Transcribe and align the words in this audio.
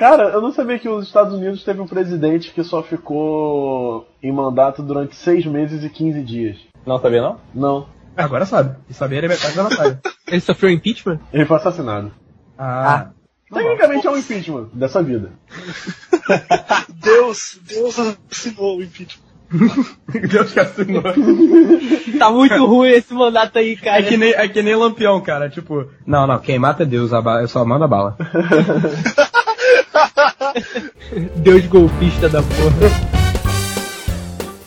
Cara, 0.00 0.30
eu 0.30 0.40
não 0.40 0.50
sabia 0.50 0.78
que 0.78 0.88
os 0.88 1.06
Estados 1.06 1.34
Unidos 1.34 1.62
teve 1.62 1.78
um 1.78 1.86
presidente 1.86 2.52
que 2.52 2.64
só 2.64 2.82
ficou 2.82 4.08
em 4.22 4.32
mandato 4.32 4.82
durante 4.82 5.14
6 5.14 5.44
meses 5.44 5.84
e 5.84 5.90
15 5.90 6.22
dias. 6.22 6.56
Não 6.86 6.98
sabia, 6.98 7.20
não? 7.20 7.38
Não. 7.54 7.86
Agora 8.16 8.46
sabe. 8.46 8.76
E 8.88 8.94
saber 8.94 9.24
é 9.24 9.28
metade 9.28 9.54
da 9.54 9.64
batalha. 9.64 10.00
Ele 10.26 10.40
sofreu 10.40 10.70
impeachment? 10.70 11.20
Ele 11.30 11.44
foi 11.44 11.58
assassinado. 11.58 12.10
Ah. 12.58 13.10
Tecnicamente 13.52 14.06
é 14.06 14.10
um 14.10 14.16
impeachment 14.16 14.70
dessa 14.72 15.02
vida. 15.02 15.32
Deus, 16.88 17.60
Deus 17.68 17.98
assinou 17.98 18.78
o 18.78 18.82
impeachment. 18.82 19.28
Deus 20.30 20.50
que 20.50 20.60
assinou. 20.60 21.02
Tá 22.18 22.30
muito 22.30 22.64
ruim 22.64 22.88
esse 22.88 23.12
mandato 23.12 23.58
aí, 23.58 23.76
cara. 23.76 23.98
É 23.98 24.02
que, 24.02 24.16
nem, 24.16 24.32
é 24.32 24.48
que 24.48 24.62
nem 24.62 24.76
lampião, 24.76 25.20
cara. 25.20 25.50
Tipo, 25.50 25.90
não, 26.06 26.26
não, 26.26 26.38
quem 26.38 26.58
mata 26.58 26.84
é 26.84 26.86
Deus, 26.86 27.10
eu 27.12 27.48
só 27.48 27.64
mando 27.66 27.84
a 27.84 27.88
bala. 27.88 28.16
Deus 31.36 31.66
golpista 31.66 32.28
da 32.28 32.42
porra. 32.42 33.10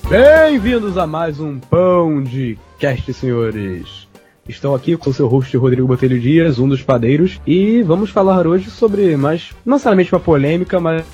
Bem-vindos 0.10 0.98
a 0.98 1.08
mais 1.08 1.40
um 1.40 1.60
Pão 1.60 2.22
de 2.22 2.58
Cast, 2.78 3.14
senhores. 3.14 4.08
Estou 4.48 4.76
aqui 4.76 4.98
com 4.98 5.10
o 5.10 5.14
seu 5.14 5.28
host 5.28 5.56
Rodrigo 5.56 5.88
Botelho 5.88 6.20
Dias, 6.20 6.60
um 6.60 6.68
dos 6.68 6.82
padeiros, 6.82 7.40
e 7.48 7.82
vamos 7.82 8.10
falar 8.10 8.46
hoje 8.46 8.70
sobre 8.70 9.16
mais, 9.16 9.52
não 9.66 9.76
necessariamente 9.76 10.14
uma 10.14 10.20
polêmica, 10.20 10.80
mas 10.80 11.06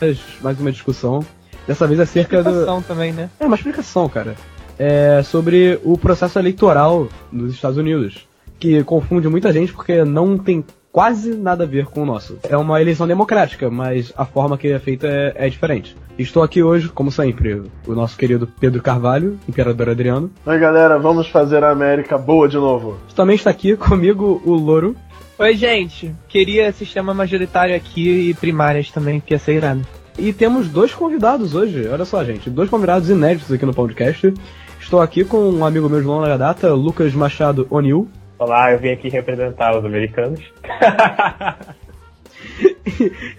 mais 0.41 0.59
uma 0.59 0.71
discussão. 0.71 1.23
Dessa 1.67 1.85
vez 1.85 1.99
acerca 1.99 2.41
do. 2.41 2.49
Explicação 2.49 2.81
também, 2.81 3.13
né? 3.13 3.29
É 3.39 3.45
uma 3.45 3.55
explicação, 3.55 4.09
cara. 4.09 4.35
É 4.79 5.21
sobre 5.23 5.79
o 5.83 5.97
processo 5.97 6.39
eleitoral 6.39 7.07
nos 7.31 7.53
Estados 7.53 7.77
Unidos, 7.77 8.27
que 8.59 8.83
confunde 8.83 9.27
muita 9.27 9.53
gente 9.53 9.71
porque 9.71 10.03
não 10.03 10.37
tem 10.37 10.65
quase 10.91 11.35
nada 11.35 11.63
a 11.63 11.67
ver 11.67 11.85
com 11.85 12.03
o 12.03 12.05
nosso. 12.05 12.37
É 12.49 12.57
uma 12.57 12.81
eleição 12.81 13.07
democrática, 13.07 13.69
mas 13.69 14.13
a 14.17 14.25
forma 14.25 14.57
que 14.57 14.67
é 14.67 14.79
feita 14.79 15.07
é, 15.07 15.33
é 15.35 15.49
diferente. 15.49 15.95
Estou 16.17 16.43
aqui 16.43 16.61
hoje, 16.61 16.89
como 16.89 17.11
sempre, 17.11 17.63
o 17.87 17.93
nosso 17.93 18.17
querido 18.17 18.47
Pedro 18.59 18.81
Carvalho, 18.81 19.39
Imperador 19.47 19.89
Adriano. 19.89 20.31
Oi, 20.45 20.59
galera, 20.59 20.99
vamos 20.99 21.27
fazer 21.29 21.63
a 21.63 21.71
América 21.71 22.17
boa 22.17 22.47
de 22.47 22.57
novo. 22.57 22.97
Também 23.15 23.35
está 23.35 23.49
aqui 23.49 23.77
comigo 23.77 24.41
o 24.45 24.53
Louro. 24.53 24.95
Oi, 25.37 25.55
gente. 25.55 26.13
Queria 26.27 26.73
sistema 26.73 27.13
majoritário 27.13 27.73
aqui 27.75 28.29
e 28.29 28.33
primárias 28.33 28.91
também, 28.91 29.21
que 29.21 29.33
ia 29.33 29.39
ser 29.39 29.55
irado. 29.55 29.87
E 30.17 30.33
temos 30.33 30.67
dois 30.67 30.93
convidados 30.93 31.55
hoje, 31.55 31.87
olha 31.87 32.03
só, 32.03 32.21
gente, 32.25 32.49
dois 32.49 32.69
convidados 32.69 33.09
inéditos 33.09 33.49
aqui 33.53 33.65
no 33.65 33.73
podcast. 33.73 34.33
Estou 34.81 34.99
aqui 34.99 35.23
com 35.23 35.49
um 35.49 35.63
amigo 35.63 35.87
meu 35.87 36.01
de 36.01 36.05
longa 36.05 36.37
data, 36.37 36.73
Lucas 36.73 37.13
Machado 37.13 37.65
O'Neill. 37.69 38.09
Olá, 38.39 38.71
eu 38.71 38.79
vim 38.79 38.91
aqui 38.91 39.09
representar 39.09 39.77
os 39.77 39.85
americanos. 39.85 40.39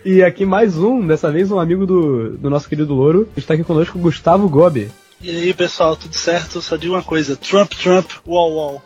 E 0.04 0.22
aqui 0.22 0.46
mais 0.46 0.78
um, 0.78 1.06
dessa 1.06 1.30
vez 1.30 1.50
um 1.50 1.58
amigo 1.58 1.84
do, 1.84 2.36
do 2.38 2.48
nosso 2.48 2.68
querido 2.68 2.94
Louro. 2.94 3.28
Está 3.36 3.54
aqui 3.54 3.64
conosco 3.64 3.98
o 3.98 4.00
Gustavo 4.00 4.48
Gobi. 4.48 4.90
E 5.20 5.30
aí, 5.30 5.52
pessoal, 5.52 5.96
tudo 5.96 6.14
certo? 6.14 6.62
Só 6.62 6.76
digo 6.76 6.94
uma 6.94 7.02
coisa: 7.02 7.36
Trump, 7.36 7.72
Trump, 7.72 8.10
wall, 8.26 8.54
wall. 8.54 8.82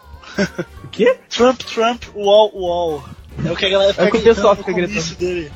O 0.83 0.89
quê? 0.89 1.17
Trump, 1.29 1.61
Trump, 1.63 2.03
wall, 2.15 2.51
wall. 2.55 3.05
É 3.47 3.51
o 3.53 3.57
que 3.57 3.67
a 3.67 3.69
galera 3.71 3.93
fica 3.93 4.05
É 4.05 4.09
o 4.09 4.11
que 4.11 4.17
o 4.19 4.23
pessoal 4.23 4.55
gritando 4.55 4.75
fica 4.77 4.89
começo 4.89 5.19
dele. 5.19 5.51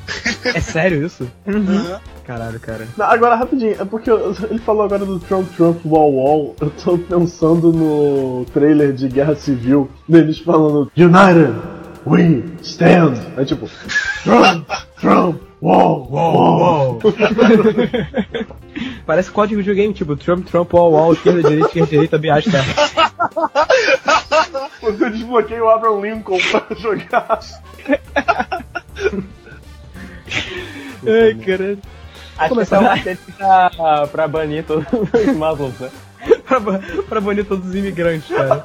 É 0.45 0.59
sério 0.59 1.05
isso? 1.05 1.29
Aham. 1.47 1.99
Caralho, 2.25 2.59
cara. 2.59 2.87
Não, 2.95 3.05
agora, 3.07 3.35
rapidinho, 3.35 3.75
é 3.79 3.85
porque 3.85 4.09
eu- 4.11 4.35
ele 4.49 4.59
falou 4.59 4.83
agora 4.83 5.03
do 5.05 5.19
Trump, 5.19 5.47
Trump, 5.55 5.83
Wall, 5.85 6.13
Wall. 6.13 6.55
Eu 6.61 6.69
tô 6.69 6.97
pensando 6.97 7.71
no 7.73 8.45
trailer 8.53 8.93
de 8.93 9.07
Guerra 9.07 9.35
Civil, 9.35 9.89
deles 10.07 10.37
falando 10.37 10.91
United, 10.95 11.53
we 12.05 12.43
stand. 12.61 13.15
É 13.35 13.43
tipo, 13.45 13.67
Trump, 14.23 14.69
Trump, 14.99 15.41
Wall, 15.61 16.07
Wall, 16.11 16.59
Wall. 16.59 16.99
Parece 19.05 19.31
código 19.31 19.61
de 19.61 19.67
videogame, 19.69 19.93
tipo 19.93 20.15
Trump, 20.15 20.45
Trump, 20.47 20.71
wall, 20.73 20.91
wall, 20.91 21.13
esquerda, 21.13 21.41
direita, 21.41 21.65
esquerda, 21.65 21.89
direita, 21.89 22.17
B, 22.19 22.29
hashtag. 22.31 22.67
Você 24.81 25.09
desbloqueia 25.09 25.63
o 25.63 25.69
Abraham 25.69 26.01
Lincoln 26.01 26.37
pra 26.51 26.75
jogar. 26.75 27.39
Ai, 31.07 31.35
caralho. 31.45 31.79
Acho 32.37 32.49
Começar 32.49 32.77
que 32.77 32.83
é 32.83 32.87
um 32.87 32.89
macete 32.89 33.31
pra, 33.31 34.07
pra 34.07 34.27
banir 34.27 34.63
todos 34.65 34.85
os 34.93 35.35
Muslims, 35.35 35.79
né? 35.79 35.89
pra, 36.47 36.59
pra 37.07 37.21
banir 37.21 37.45
todos 37.45 37.67
os 37.67 37.75
imigrantes, 37.75 38.29
cara. 38.29 38.63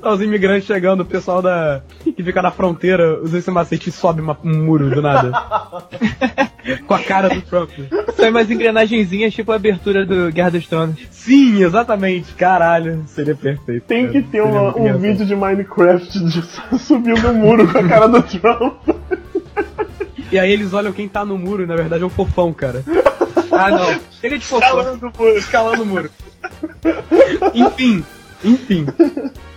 Tá 0.00 0.10
os 0.12 0.20
imigrantes 0.20 0.66
chegando, 0.66 1.00
o 1.00 1.04
pessoal 1.04 1.40
da. 1.42 1.82
que 2.04 2.22
fica 2.22 2.40
na 2.42 2.50
fronteira, 2.50 3.20
usa 3.20 3.38
esse 3.38 3.50
macete 3.50 3.88
e 3.88 3.92
sobe 3.92 4.20
uma- 4.20 4.36
um 4.44 4.64
muro 4.64 4.90
do 4.90 5.00
nada. 5.02 5.32
Com 6.86 6.94
a 6.94 6.98
cara 6.98 7.28
do 7.28 7.42
Trump. 7.42 7.70
Sai 8.16 8.30
umas 8.30 8.50
engrenagenzinhas, 8.50 9.34
tipo 9.34 9.52
a 9.52 9.56
abertura 9.56 10.06
do 10.06 10.32
Guerra 10.32 10.50
dos 10.52 10.66
Tronos. 10.66 10.96
Sim, 11.10 11.62
exatamente. 11.62 12.32
Caralho, 12.34 13.02
seria 13.06 13.34
perfeito. 13.34 13.84
Tem 13.84 14.06
cara. 14.06 14.12
que 14.22 14.28
ter 14.30 14.40
uma- 14.42 14.74
um 14.76 14.96
vídeo 14.98 15.26
de 15.26 15.36
Minecraft 15.36 16.18
de 16.24 16.42
subindo 16.78 17.30
o 17.30 17.34
muro 17.34 17.70
com 17.70 17.78
a 17.78 17.86
cara 17.88 18.06
do 18.08 18.22
Trump. 18.22 18.74
E 20.32 20.38
aí 20.38 20.50
eles 20.52 20.72
olham 20.72 20.92
quem 20.92 21.06
tá 21.08 21.24
no 21.24 21.36
muro 21.38 21.62
e 21.62 21.66
na 21.66 21.76
verdade 21.76 22.02
é 22.02 22.06
um 22.06 22.10
fofão, 22.10 22.52
cara. 22.52 22.82
Ah 23.52 23.70
não. 23.70 24.00
Chega 24.20 24.38
de 24.38 24.44
fofão. 24.46 24.68
Calando, 24.68 25.10
pô. 25.12 25.28
Escalando 25.30 25.82
o 25.82 25.86
muro. 25.86 26.10
enfim, 27.54 28.02
enfim. 28.42 28.86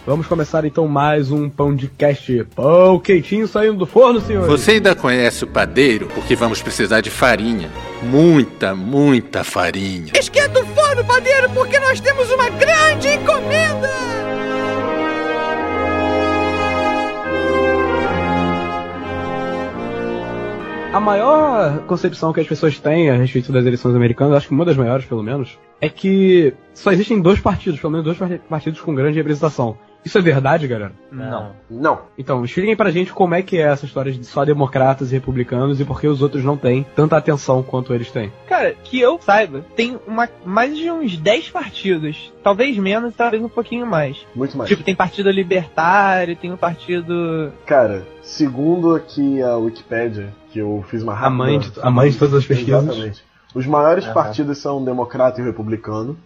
Vamos 0.08 0.26
começar 0.26 0.64
então 0.64 0.88
mais 0.88 1.32
um 1.32 1.50
pão 1.50 1.76
de 1.76 1.90
cast. 1.90 2.46
Pão 2.56 2.98
quentinho 2.98 3.46
saindo 3.46 3.74
do 3.78 3.86
forno, 3.86 4.22
senhores. 4.22 4.48
Você 4.48 4.72
ainda 4.72 4.96
conhece 4.96 5.44
o 5.44 5.48
padeiro? 5.48 6.08
Porque 6.16 6.34
vamos 6.34 6.62
precisar 6.62 7.02
de 7.02 7.10
farinha. 7.10 7.70
Muita, 8.04 8.74
muita 8.74 9.44
farinha. 9.44 10.14
Esquenta 10.18 10.62
o 10.62 10.66
forno, 10.68 11.04
padeiro, 11.04 11.50
porque 11.50 11.78
nós 11.80 12.00
temos 12.00 12.32
uma 12.32 12.50
grande 12.52 13.10
encomenda! 13.10 13.90
A 20.94 21.00
maior 21.00 21.80
concepção 21.86 22.32
que 22.34 22.40
as 22.40 22.48
pessoas 22.48 22.80
têm 22.80 23.10
a 23.10 23.16
respeito 23.18 23.52
das 23.52 23.66
eleições 23.66 23.94
americanas, 23.96 24.38
acho 24.38 24.48
que 24.48 24.54
uma 24.54 24.66
das 24.66 24.78
maiores 24.78 25.06
pelo 25.06 25.22
menos, 25.22 25.60
é 25.82 25.90
que 25.90 26.54
só 26.74 26.92
existem 26.92 27.22
dois 27.22 27.40
partidos, 27.40 27.80
pelo 27.80 27.92
menos 27.92 28.06
dois 28.06 28.18
par- 28.18 28.40
partidos 28.50 28.80
com 28.82 28.96
grande 28.96 29.18
representação. 29.18 29.78
Isso 30.08 30.18
é 30.18 30.22
verdade, 30.22 30.68
galera? 30.70 30.94
Não. 31.12 31.52
Não. 31.70 32.00
Então, 32.18 32.46
expliquem 32.46 32.78
pra 32.78 32.92
gente 32.92 33.12
como 33.12 33.36
é 33.36 33.42
que 33.42 33.58
é 33.58 33.64
essa 33.64 33.86
história 33.86 34.10
de 34.10 34.24
só 34.24 34.46
democratas 34.46 35.12
e 35.12 35.16
republicanos 35.16 35.82
e 35.82 35.84
por 35.86 36.00
que 36.00 36.08
os 36.08 36.22
outros 36.22 36.46
não 36.46 36.56
têm 36.56 36.86
tanta 36.96 37.18
atenção 37.18 37.62
quanto 37.62 37.94
eles 37.94 38.10
têm. 38.10 38.32
Cara, 38.48 38.74
que 38.86 39.02
eu 39.02 39.20
saiba, 39.22 39.66
tem 39.76 40.00
uma, 40.08 40.30
mais 40.46 40.78
de 40.78 40.90
uns 40.90 41.18
10 41.18 41.50
partidos. 41.50 42.32
Talvez 42.42 42.78
menos, 42.78 43.14
talvez 43.18 43.44
um 43.44 43.50
pouquinho 43.50 43.86
mais. 43.86 44.26
Muito 44.34 44.58
mais. 44.58 44.70
Tipo, 44.70 44.82
tem 44.82 44.96
partido 44.96 45.30
libertário, 45.30 46.38
tem 46.38 46.54
um 46.54 46.58
partido. 46.58 47.52
Cara, 47.66 48.08
segundo 48.22 48.96
aqui 48.96 49.42
a 49.42 49.58
Wikipédia, 49.58 50.34
que 50.54 50.60
eu 50.60 50.86
fiz 50.90 51.04
uma 51.04 51.14
rápida... 51.14 51.36
mãe 51.38 51.60
de- 51.60 51.72
a 51.82 51.92
mãe 51.92 52.10
de 52.10 52.18
todas 52.18 52.34
as 52.36 52.46
pesquisas. 52.46 52.82
Exatamente. 52.82 53.24
Os 53.54 53.68
maiores 53.68 54.06
Aham. 54.06 54.14
partidos 54.14 54.58
são 54.60 54.82
democrata 54.86 55.42
e 55.42 55.44
republicano. 55.44 56.18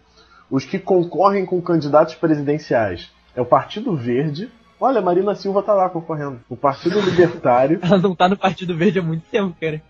Os 0.52 0.66
que 0.66 0.78
concorrem 0.78 1.48
com 1.48 1.60
candidatos 1.62 2.14
presidenciais 2.14 3.10
é 3.36 3.42
o 3.42 3.46
Partido 3.46 3.96
Verde. 3.96 4.50
Olha, 4.80 5.00
a 5.00 5.02
Marina 5.02 5.36
Silva 5.36 5.62
tá 5.62 5.74
lá 5.74 5.90
concorrendo. 5.90 6.40
O 6.50 6.56
Partido 6.56 7.00
Libertário, 7.00 7.80
Ela 7.84 7.98
não 8.00 8.16
tá 8.16 8.28
no 8.28 8.38
Partido 8.38 8.76
Verde 8.76 9.00
há 9.00 9.04
muito 9.04 9.24
tempo, 9.32 9.56
cara. 9.60 9.82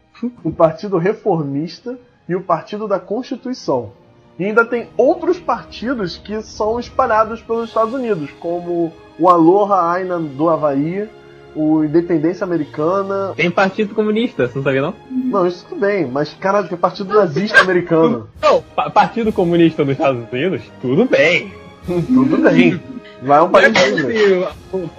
o 0.44 0.52
Partido 0.52 0.97
Reformista 0.97 1.97
e 2.28 2.35
o 2.35 2.41
Partido 2.41 2.88
da 2.88 3.00
Constituição. 3.00 3.94
E 4.40 4.46
ainda 4.46 4.66
tem 4.66 4.88
outros 4.97 5.40
partidos 5.40 6.18
que 6.18 6.41
são 6.41 6.80
espalhados 6.80 7.41
pelos 7.41 7.69
Estados 7.69 7.94
Unidos, 7.94 8.31
como 8.40 8.91
o 9.19 9.30
Aloha 9.30 9.91
Aina 9.91 10.18
do 10.19 10.50
Havaí, 10.50 11.07
o 11.56 11.84
Independência 11.84 12.44
Americana. 12.44 13.34
Tem 13.35 13.51
Partido 13.51 13.94
Comunista, 13.94 14.47
você 14.47 14.57
não 14.57 14.63
sabia 14.63 14.81
não? 14.81 14.94
Não, 15.09 15.46
isso 15.47 15.66
tudo 15.68 15.81
bem, 15.81 16.07
mas 16.07 16.33
caralho, 16.33 16.68
tem 16.69 16.77
Partido 16.77 17.13
Nazista 17.13 17.60
Americano. 17.62 18.27
Não, 18.42 18.62
Pa- 18.75 18.89
Partido 18.89 19.31
Comunista 19.33 19.83
dos 19.83 19.94
Estados 19.94 20.24
Unidos, 20.31 20.62
tudo 20.81 21.06
bem. 21.06 21.54
Tudo 21.86 22.38
bem. 22.38 22.81
É 23.23 23.41
um 23.41 23.45
é 23.45 23.50
país 23.50 24.47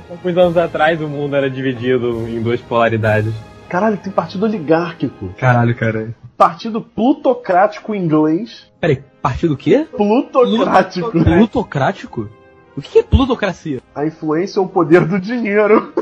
alguns 0.09 0.37
anos 0.37 0.57
atrás 0.57 1.01
o 1.01 1.09
mundo 1.09 1.35
era 1.35 1.51
dividido 1.51 2.29
em 2.29 2.41
duas 2.41 2.61
polaridades. 2.61 3.35
Caralho, 3.69 3.97
tem 3.97 4.13
partido 4.13 4.45
oligárquico. 4.45 5.31
Caralho, 5.39 5.75
cara. 5.75 6.15
Partido 6.37 6.81
plutocrático 6.81 7.95
inglês. 7.95 8.71
Peraí, 8.81 9.03
partido 9.21 9.55
o 9.55 9.57
quê? 9.57 9.87
Plutocrático. 9.97 11.11
Plutocrático? 11.11 12.29
O 12.77 12.81
que 12.81 13.01
é 13.01 13.03
plutocracia? 13.03 13.81
A 13.95 14.07
influência 14.07 14.61
ou 14.61 14.67
o 14.67 14.71
poder 14.71 15.05
do 15.05 15.19
dinheiro. 15.19 15.93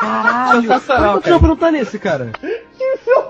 Caralho! 0.00 0.62
Sensacional, 0.68 1.20
que 1.20 1.30
eu 1.30 1.40
não 1.40 1.56
tá 1.56 1.70
nesse, 1.70 1.98
cara? 1.98 2.32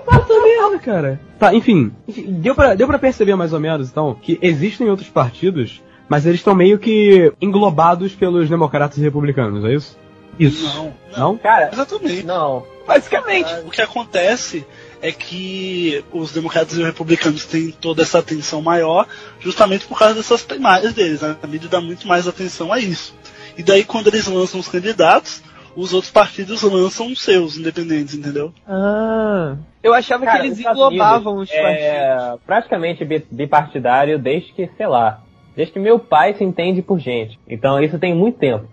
Puta 0.05 0.41
merda, 0.41 0.79
cara. 0.79 1.21
Tá, 1.37 1.53
enfim. 1.53 1.91
Enfim, 2.07 2.33
Deu 2.41 2.55
pra, 2.55 2.75
deu 2.75 2.87
pra 2.87 2.99
perceber 2.99 3.35
mais 3.35 3.53
ou 3.53 3.59
menos, 3.59 3.89
então, 3.89 4.15
que 4.21 4.39
existem 4.41 4.89
outros 4.89 5.09
partidos, 5.09 5.81
mas 6.09 6.25
eles 6.25 6.39
estão 6.39 6.53
meio 6.55 6.77
que 6.79 7.33
englobados 7.41 8.13
pelos 8.13 8.49
democratas 8.49 8.97
e 8.97 9.01
republicanos, 9.01 9.63
é 9.65 9.73
isso? 9.73 9.97
Isso. 10.39 10.65
Não, 10.75 10.93
Não? 11.17 11.37
Cara, 11.37 11.69
exatamente. 11.71 12.23
não. 12.25 12.63
Basicamente. 12.85 13.51
Ah, 13.51 13.61
O 13.65 13.71
que 13.71 13.81
acontece 13.81 14.65
é 15.01 15.11
que 15.11 16.03
os 16.11 16.31
democratas 16.33 16.75
e 16.77 16.81
os 16.81 16.85
republicanos 16.85 17.45
têm 17.45 17.71
toda 17.71 18.01
essa 18.03 18.19
atenção 18.19 18.61
maior, 18.61 19.07
justamente 19.39 19.85
por 19.87 19.97
causa 19.97 20.13
dessas 20.15 20.43
primárias 20.43 20.93
deles. 20.93 21.21
né? 21.21 21.35
A 21.41 21.47
mídia 21.47 21.69
dá 21.69 21.79
muito 21.81 22.07
mais 22.07 22.27
atenção 22.27 22.71
a 22.73 22.79
isso. 22.79 23.15
E 23.57 23.63
daí, 23.63 23.83
quando 23.85 24.07
eles 24.07 24.27
lançam 24.27 24.59
os 24.59 24.67
candidatos, 24.67 25.41
os 25.75 25.93
outros 25.93 26.11
partidos 26.11 26.61
lançam 26.63 27.07
os 27.07 27.21
seus 27.21 27.57
independentes, 27.57 28.13
entendeu? 28.13 28.53
Ah. 28.67 29.55
Eu 29.81 29.93
achava 29.93 30.25
Cara, 30.25 30.39
que 30.41 30.47
eles 30.47 30.59
englobavam 30.59 31.37
os 31.37 31.49
partidos. 31.49 31.75
É 31.81 32.33
praticamente 32.45 33.05
bi- 33.05 33.25
bipartidário 33.31 34.19
desde 34.19 34.51
que, 34.53 34.69
sei 34.77 34.87
lá, 34.87 35.21
desde 35.55 35.73
que 35.73 35.79
meu 35.79 35.99
pai 35.99 36.33
se 36.33 36.43
entende 36.43 36.81
por 36.81 36.99
gente. 36.99 37.39
Então 37.47 37.79
isso 37.79 37.99
tem 37.99 38.13
muito 38.13 38.37
tempo. 38.37 38.65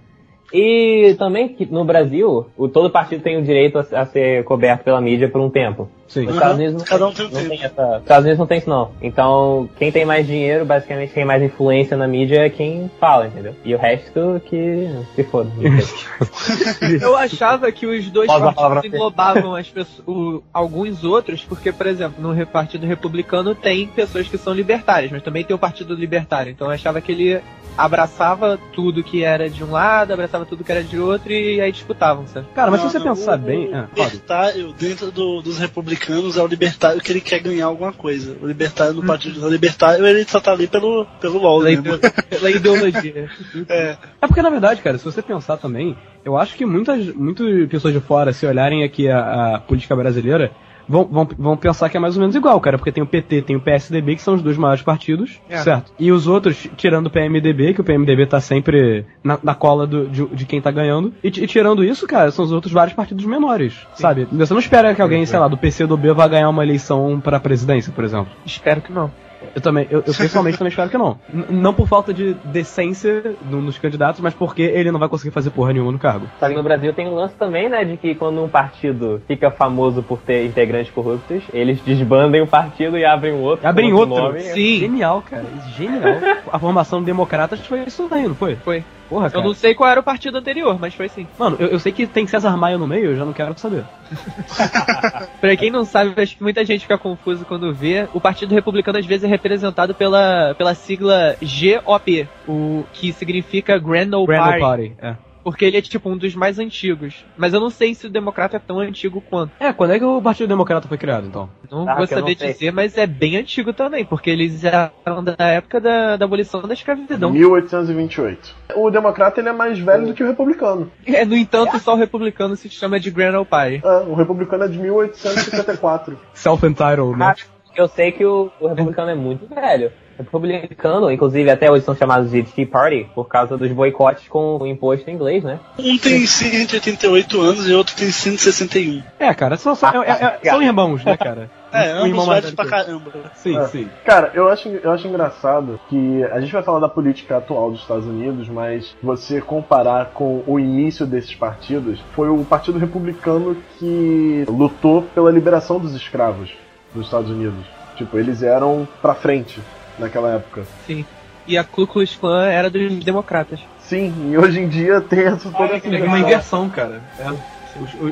E 0.52 1.14
também 1.19 1.49
que 1.49 1.64
no 1.64 1.84
Brasil, 1.84 2.46
o, 2.56 2.69
todo 2.69 2.90
partido 2.90 3.23
tem 3.23 3.38
o 3.38 3.43
direito 3.43 3.79
a, 3.79 4.02
a 4.02 4.06
ser 4.06 4.44
coberto 4.44 4.84
pela 4.84 5.00
mídia 5.00 5.29
por 5.29 5.40
um 5.40 5.49
tempo. 5.49 5.88
Sim. 6.12 6.29
Estados 6.29 6.55
Unidos 6.56 6.75
não, 6.75 6.85
cada 6.85 7.06
um 7.06 7.12
tem 7.12 7.31
não 7.31 7.49
tem 7.49 7.62
essa. 7.64 7.87
Nos 7.87 8.03
Estados 8.03 8.25
Unidos 8.25 8.38
não 8.38 8.47
tem 8.47 8.59
isso 8.59 8.69
não. 8.69 8.91
Então, 9.00 9.69
quem 9.79 9.91
tem 9.91 10.05
mais 10.05 10.26
dinheiro, 10.26 10.64
basicamente 10.64 11.09
quem 11.09 11.14
tem 11.14 11.25
mais 11.25 11.43
influência 11.43 11.97
na 11.97 12.06
mídia 12.06 12.41
é 12.47 12.50
quem 12.50 12.91
fala, 13.00 13.29
entendeu? 13.29 13.55
E 13.64 13.75
o 13.75 13.79
resto 13.79 14.41
que 14.44 14.88
se 15.14 15.25
foda. 15.25 15.50
Eu 17.00 17.17
achava 17.17 17.70
que 17.73 17.87
os 17.87 18.11
dois 18.11 18.26
partidos 18.29 18.85
englobavam 18.85 19.55
as 19.55 19.69
pessoas, 19.69 20.06
o- 20.06 20.43
alguns 20.53 21.05
outros, 21.05 21.44
porque, 21.44 21.73
por 21.73 21.87
exemplo, 21.87 22.23
no 22.23 22.47
Partido 22.47 22.87
Republicano 22.87 23.55
tem 23.55 23.87
pessoas 23.87 24.29
que 24.29 24.37
são 24.38 24.53
libertárias, 24.53 25.11
mas 25.11 25.23
também 25.23 25.44
tem 25.44 25.55
o 25.55 25.59
Partido 25.59 25.94
Libertário. 25.94 26.50
Então 26.53 26.67
eu 26.69 26.73
achava 26.75 27.00
que 27.00 27.12
ele 27.12 27.41
abraçava 27.76 28.59
tudo 28.75 29.03
que 29.03 29.25
era 29.25 29.49
de 29.49 29.64
um 29.64 29.70
lado, 29.70 30.12
abraçava 30.12 30.44
tudo 30.44 30.62
que 30.62 30.70
era 30.70 30.85
de 30.85 30.99
outro 30.99 31.32
e 31.32 31.59
aí 31.61 31.73
disputavam, 31.73 32.26
sabe? 32.26 32.47
Cara, 32.55 32.70
mas 32.70 32.82
Não, 32.82 32.88
se 32.91 32.93
você 32.93 32.99
não, 32.99 33.14
pensar 33.14 33.37
o- 33.37 33.38
bem. 33.38 33.69
O 33.70 33.75
Ah, 33.76 33.88
fala. 33.94 34.09
libertário, 34.09 34.73
dentro 34.75 35.11
do- 35.11 35.41
dos 35.41 35.59
republicanos, 35.59 36.01
é 36.10 36.43
o 36.43 36.46
libertário 36.46 37.00
que 37.00 37.12
ele 37.12 37.20
quer 37.20 37.40
ganhar 37.40 37.66
alguma 37.66 37.93
coisa. 37.93 38.37
O 38.40 38.46
libertário 38.46 38.94
no 38.94 39.04
partido 39.04 39.49
libertário, 39.49 40.06
ele 40.06 40.25
só 40.25 40.40
tá 40.40 40.52
ali 40.52 40.66
pelo, 40.66 41.06
pelo 41.20 41.38
LOL, 41.38 41.62
Pela, 41.62 41.96
né? 41.99 42.10
pela 42.28 42.50
ideologia. 42.50 43.28
É, 43.69 43.96
É 44.20 44.26
porque, 44.26 44.43
na 44.43 44.50
verdade, 44.50 44.81
cara, 44.81 44.99
se 44.99 45.04
você 45.04 45.20
pensar 45.20 45.56
também, 45.56 45.96
eu 46.25 46.37
acho 46.37 46.56
que 46.56 46.64
muitas, 46.64 47.06
muitas 47.14 47.69
pessoas 47.69 47.93
de 47.93 48.00
fora, 48.00 48.32
se 48.32 48.46
olharem 48.46 48.84
aqui 48.84 49.08
a, 49.08 49.56
a 49.56 49.60
política 49.60 49.94
brasileira, 49.94 50.50
vão, 50.88 51.05
vão, 51.05 51.29
vão 51.38 51.56
pensar 51.56 51.88
que 51.88 51.96
é 51.96 52.00
mais 52.00 52.17
ou 52.17 52.20
menos 52.20 52.34
igual, 52.37 52.61
cara, 52.61 52.76
porque 52.79 52.93
tem 52.93 53.02
o 53.02 53.06
PT, 53.06 53.43
tem 53.43 53.56
o 53.56 53.61
PSDB, 53.61 54.17
que 54.17 54.23
são 54.23 54.34
os 54.34 54.43
dois 54.43 54.56
maiores 54.56 54.82
partidos, 54.82 55.40
É. 55.49 55.58
certo? 55.58 55.93
E 55.99 56.11
os 56.12 56.26
outros, 56.26 56.69
tirando 56.76 57.06
o 57.06 57.11
PMDB, 57.11 57.75
que 57.75 57.81
o 57.81 57.84
PMDB 57.84 58.26
tá 58.26 58.40
sempre 58.40 59.06
na, 59.23 59.38
na 59.43 59.55
cola 59.55 59.87
do- 59.87 60.08
de, 60.08 60.26
de 60.26 60.44
quem 60.46 60.61
tá 60.61 60.70
ganhando, 60.70 61.12
e, 61.23 61.29
e 61.29 61.46
tirando 61.46 61.84
isso, 61.84 62.06
cara, 62.06 62.31
são 62.31 62.44
os 62.44 62.52
outros 62.52 62.73
vários 62.73 62.94
partidos 62.94 63.25
menores, 63.25 63.75
sabe? 63.94 64.26
Você 64.32 64.52
não 64.52 64.61
espera 64.61 64.94
que 64.94 65.02
alguém, 65.02 65.25
sei 65.26 65.38
lá, 65.38 65.49
do 65.49 65.56
PC 65.56 65.87
do 65.87 65.96
B 65.96 66.12
vá 66.12 66.26
ganhar 66.29 66.49
uma 66.49 66.62
eleição 66.64 67.20
pra 67.23 67.38
presidência, 67.40 67.93
por 67.93 68.05
exemplo. 68.05 68.28
Espero 68.44 68.81
que 68.81 68.93
não. 68.93 69.11
Eu 69.55 69.61
também, 69.61 69.87
eu, 69.91 69.99
eu 70.06 70.15
pessoalmente 70.15 70.56
também 70.59 70.71
espero 70.71 70.89
que 70.91 70.99
não. 70.99 71.19
N- 71.33 71.47
não 71.50 71.75
por 71.75 71.87
falta 71.89 72.12
de 72.15 72.35
decência 72.44 73.35
no- 73.50 73.61
nos 73.61 73.79
candidatos, 73.79 74.21
mas 74.21 74.35
porque 74.35 74.62
ele 74.62 74.91
não 74.91 74.99
vai 74.99 75.09
conseguir 75.09 75.31
fazer 75.33 75.50
porra 75.50 75.73
nenhuma 75.73 75.93
no 75.93 75.99
cargo. 75.99 76.27
Só 76.39 76.49
que 76.49 76.55
no 76.55 76.62
Brasil 76.62 76.93
tem 76.93 77.06
um 77.09 77.15
lance 77.15 77.35
também, 77.35 77.69
né, 77.69 77.85
de 77.85 77.97
que 77.97 78.15
quando 78.15 78.43
um 78.43 78.49
partido 78.49 79.21
fica 79.27 79.50
famoso 79.50 80.03
por 80.03 80.19
ter 80.21 80.47
integrantes 80.47 80.93
corruptos, 80.93 81.43
eles 81.53 81.81
desbandem 81.81 82.41
o 82.43 82.47
partido 82.47 82.97
e 82.99 83.05
abrem 83.05 83.33
um 83.33 83.41
outro. 83.43 83.67
Abrem 83.67 83.91
com 83.91 83.97
outro. 83.97 84.15
nome. 84.15 84.41
Sim. 84.41 84.79
Genial, 84.81 85.23
cara. 85.29 85.45
Genial. 85.77 86.15
A 86.50 86.59
formação 86.59 87.00
do 87.00 87.05
Democratas 87.06 87.61
foi 87.67 87.81
isso 87.85 88.09
aí, 88.11 88.27
não 88.27 88.35
foi? 88.35 88.56
Foi. 88.56 88.85
Porra, 89.08 89.26
Eu 89.26 89.31
cara. 89.32 89.44
não 89.44 89.54
sei 89.54 89.75
qual 89.75 89.90
era 89.90 90.00
o 90.00 90.02
partido 90.02 90.38
anterior, 90.38 90.78
mas 90.81 90.94
foi 90.94 91.08
sim. 91.08 91.26
Mano, 91.38 91.56
eu, 91.58 91.69
eu 91.69 91.78
sei 91.78 91.93
que 91.93 92.06
tem 92.06 92.26
César 92.26 92.56
Maia 92.56 92.78
no 92.78 92.87
meio, 92.87 93.06
eu 93.10 93.16
já 93.16 93.25
não 93.25 93.32
quero 93.32 93.58
saber. 93.58 93.84
Pra 95.40 95.56
quem 95.56 95.70
não 95.70 95.84
sabe, 95.84 96.20
acho 96.20 96.37
que 96.37 96.43
muita 96.43 96.64
gente 96.64 96.82
fica 96.82 96.96
confuso 96.99 97.44
quando 97.44 97.72
vê. 97.75 98.08
O 98.14 98.20
Partido 98.20 98.54
Republicano 98.54 98.99
às 98.99 99.06
vezes 99.06 99.25
é 99.25 99.28
representado 99.28 99.94
pela, 99.94 100.54
pela 100.56 100.75
sigla 100.75 101.37
GOP, 101.40 102.28
o 102.46 102.84
que 102.93 103.12
significa 103.12 103.78
Grand 103.78 104.12
Old 104.14 104.26
Grand 104.26 104.38
Party, 104.38 104.60
Party. 104.60 104.93
É. 105.00 105.14
porque 105.43 105.65
ele 105.65 105.77
é 105.77 105.83
tipo 105.83 106.09
um 106.09 106.17
dos 106.17 106.35
mais 106.35 106.59
antigos. 106.59 107.25
Mas 107.37 107.53
eu 107.53 107.61
não 107.61 107.71
sei 107.71 107.94
se 107.94 108.06
o 108.06 108.11
Democrata 108.11 108.56
é 108.56 108.61
tão 108.61 108.79
antigo 108.81 109.21
quanto. 109.21 109.53
É, 109.61 109.73
quando 109.73 109.93
é 109.93 109.99
que 109.99 110.05
o 110.05 110.21
Partido 110.23 110.49
Democrata 110.49 110.89
foi 110.89 110.99
criado, 110.99 111.27
então? 111.27 111.49
Não 111.71 111.83
Ah, 111.89 111.93
vou 111.93 112.00
não 112.00 112.06
saber 112.06 112.37
sei. 112.39 112.53
dizer, 112.53 112.73
mas 112.73 112.97
é 112.97 113.06
bem 113.06 113.37
antigo 113.37 113.73
também, 113.73 114.05
porque 114.05 114.31
eles 114.31 114.62
eram 114.65 115.23
da 115.25 115.47
época 115.47 115.81
da, 115.81 116.17
da 116.17 116.25
abolição 116.25 116.62
da 116.62 116.75
escravidão. 116.75 117.31
1828. 117.31 118.55
O 118.77 118.91
democrata 118.91 119.41
ele 119.41 119.49
é 119.49 119.53
mais 119.53 119.79
velho 119.79 120.06
do 120.06 120.15
que 120.15 120.23
o 120.23 120.27
republicano. 120.27 120.91
É, 121.06 121.25
no 121.25 121.37
entanto, 121.37 121.79
só 121.79 121.95
o 121.95 121.97
republicano 121.99 122.56
se 122.56 122.69
chama 122.71 122.99
de 123.00 123.11
Grand 123.11 123.37
Old 123.37 123.49
Party. 123.49 123.81
É, 123.85 123.88
o 124.09 124.15
republicano 124.15 124.65
é 124.65 124.69
de 124.69 124.79
1854. 124.79 126.19
Self-entitled, 126.35 127.17
né? 127.19 127.27
Ah, 127.27 127.35
Eu 127.77 127.88
sei 127.88 128.12
que 128.12 128.25
o, 128.25 128.50
o 128.61 128.69
republicano 128.69 129.11
é 129.11 129.15
muito 129.15 129.47
velho. 129.53 129.93
O 130.19 130.23
republicano, 130.23 131.11
inclusive, 131.11 131.50
até 131.50 131.70
hoje 131.70 131.85
são 131.85 131.94
chamados 131.97 132.31
de 132.31 132.43
Tea 132.43 132.67
Party 132.67 133.06
por 133.14 133.26
causa 133.29 133.56
dos 133.56 133.70
boicotes 133.73 134.29
com 134.29 134.59
o 134.59 134.67
imposto 134.67 135.09
em 135.09 135.14
inglês, 135.14 135.43
né? 135.43 135.59
um 135.79 135.99
tem 135.99 136.26
188 136.26 137.41
anos 137.41 137.69
e 137.69 137.73
outro 137.73 137.94
tem 137.97 138.11
161. 138.11 139.03
É, 139.19 139.32
cara, 139.35 139.56
são, 139.56 139.75
são, 139.75 140.03
é- 140.03 140.11
é- 140.11 140.38
é- 140.43 140.50
são 140.50 140.62
irmãos, 140.62 141.05
né, 141.05 141.17
cara? 141.17 141.50
É, 141.75 141.94
Um 141.94 142.05
ambos 142.05 142.26
velhos 142.26 142.44
velho 142.44 142.56
pra 142.56 142.67
caramba. 142.67 143.11
Sim, 143.35 143.56
É. 143.56 143.67
sim. 143.69 143.88
Cara, 144.05 144.31
eu 144.35 144.47
acho, 144.50 144.69
eu 144.69 144.91
acho 144.93 145.09
engraçado 145.09 145.81
que 145.88 146.23
a 146.25 146.38
gente 146.38 146.53
vai 146.53 146.62
falar 146.62 146.81
da 146.81 146.88
política 146.88 147.38
atual 147.38 147.70
dos 147.70 147.81
Estados 147.81 148.05
Unidos, 148.05 148.47
mas 148.47 148.94
você 149.03 149.41
comparar 149.41 150.11
com 150.12 150.43
o 150.47 150.61
início 150.61 151.06
desses 151.06 151.35
partidos, 151.35 151.99
foi 152.14 152.29
o 152.29 152.44
Partido 152.44 152.79
Republicano 152.79 153.56
que 153.79 154.44
lutou 154.50 155.00
pela 155.14 155.31
liberação 155.31 155.79
dos 155.79 155.94
escravos 155.94 156.53
dos 156.94 157.06
Estados 157.06 157.31
Unidos. 157.31 157.64
Tipo, 157.97 158.19
eles 158.19 158.43
eram 158.43 158.87
pra 159.00 159.14
frente 159.14 159.59
naquela 159.99 160.35
época. 160.35 160.65
Sim. 160.87 161.05
E 161.47 161.59
a 161.59 161.65
Ku 161.65 161.87
Klux 161.87 162.15
Klan 162.17 162.47
era 162.47 162.71
dos 162.71 163.05
democratas. 163.05 163.59
Sim, 163.81 164.31
e 164.31 164.39
hoje 164.39 164.61
em 164.61 164.69
dia 164.69 165.00
tem 165.00 165.21
essa 165.25 165.50
toda 165.50 165.75
essa 165.75 165.89
É 165.89 166.03
uma 166.05 166.19
inversão, 166.21 166.71
cara. 166.71 167.03
É. 167.19 167.33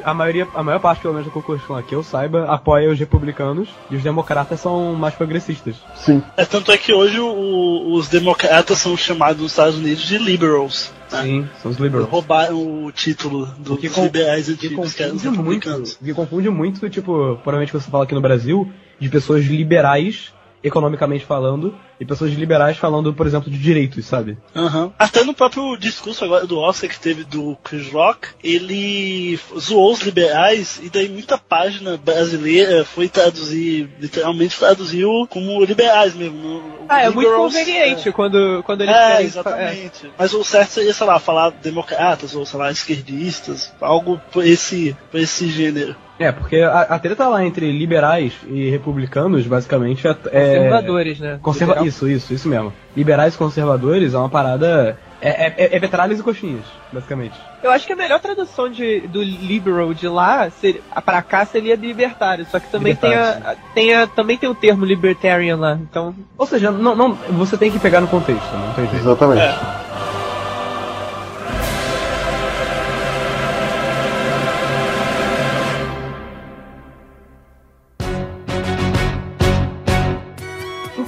A, 0.05 0.15
maioria, 0.15 0.49
a 0.55 0.63
maior 0.63 0.81
parte, 0.81 1.03
pelo 1.03 1.13
menos, 1.15 1.27
do 1.29 1.33
Ku 1.33 1.43
Klux 1.43 1.63
Klan 1.65 1.83
que 1.83 1.95
eu 1.95 2.03
saiba, 2.03 2.47
apoia 2.47 2.91
os 2.91 2.99
republicanos 2.99 3.69
e 3.91 3.95
os 3.97 4.03
democratas 4.03 4.59
são 4.59 4.95
mais 4.95 5.15
progressistas. 5.15 5.77
Sim. 5.95 6.23
É, 6.37 6.45
tanto 6.47 6.73
é 6.73 6.79
que 6.79 6.93
hoje 6.95 7.21
o- 7.21 7.93
os 7.93 8.09
democratas 8.09 8.79
são 8.79 8.97
chamados 8.97 9.43
nos 9.43 9.53
Estados 9.53 9.77
Unidos 9.77 10.03
de 10.03 10.17
liberals. 10.19 10.91
né? 11.13 11.23
Sim, 11.23 11.49
são 11.63 11.71
os 11.71 11.77
liberals. 11.77 12.09
Roubaram 12.09 12.85
o 12.85 12.91
título 12.91 13.47
dos 13.59 13.79
que 13.79 13.89
com- 13.91 14.05
liberais 14.05 14.47
que 14.47 14.53
antigos, 14.53 14.95
que 14.95 15.03
eram 15.03 15.17
os 15.17 15.23
confunde 15.23 15.39
muito, 15.43 15.65
republicanos. 15.69 15.99
que 16.03 16.15
confunde 16.15 16.49
muito, 16.51 16.89
tipo, 16.89 17.13
provavelmente 17.43 17.73
você 17.73 17.91
fala 17.91 18.05
aqui 18.05 18.15
no 18.15 18.21
Brasil, 18.21 18.71
de 18.99 19.09
pessoas 19.09 19.45
liberais, 19.45 20.33
economicamente 20.63 21.25
falando, 21.25 21.75
e 22.01 22.05
pessoas 22.07 22.33
liberais 22.33 22.79
falando, 22.79 23.13
por 23.13 23.27
exemplo, 23.27 23.51
de 23.51 23.59
direitos, 23.59 24.07
sabe? 24.07 24.39
Aham. 24.57 24.91
Até 24.99 25.23
no 25.23 25.35
próprio 25.35 25.77
discurso 25.77 26.25
agora 26.25 26.47
do 26.47 26.59
Oscar 26.59 26.89
que 26.89 26.99
teve 26.99 27.25
do 27.25 27.57
Chris 27.63 27.93
Rock, 27.93 28.29
ele 28.43 29.39
zoou 29.59 29.93
os 29.93 30.01
liberais 30.01 30.81
e 30.83 30.89
daí 30.89 31.09
muita 31.09 31.37
página 31.37 31.97
brasileira 31.97 32.85
foi 32.85 33.09
traduzir, 33.09 33.89
literalmente 34.01 34.59
traduziu 34.59 35.27
como 35.29 35.63
liberais 35.65 36.15
mesmo. 36.15 36.37
no- 36.39 36.63
Ah, 36.89 37.03
é 37.03 37.11
muito 37.11 37.31
conveniente 37.31 38.11
quando, 38.13 38.63
quando 38.65 38.81
eles 38.81 38.95
É, 38.95 39.11
querem- 39.13 39.27
exatamente. 39.27 40.11
Mas 40.19 40.33
o 40.33 40.43
certo 40.43 40.71
seria, 40.71 40.95
sei 40.95 41.07
lá, 41.07 41.19
falar 41.21 41.51
democratas 41.51 42.35
ou, 42.35 42.45
sei 42.47 42.59
lá, 42.59 42.71
esquerdistas, 42.71 43.73
algo 43.81 44.21
por 44.33 44.45
esse, 44.45 44.97
por 45.11 45.21
esse 45.21 45.49
gênero. 45.49 45.95
É, 46.19 46.31
porque 46.31 46.57
a, 46.59 46.81
a 46.83 46.99
treta 46.99 47.27
lá 47.29 47.45
entre 47.47 47.73
liberais 47.73 48.35
e 48.47 48.69
republicanos, 48.69 49.47
basicamente, 49.47 50.07
é... 50.07 50.11
é- 50.11 50.15
Conservadores, 50.59 51.19
né? 51.19 51.39
Conserva... 51.41 51.83
Isso, 51.91 52.09
isso, 52.09 52.33
isso 52.33 52.49
mesmo. 52.49 52.73
Liberais 52.97 53.35
e 53.35 53.39
conservadores 53.39 54.15
é 54.15 54.19
uma 54.19 54.29
parada... 54.29 54.97
É, 55.23 55.29
é, 55.29 55.55
é, 55.59 55.77
é 55.77 55.81
petralhas 55.81 56.19
e 56.19 56.23
coxinhas, 56.23 56.65
basicamente. 56.91 57.35
Eu 57.63 57.71
acho 57.71 57.87
que 57.87 57.93
a 57.93 57.97
melhor 57.97 58.19
tradução 58.21 58.71
de, 58.71 59.01
do 59.01 59.23
liberal 59.23 59.93
de 59.93 60.09
lá, 60.09 60.49
seria, 60.49 60.81
pra 61.05 61.21
cá, 61.21 61.45
seria 61.45 61.77
libertário. 61.77 62.47
Só 62.51 62.59
que 62.59 62.69
também 62.71 62.97
tem, 62.97 63.13
a, 63.15 63.55
tem 63.75 63.95
a- 63.95 64.07
também 64.07 64.39
tem 64.39 64.49
o 64.49 64.55
termo 64.55 64.83
libertarian 64.87 65.57
lá. 65.59 65.75
Então, 65.75 66.15
Ou 66.39 66.47
seja, 66.47 66.71
não, 66.71 66.97
não, 66.97 67.13
você 67.13 67.59
tem 67.59 67.71
que 67.71 67.79
pegar 67.79 68.01
no 68.01 68.09
contexto, 68.09 68.51
não 68.55 68.73
tem 68.73 68.87
jeito. 68.89 69.03
Exatamente. 69.05 69.43
É. 69.43 69.80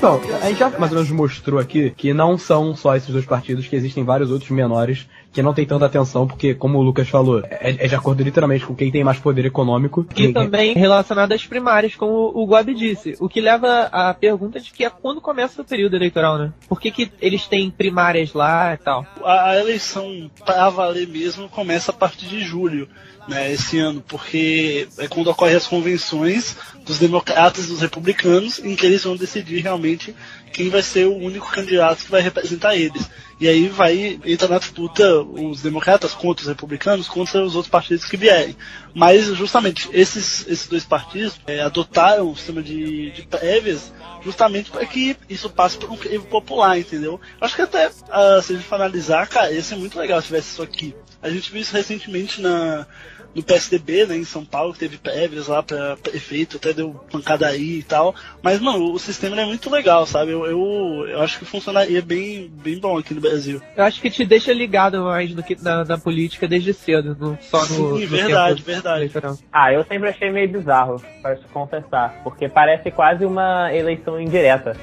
Então, 0.02 0.20
a 0.42 0.48
gente 0.48 0.58
já 0.58 0.68
mais 0.68 0.90
ou 0.90 0.96
menos 0.98 1.12
mostrou 1.12 1.60
aqui 1.60 1.90
que 1.96 2.12
não 2.12 2.36
são 2.36 2.74
só 2.74 2.96
esses 2.96 3.08
dois 3.10 3.24
partidos, 3.24 3.68
que 3.68 3.76
existem 3.76 4.02
vários 4.02 4.32
outros 4.32 4.50
menores 4.50 5.06
que 5.32 5.40
não 5.40 5.54
tem 5.54 5.64
tanta 5.64 5.86
atenção, 5.86 6.26
porque, 6.26 6.54
como 6.54 6.76
o 6.78 6.82
Lucas 6.82 7.08
falou, 7.08 7.40
é, 7.44 7.76
é 7.78 7.86
de 7.88 7.94
acordo 7.94 8.20
literalmente 8.22 8.66
com 8.66 8.74
quem 8.74 8.90
tem 8.90 9.04
mais 9.04 9.18
poder 9.20 9.44
econômico. 9.46 10.04
e 10.10 10.14
Quem- 10.14 10.32
também 10.32 10.74
relacionado 10.74 11.30
às 11.32 11.46
primárias, 11.46 11.94
como 11.94 12.12
o, 12.12 12.42
o 12.42 12.46
Guab 12.46 12.74
disse. 12.74 13.14
O 13.20 13.28
que 13.28 13.40
leva 13.40 13.88
à 13.92 14.12
pergunta 14.12 14.58
de 14.58 14.72
que 14.72 14.84
é 14.84 14.90
quando 14.90 15.20
começa 15.20 15.62
o 15.62 15.64
período 15.64 15.94
eleitoral, 15.94 16.36
né? 16.36 16.52
Por 16.68 16.80
que, 16.80 16.90
que 16.90 17.10
eles 17.20 17.46
têm 17.46 17.70
primárias 17.70 18.34
lá 18.34 18.74
e 18.74 18.78
tal? 18.78 19.06
A, 19.24 19.50
a 19.50 19.60
eleição 19.60 20.28
pra 20.44 20.68
valer 20.68 21.06
mesmo 21.06 21.48
começa 21.48 21.92
a 21.92 21.94
partir 21.94 22.26
de 22.26 22.40
julho. 22.40 22.88
Né, 23.28 23.52
esse 23.52 23.78
ano, 23.78 24.02
porque 24.06 24.88
é 24.98 25.06
quando 25.06 25.28
ocorrem 25.28 25.56
as 25.56 25.66
convenções 25.66 26.56
dos 26.84 26.98
democratas 26.98 27.64
e 27.64 27.68
dos 27.68 27.80
republicanos, 27.80 28.58
em 28.58 28.74
que 28.74 28.84
eles 28.84 29.04
vão 29.04 29.16
decidir 29.16 29.60
realmente 29.60 30.14
quem 30.52 30.68
vai 30.68 30.82
ser 30.82 31.06
o 31.06 31.16
único 31.16 31.50
candidato 31.50 32.04
que 32.04 32.10
vai 32.10 32.20
representar 32.20 32.76
eles. 32.76 33.08
E 33.40 33.48
aí 33.48 33.68
vai 33.68 34.20
entrar 34.24 34.48
na 34.48 34.58
disputa 34.58 35.20
os 35.20 35.62
democratas 35.62 36.14
contra 36.14 36.42
os 36.42 36.48
republicanos, 36.48 37.08
contra 37.08 37.42
os 37.42 37.56
outros 37.56 37.70
partidos 37.70 38.04
que 38.04 38.16
vierem. 38.16 38.56
Mas 38.94 39.26
justamente 39.26 39.88
esses, 39.92 40.46
esses 40.46 40.66
dois 40.68 40.84
partidos 40.84 41.40
é, 41.46 41.60
adotaram 41.60 42.30
o 42.30 42.36
sistema 42.36 42.62
de, 42.62 43.10
de 43.10 43.22
prévias 43.22 43.92
justamente 44.24 44.70
para 44.70 44.86
que 44.86 45.16
isso 45.28 45.50
passe 45.50 45.76
por 45.76 45.90
um 45.90 45.96
crivo 45.96 46.24
popular, 46.26 46.78
entendeu? 46.78 47.20
Acho 47.40 47.56
que 47.56 47.62
até, 47.62 47.88
uh, 47.88 48.40
se 48.40 48.52
a 48.52 48.56
gente 48.56 48.62
for 48.62 48.76
analisar, 48.76 49.26
cara, 49.26 49.50
ia 49.50 49.62
ser 49.62 49.76
muito 49.76 49.98
legal 49.98 50.20
se 50.20 50.28
tivesse 50.28 50.52
isso 50.52 50.62
aqui. 50.62 50.94
A 51.22 51.30
gente 51.30 51.52
viu 51.52 51.60
isso 51.60 51.74
recentemente 51.74 52.40
na, 52.40 52.86
no 53.34 53.42
PSDB, 53.42 54.06
né, 54.06 54.16
em 54.16 54.24
São 54.24 54.44
Paulo, 54.44 54.72
que 54.72 54.80
teve 54.80 54.98
prévias 54.98 55.46
lá 55.46 55.62
para 55.62 55.96
prefeito, 55.96 56.56
até 56.56 56.72
deu 56.72 56.94
pancadaria 57.10 57.78
e 57.78 57.82
tal. 57.82 58.14
Mas, 58.42 58.60
mano, 58.60 58.92
o 58.92 58.98
sistema 58.98 59.40
é 59.40 59.46
muito 59.46 59.70
legal, 59.70 60.06
sabe? 60.06 60.32
Eu, 60.32 60.44
eu, 60.46 61.06
eu, 61.08 61.22
acho 61.22 61.38
que 61.38 61.44
funcionaria 61.44 62.02
bem, 62.02 62.50
bem 62.62 62.78
bom 62.78 62.98
aqui 62.98 63.14
no 63.14 63.20
Brasil. 63.20 63.60
Eu 63.76 63.84
acho 63.84 64.00
que 64.00 64.10
te 64.10 64.24
deixa 64.24 64.52
ligado 64.52 65.02
mais 65.02 65.34
do 65.34 65.42
que 65.42 65.56
na, 65.62 65.84
na 65.84 65.98
política 65.98 66.46
desde 66.46 66.74
cedo, 66.74 67.16
no, 67.18 67.38
só 67.40 67.60
no. 67.60 67.66
Sim, 67.66 68.00
no 68.02 68.06
verdade, 68.06 68.62
verdade. 68.62 69.00
Eleitoral. 69.02 69.38
Ah, 69.52 69.72
eu 69.72 69.84
sempre 69.84 70.10
achei 70.10 70.30
meio 70.30 70.50
bizarro, 70.50 71.02
para 71.22 71.36
confessar, 71.52 72.20
porque 72.22 72.48
parece 72.48 72.90
quase 72.90 73.24
uma 73.24 73.72
eleição 73.72 74.20
indireta. 74.20 74.76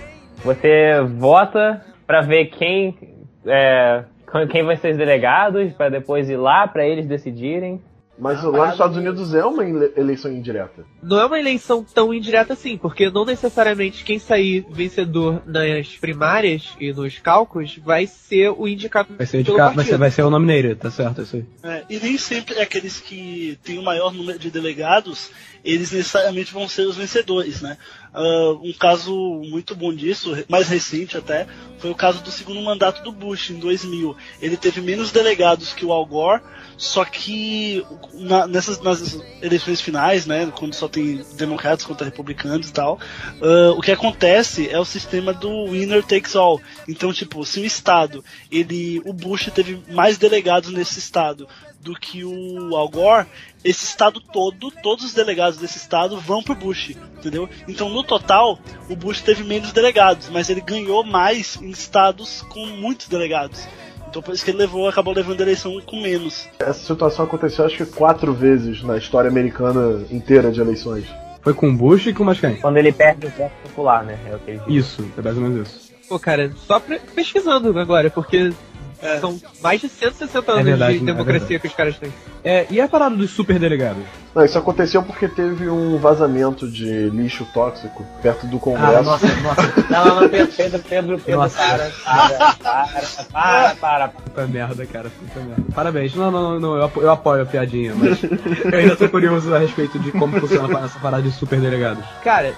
Você 0.44 1.02
vota 1.18 1.86
para 2.08 2.22
ver 2.22 2.46
quem. 2.46 2.98
É, 3.46 4.04
quem 4.50 4.64
vai 4.64 4.78
ser 4.78 4.92
os 4.92 4.98
delegados, 4.98 5.74
para 5.74 5.90
depois 5.90 6.30
ir 6.30 6.38
lá 6.38 6.68
para 6.68 6.88
eles 6.88 7.06
decidirem. 7.06 7.82
Mas 8.20 8.44
lá 8.44 8.66
nos 8.66 8.72
Estados 8.74 8.98
Unidos 8.98 9.34
é 9.34 9.46
uma 9.46 9.64
eleição 9.64 10.30
indireta. 10.30 10.84
Não 11.02 11.20
é 11.20 11.26
uma 11.26 11.40
eleição 11.40 11.84
tão 11.84 12.14
indireta 12.14 12.52
assim, 12.52 12.78
porque 12.78 13.10
não 13.10 13.24
necessariamente 13.24 14.04
quem 14.04 14.20
sair 14.20 14.66
vencedor 14.70 15.42
nas 15.46 15.88
primárias 15.96 16.76
e 16.82 16.92
nos 16.92 17.18
cálculos 17.18 17.78
vai 17.78 18.06
ser 18.06 18.50
o 18.50 18.68
indicado. 18.68 19.16
Vai 19.16 19.26
ser, 19.26 19.40
indicado, 19.40 19.74
vai 19.74 19.86
ser, 19.86 19.98
vai 19.98 20.12
ser 20.12 20.24
o 20.24 20.30
nominator, 20.30 20.76
tá 20.76 20.92
certo, 20.92 21.22
isso 21.22 21.38
aí. 21.38 21.46
É, 21.64 21.84
e 21.90 21.98
nem 21.98 22.18
sempre 22.18 22.56
é 22.56 22.64
aqueles 22.64 23.00
que 23.00 23.58
têm 23.64 23.80
o 23.80 23.84
maior 23.84 24.14
número 24.14 24.38
de 24.38 24.52
delegados, 24.52 25.32
eles 25.64 25.92
necessariamente 25.94 26.54
vão 26.54 26.68
ser 26.68 26.88
os 26.88 26.98
vencedores, 26.98 27.62
né? 27.62 27.78
Uh, 28.14 28.68
um 28.68 28.74
caso 28.74 29.14
muito 29.46 29.76
bom 29.76 29.94
disso, 29.94 30.36
mais 30.48 30.68
recente 30.68 31.16
até, 31.16 31.46
foi 31.78 31.92
o 31.92 31.96
caso 31.96 32.24
do 32.24 32.32
segundo 32.32 32.60
mandato 32.62 33.04
do 33.04 33.12
Bush, 33.12 33.52
em 33.52 33.60
2000. 33.60 34.16
Ele 34.42 34.58
teve 34.58 34.82
menos 34.82 35.12
delegados 35.12 35.74
que 35.74 35.86
o 35.86 35.94
Al 35.94 36.06
Gore, 36.06 36.42
só 36.76 37.06
que 37.06 37.86
na, 38.14 38.48
nessas 38.48 38.82
nas 38.82 39.20
eleições 39.42 39.80
finais, 39.80 40.26
né, 40.26 40.52
quando 40.58 40.74
só 40.74 40.88
tem 40.88 41.24
democratas 41.36 41.86
contra 41.86 42.06
republicanos 42.06 42.70
e 42.70 42.74
tal, 42.74 43.00
uh, 43.42 43.72
o 43.78 43.82
que 43.82 43.92
acontece 43.92 44.68
é 44.70 44.80
o 44.80 44.86
sistema 44.86 45.32
do 45.32 45.68
winner 45.68 46.04
takes 46.04 46.36
all. 46.36 46.60
Então, 46.88 47.14
tipo, 47.14 47.46
se 47.46 47.60
o 47.60 47.66
estado, 47.66 48.24
ele, 48.52 49.02
o 49.06 49.14
Bush 49.14 49.52
teve 49.54 49.82
mais 49.92 50.18
delegados 50.18 50.72
nesse 50.72 50.98
estado 51.00 51.48
do 51.82 51.94
que 51.94 52.24
o 52.24 52.76
Al 52.76 52.90
Gore, 52.90 53.28
esse 53.64 53.86
estado 53.86 54.20
todo, 54.20 54.72
todos 54.84 55.06
os 55.06 55.14
delegados 55.14 55.58
desse 55.58 55.78
estado 55.78 56.20
vão 56.20 56.44
pro 56.44 56.56
Bush, 56.56 56.96
entendeu? 57.18 57.50
Então, 57.68 57.90
no 57.90 58.04
total, 58.04 58.60
o 58.90 58.96
Bush 58.96 59.22
teve 59.22 59.44
menos 59.44 59.72
delegados, 59.72 60.30
mas 60.30 60.50
ele 60.50 60.62
ganhou 60.62 61.04
mais 61.04 61.58
em 61.62 61.70
estados 61.70 62.42
com 62.50 62.66
muitos 62.66 63.08
delegados. 63.08 63.68
Então 64.10 64.24
por 64.24 64.34
isso 64.34 64.44
que 64.44 64.50
ele 64.50 64.58
levou, 64.58 64.90
acabou 64.90 65.14
levando 65.14 65.40
a 65.40 65.44
eleição 65.44 65.80
com 65.86 66.02
menos. 66.02 66.50
Essa 66.58 66.74
situação 66.80 67.26
aconteceu 67.26 67.66
acho 67.66 67.78
que 67.78 67.86
quatro 67.86 68.34
vezes 68.34 68.82
na 68.82 68.98
história 68.98 69.30
americana 69.30 70.04
inteira 70.10 70.52
de 70.52 70.60
eleições. 70.60 71.06
Foi 71.44 71.54
com 71.54 71.76
Bush 71.76 72.08
e 72.08 72.14
com 72.14 72.24
mais 72.24 72.40
quem? 72.40 72.56
Quando 72.56 72.78
ele 72.78 72.92
perde 72.92 73.28
o 73.28 73.30
voto 73.30 73.54
popular, 73.64 74.04
né? 74.04 74.20
É 74.26 74.36
o 74.36 74.40
que 74.40 74.52
ele 74.52 74.62
diz. 74.68 74.86
Isso, 74.88 75.08
é 75.16 75.22
mais 75.22 75.38
ou 75.38 75.44
menos 75.44 75.68
isso. 75.68 75.90
Pô, 76.10 76.18
cara, 76.18 76.52
só 76.66 76.82
pesquisando 77.14 77.78
agora, 77.78 78.10
porque 78.10 78.52
é. 79.02 79.20
São 79.20 79.40
mais 79.62 79.80
de 79.80 79.88
160 79.88 80.52
anos 80.52 80.62
é 80.62 80.64
verdade, 80.64 81.00
de 81.00 81.06
democracia 81.06 81.56
é 81.56 81.60
que 81.60 81.68
os 81.68 81.74
caras 81.74 81.98
têm. 81.98 82.14
É, 82.44 82.66
e 82.70 82.82
a 82.82 82.88
parada 82.88 83.16
dos 83.16 83.32
superdelegados? 83.32 84.04
Não, 84.36 84.46
isso 84.46 84.58
aconteceu 84.58 85.02
porque 85.02 85.28
teve 85.28 85.70
um 85.70 85.98
vazamento 85.98 86.70
de 86.70 87.10
lixo 87.10 87.46
tóxico 87.54 88.06
perto 88.22 88.46
do 88.48 88.60
Congresso. 88.60 88.98
Ah, 88.98 89.02
nossa, 89.02 89.28
nossa. 89.42 89.86
Não, 89.90 90.22
não, 90.22 90.30
Pedro, 90.30 90.54
Pedro, 90.56 90.80
Pedro, 90.80 91.20
Pedro, 91.20 91.42
nossa. 91.42 91.58
para, 91.58 91.90
para, 92.04 92.56
para, 92.56 93.16
para, 93.32 93.76
para. 93.76 94.08
Puta 94.10 94.48
merda, 94.48 94.86
cara, 94.86 95.10
puta 95.10 95.40
merda. 95.40 95.64
Parabéns. 95.74 96.16
Não, 96.16 96.30
não, 96.30 96.60
não, 96.60 96.78
eu, 96.78 96.92
eu 96.98 97.12
apoio 97.12 97.44
a 97.44 97.46
piadinha, 97.46 97.94
mas 97.96 98.22
eu 98.24 98.80
ainda 98.80 98.96
tô 98.96 99.10
curioso 99.10 99.54
a 99.54 99.60
respeito 99.60 99.98
de 100.00 100.12
como 100.12 100.40
funciona 100.40 100.80
essa 100.86 101.00
parada 101.00 101.24
de 101.24 101.32
superdelegados. 101.32 102.04
Cara, 102.24 102.54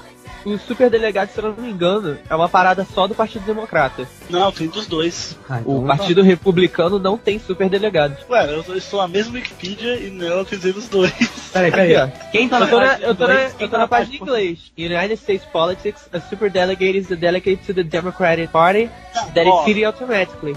o 0.46 0.58
superdelegado, 0.58 1.32
se 1.32 1.40
eu 1.40 1.44
não 1.44 1.64
me 1.64 1.70
engano, 1.70 2.18
é 2.30 2.36
uma 2.36 2.50
parada 2.50 2.86
só 2.94 3.08
do 3.08 3.16
Partido 3.16 3.46
Democrata. 3.46 4.08
Não, 4.30 4.52
tem 4.52 4.68
dos 4.68 4.88
dois. 4.88 5.38
Ah, 5.50 5.60
então 5.60 5.84
o 5.84 5.86
Partido 5.86 6.22
Republicano 6.22 7.00
não 7.00 7.18
tem 7.18 7.40
superdelegados. 7.40 8.18
Ué, 8.30 8.54
eu 8.54 8.78
estou 8.78 9.02
na 9.02 9.08
mesma 9.08 9.36
Wikipedia 9.36 9.96
e 9.96 10.10
nela 10.10 10.44
tem 10.46 10.58
os 10.72 10.88
dois. 10.88 11.12
Peraí, 11.52 11.72
peraí. 11.72 12.12
Quem 12.32 12.48
tá 12.48 12.60
eu 12.60 12.68
tô 12.68 12.80
na, 12.80 13.00
eu 13.00 13.16
tô 13.16 13.28
na, 13.28 13.52
eu 13.60 13.70
tô 13.70 13.78
na 13.78 13.88
página 13.88 14.16
em 14.16 14.20
inglês. 14.20 14.72
United 14.78 15.18
States 15.18 15.46
Politics, 15.52 16.10
a 16.14 16.20
superdelegate 16.20 16.98
is 16.98 17.12
a 17.12 17.16
delegate 17.16 17.66
to 17.66 17.74
the 17.74 17.84
Democratic 17.84 18.52
Party 18.52 18.90
that 19.34 19.48
is 19.48 19.66
seated 19.66 19.86
automatically. 19.86 20.56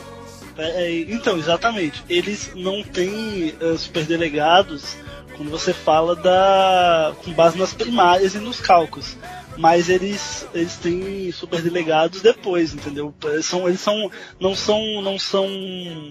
É, 0.56 0.84
é, 0.84 1.00
então, 1.00 1.36
exatamente. 1.36 2.02
Eles 2.08 2.52
não 2.54 2.82
têm 2.82 3.54
uh, 3.60 3.76
superdelegados 3.76 4.96
quando 5.36 5.50
você 5.50 5.72
fala 5.72 6.14
da 6.16 7.12
com 7.24 7.32
base 7.32 7.58
nas 7.58 7.74
primárias 7.74 8.34
e 8.34 8.38
nos 8.38 8.60
cálculos 8.60 9.16
mas 9.56 9.88
eles 9.88 10.46
eles 10.54 10.76
têm 10.76 11.30
super 11.32 11.62
delegados 11.62 12.20
depois, 12.20 12.74
entendeu? 12.74 13.14
Eles 13.24 13.46
são 13.46 13.68
eles 13.68 13.80
são 13.80 14.10
não 14.40 14.54
são 14.54 15.00
não 15.02 15.18
são 15.18 15.46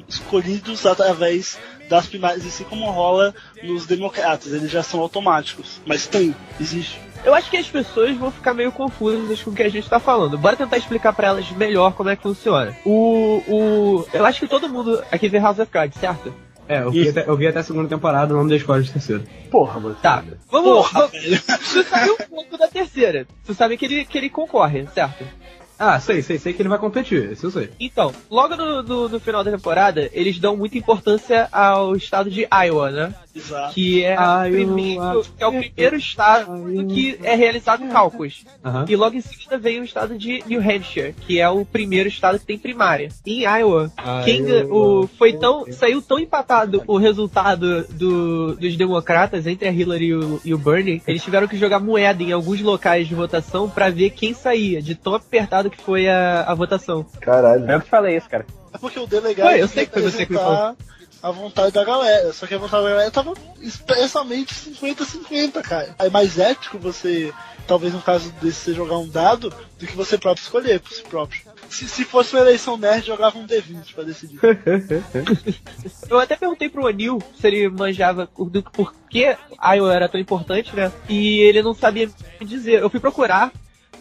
escolhidos 0.08 0.86
através 0.86 1.60
das 1.90 2.08
primárias, 2.08 2.46
assim 2.46 2.64
como 2.64 2.90
rola 2.90 3.34
nos 3.62 3.86
democratas, 3.86 4.54
eles 4.54 4.72
já 4.72 4.82
são 4.82 5.00
automáticos, 5.02 5.82
mas 5.86 6.08
tem, 6.08 6.34
existe. 6.60 7.00
Eu 7.24 7.34
acho 7.34 7.50
que 7.50 7.56
as 7.56 7.68
pessoas 7.68 8.18
vão 8.18 8.32
ficar 8.32 8.54
meio 8.54 8.72
confusas 8.72 9.42
com 9.42 9.52
o 9.52 9.54
que 9.54 9.64
a 9.64 9.70
gente 9.70 9.90
tá 9.90 9.98
falando. 9.98 10.38
Bora 10.38 10.58
tentar 10.58 10.78
explicar 10.78 11.14
para 11.14 11.30
elas 11.30 11.50
melhor 11.52 11.94
como 11.94 12.10
é 12.10 12.18
que 12.18 12.24
funciona. 12.24 12.76
O, 12.86 13.42
o. 13.48 14.06
Eu 14.12 14.26
acho 14.26 14.42
que 14.42 14.48
todo 14.48 14.68
mundo 14.68 15.02
aqui 15.10 15.30
vê 15.30 15.40
House 15.40 15.60
of 15.60 15.72
Cards, 15.72 15.98
certo? 15.98 16.34
É, 16.68 16.82
eu 16.82 16.92
vi, 16.92 17.10
até, 17.10 17.28
eu 17.28 17.36
vi 17.36 17.48
até 17.48 17.60
a 17.60 17.64
segunda 17.64 17.90
temporada, 17.90 18.34
o 18.34 18.38
nome 18.38 18.50
da 18.50 18.56
escola 18.56 18.82
de 18.82 18.92
terceira. 18.92 19.24
Porra, 19.52 19.80
mano. 19.80 19.96
Tá. 20.02 20.24
Vamos, 20.50 20.72
Porra, 20.72 21.08
vamos. 21.08 21.40
Você 21.62 21.84
sabe 21.84 22.12
um 22.12 22.18
pouco 22.30 22.58
da 22.58 22.68
terceira. 22.68 23.28
Você 23.44 23.54
sabe 23.54 23.78
que 23.78 23.86
ele, 23.86 24.06
que 24.06 24.18
ele 24.18 24.30
concorre, 24.30 24.88
certo? 24.94 25.26
Ah, 25.86 26.00
sei, 26.00 26.22
sei, 26.22 26.40
sei 26.40 26.54
que 26.54 26.62
ele 26.62 26.70
vai 26.70 26.80
competir, 26.80 27.34
isso 27.34 27.48
eu 27.48 27.52
sei. 27.52 27.70
Então, 27.78 28.14
logo 28.32 28.56
no, 28.56 28.82
no, 28.82 29.10
no, 29.10 29.20
final 29.20 29.44
da 29.44 29.52
temporada, 29.52 30.10
eles 30.14 30.40
dão 30.40 30.56
muita 30.56 30.78
importância 30.78 31.50
ao 31.52 31.94
estado 31.94 32.32
de 32.32 32.48
Iowa, 32.66 32.90
né? 32.90 33.14
Exato. 33.36 33.74
Que 33.74 34.02
é, 34.02 34.14
Iowa, 34.14 34.50
primeiro, 34.50 35.24
que 35.24 35.44
é 35.44 35.48
o 35.48 35.52
primeiro 35.52 35.96
estado 35.98 36.70
Iowa. 36.70 36.86
que 36.86 37.20
é 37.22 37.36
realizado 37.36 37.86
cálculos. 37.90 38.46
Uhum. 38.64 38.86
E 38.88 38.96
logo 38.96 39.18
em 39.18 39.22
seguida 39.22 39.58
vem 39.58 39.82
o 39.82 39.84
estado 39.84 40.18
de 40.18 40.42
New 40.48 40.62
Hampshire, 40.62 41.14
que 41.14 41.42
é 41.42 41.50
o 41.50 41.66
primeiro 41.66 42.08
estado 42.08 42.40
que 42.40 42.46
tem 42.46 42.58
primária. 42.58 43.10
Em 43.26 43.42
Iowa, 43.42 43.92
Iowa. 43.98 44.24
quem 44.24 44.42
o, 44.72 45.06
foi 45.18 45.34
tão, 45.34 45.66
saiu 45.70 46.02
tão 46.02 46.18
empatado 46.18 46.82
o 46.88 46.96
resultado 46.96 47.84
do, 47.90 48.56
dos 48.56 48.78
democratas 48.78 49.46
entre 49.48 49.68
a 49.68 49.72
Hillary 49.72 50.06
e 50.06 50.16
o, 50.16 50.42
e 50.46 50.54
o 50.54 50.58
Bernie, 50.58 51.02
eles 51.06 51.22
tiveram 51.22 51.48
que 51.48 51.58
jogar 51.58 51.80
moeda 51.80 52.24
em 52.24 52.32
alguns 52.32 52.62
locais 52.62 53.06
de 53.06 53.16
votação 53.16 53.70
para 53.70 53.90
ver 53.90 54.12
quem 54.12 54.34
saía, 54.34 54.82
de 54.82 54.96
tão 54.96 55.14
apertado 55.16 55.73
que 55.74 55.84
foi 55.84 56.08
a, 56.08 56.44
a 56.44 56.54
votação. 56.54 57.06
Caralho. 57.20 57.70
Eu 57.70 57.82
que 57.82 57.90
falei 57.90 58.18
isso, 58.18 58.30
cara. 58.30 58.46
É 58.74 58.78
porque 58.78 59.00
o 59.00 59.08
delegado. 59.08 59.50
Foi, 59.50 59.62
eu 59.62 59.68
sei 59.68 59.86
que 59.86 59.94
foi 59.94 60.02
você 60.02 60.26
que 60.26 60.34
falou 60.34 60.76
a 61.24 61.32
vontade 61.32 61.72
da 61.72 61.86
galera. 61.86 62.34
Só 62.34 62.46
que 62.46 62.54
a 62.54 62.58
vontade 62.58 62.84
da 62.84 62.90
galera 62.90 63.10
tava 63.12 63.34
expressamente 63.62 64.54
50-50, 64.54 65.62
cara. 65.62 65.96
É 65.98 66.10
mais 66.10 66.38
ético 66.38 66.78
você, 66.78 67.34
talvez 67.66 67.94
no 67.94 68.02
caso 68.02 68.30
desse, 68.42 68.60
você 68.60 68.74
jogar 68.74 68.98
um 68.98 69.08
dado 69.08 69.54
do 69.80 69.88
que 69.88 69.96
você 69.96 70.18
próprio 70.18 70.44
escolher 70.44 70.82
por 70.82 70.92
si 70.92 71.02
próprio. 71.04 71.42
Se, 71.70 71.88
se 71.88 72.04
fosse 72.04 72.36
uma 72.36 72.42
eleição 72.42 72.78
nerd, 72.78 73.08
jogava 73.08 73.40
um 73.40 73.48
D20 73.48 73.96
pra 73.96 74.04
decidir. 74.04 74.38
Eu 76.10 76.20
até 76.20 76.36
perguntei 76.36 76.68
pro 76.68 76.88
Anil 76.88 77.20
se 77.40 77.48
ele 77.48 77.70
manjava 77.70 78.30
do 78.38 78.62
por 78.62 78.94
que 79.10 79.36
Iowa 79.76 79.94
era 79.94 80.10
tão 80.10 80.20
importante, 80.20 80.76
né? 80.76 80.92
E 81.08 81.40
ele 81.40 81.64
não 81.64 81.74
sabia 81.74 82.12
me 82.40 82.46
dizer. 82.46 82.82
Eu 82.82 82.90
fui 82.90 83.00
procurar. 83.00 83.50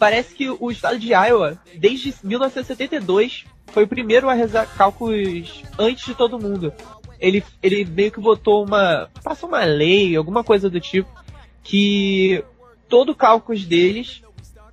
Parece 0.03 0.35
que 0.35 0.49
o 0.49 0.69
estado 0.69 0.99
de 0.99 1.13
Iowa, 1.13 1.57
desde 1.75 2.13
1972, 2.23 3.45
foi 3.67 3.83
o 3.83 3.87
primeiro 3.87 4.29
a 4.29 4.33
rezar 4.33 4.67
cálculos 4.75 5.63
antes 5.79 6.05
de 6.05 6.13
todo 6.13 6.37
mundo 6.37 6.73
ele, 7.23 7.41
ele 7.63 7.85
meio 7.85 8.11
que 8.11 8.19
botou 8.19 8.65
uma. 8.65 9.09
passou 9.23 9.47
uma 9.47 9.63
lei, 9.63 10.13
alguma 10.13 10.43
coisa 10.43 10.69
do 10.69 10.77
tipo, 10.77 11.09
que 11.63 12.43
todo 12.89 13.15
cálculo 13.15 13.57
deles 13.59 14.21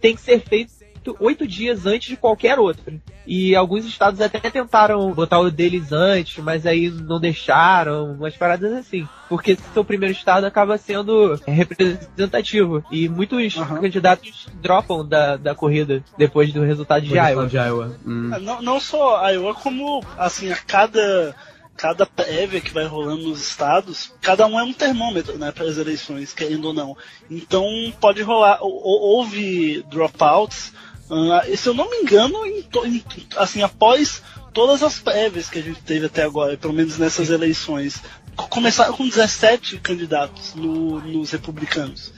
tem 0.00 0.16
que 0.16 0.20
ser 0.20 0.40
feito 0.40 0.72
feito 1.02 1.16
oito 1.20 1.46
dias 1.46 1.86
antes 1.86 2.08
de 2.08 2.16
qualquer 2.16 2.58
outro. 2.58 3.00
E 3.26 3.54
alguns 3.54 3.84
estados 3.84 4.20
até 4.20 4.38
tentaram 4.38 5.12
botar 5.12 5.38
o 5.40 5.50
deles 5.50 5.92
antes, 5.92 6.42
mas 6.42 6.66
aí 6.66 6.90
não 6.90 7.20
deixaram, 7.20 8.12
umas 8.12 8.36
paradas 8.36 8.72
assim. 8.72 9.06
Porque 9.28 9.56
seu 9.72 9.84
primeiro 9.84 10.12
estado 10.14 10.44
acaba 10.44 10.76
sendo 10.76 11.38
representativo. 11.46 12.84
E 12.90 13.08
muitos 13.08 13.56
Aham. 13.56 13.80
candidatos 13.80 14.48
dropam 14.60 15.06
da, 15.06 15.36
da 15.36 15.54
corrida 15.54 16.02
depois 16.18 16.52
do 16.52 16.62
resultado 16.62 17.04
de 17.06 17.14
Iowa. 17.14 17.46
de 17.46 17.56
Iowa. 17.56 17.96
Hum. 18.06 18.30
É, 18.34 18.38
Não, 18.40 18.60
não 18.62 18.80
só 18.80 19.18
a 19.24 19.30
Iowa, 19.30 19.54
como 19.54 20.02
assim, 20.18 20.50
a 20.50 20.56
cada, 20.56 21.34
cada 21.76 22.04
prévia 22.06 22.60
que 22.60 22.72
vai 22.72 22.84
rolando 22.86 23.28
nos 23.28 23.40
estados, 23.40 24.12
cada 24.20 24.46
um 24.46 24.58
é 24.58 24.62
um 24.64 24.72
termômetro, 24.72 25.38
né, 25.38 25.52
para 25.52 25.66
as 25.66 25.78
eleições, 25.78 26.32
querendo 26.32 26.66
ou 26.66 26.74
não. 26.74 26.96
Então 27.30 27.64
pode 28.00 28.22
rolar, 28.22 28.58
ou- 28.60 28.72
ou- 28.82 29.00
houve 29.18 29.82
dropouts, 29.88 30.72
ah, 31.10 31.42
e 31.48 31.56
se 31.56 31.68
eu 31.68 31.74
não 31.74 31.88
me 31.90 31.96
engano, 31.98 32.44
em 32.46 32.62
to- 32.62 32.86
em- 32.86 33.02
assim, 33.36 33.62
após 33.62 34.22
todas 34.52 34.82
as 34.82 34.98
prévias 34.98 35.48
que 35.48 35.58
a 35.58 35.62
gente 35.62 35.80
teve 35.82 36.06
até 36.06 36.22
agora, 36.22 36.56
pelo 36.56 36.72
menos 36.72 36.98
nessas 36.98 37.30
eleições, 37.30 38.02
co- 38.36 38.48
começaram 38.48 38.92
com 38.96 39.08
17 39.08 39.78
candidatos 39.78 40.54
no- 40.54 41.00
nos 41.00 41.30
republicanos. 41.30 42.12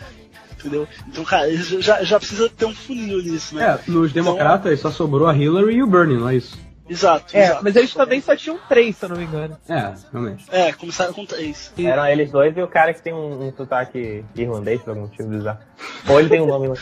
Entendeu? 0.59 0.87
Então, 1.09 1.25
cara, 1.25 1.49
eles 1.49 1.67
já, 1.69 2.05
já 2.05 2.19
precisa 2.21 2.49
ter 2.49 2.67
um 2.67 2.75
funil 2.75 3.21
nisso, 3.23 3.55
né? 3.57 3.81
É, 3.87 3.91
nos 3.91 4.13
democratas 4.13 4.79
só 4.81 4.91
sobrou 4.93 5.27
a 5.27 5.37
Hillary 5.37 5.75
e 5.77 5.83
o 5.83 5.87
Bernie, 5.89 6.17
não 6.17 6.29
é 6.29 6.37
isso? 6.37 6.57
Exato. 6.89 7.37
É, 7.37 7.45
exato. 7.47 7.65
mas 7.65 7.75
eles 7.75 7.93
também 7.95 8.21
só 8.21 8.37
tinham 8.37 8.59
três, 8.69 8.97
se 8.97 9.05
eu 9.05 9.09
não 9.09 9.17
me 9.17 9.25
engano. 9.25 9.57
É, 9.69 9.93
realmente. 10.13 10.45
É, 10.53 10.73
começaram 10.73 11.13
com 11.15 11.25
três. 11.27 11.73
Eram 11.79 12.07
eles 12.07 12.31
dois 12.31 12.57
e 12.57 12.63
o 12.63 12.69
cara 12.69 12.93
que 12.95 13.03
tem 13.03 13.13
um, 13.13 13.49
um 13.49 13.53
sotaque 13.57 14.25
irlandês, 14.37 14.81
por 14.83 14.91
algum 14.91 15.03
motivo 15.03 15.29
bizarro. 15.31 15.59
Ou 16.09 16.21
ele 16.21 16.29
tem 16.29 16.41
um 16.41 16.47
nome. 16.47 16.69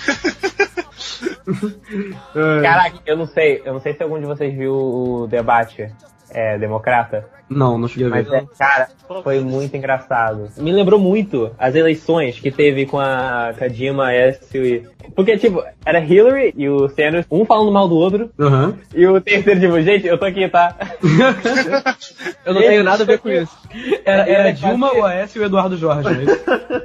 Caraca, 2.62 2.99
eu 3.07 3.16
não 3.16 3.26
sei. 3.26 3.62
Eu 3.64 3.73
não 3.73 3.80
sei 3.80 3.95
se 3.95 4.02
algum 4.02 4.21
de 4.21 4.26
vocês 4.26 4.54
viu 4.54 4.75
o 4.75 5.26
debate 5.26 5.90
é, 6.30 6.59
democrata. 6.59 7.26
Não, 7.49 7.76
não 7.76 7.88
cheguei 7.88 8.07
a 8.07 8.11
ver. 8.11 8.26
Mas, 8.28 8.33
é, 8.33 8.47
cara, 8.57 8.88
foi 9.25 9.40
muito 9.40 9.76
engraçado. 9.76 10.49
Me 10.57 10.71
lembrou 10.71 11.00
muito 11.00 11.50
as 11.59 11.75
eleições 11.75 12.38
que 12.38 12.52
teve 12.52 12.87
com 12.87 13.00
a, 13.00 13.52
com 13.59 13.64
a 13.64 13.69
Dilma 13.69 14.12
S. 14.12 14.57
E... 14.57 14.85
Porque, 15.16 15.37
tipo, 15.37 15.61
era 15.85 15.99
Hillary 15.99 16.54
e 16.57 16.69
o 16.69 16.88
Sanders, 16.88 17.26
um 17.28 17.45
falando 17.45 17.73
mal 17.73 17.88
do 17.88 17.97
outro, 17.97 18.30
Aham. 18.38 18.78
e 18.95 19.04
o 19.04 19.21
terceiro, 19.21 19.59
tipo, 19.59 19.80
gente, 19.80 20.07
eu 20.07 20.16
tô 20.16 20.26
aqui, 20.26 20.49
tá? 20.49 20.76
Eu 22.45 22.54
não 22.54 22.62
tenho 22.62 22.83
nada 22.83 23.02
a 23.02 23.07
ver 23.07 23.19
com 23.19 23.28
isso. 23.28 23.57
Era, 24.04 24.28
era 24.28 24.49
É, 24.49 24.52
Dilma, 24.52 24.92
o 24.95 25.04
AS 25.04 25.35
e 25.35 25.38
o 25.38 25.45
Eduardo 25.45 25.76
Jorge, 25.76 26.09
né? 26.09 26.25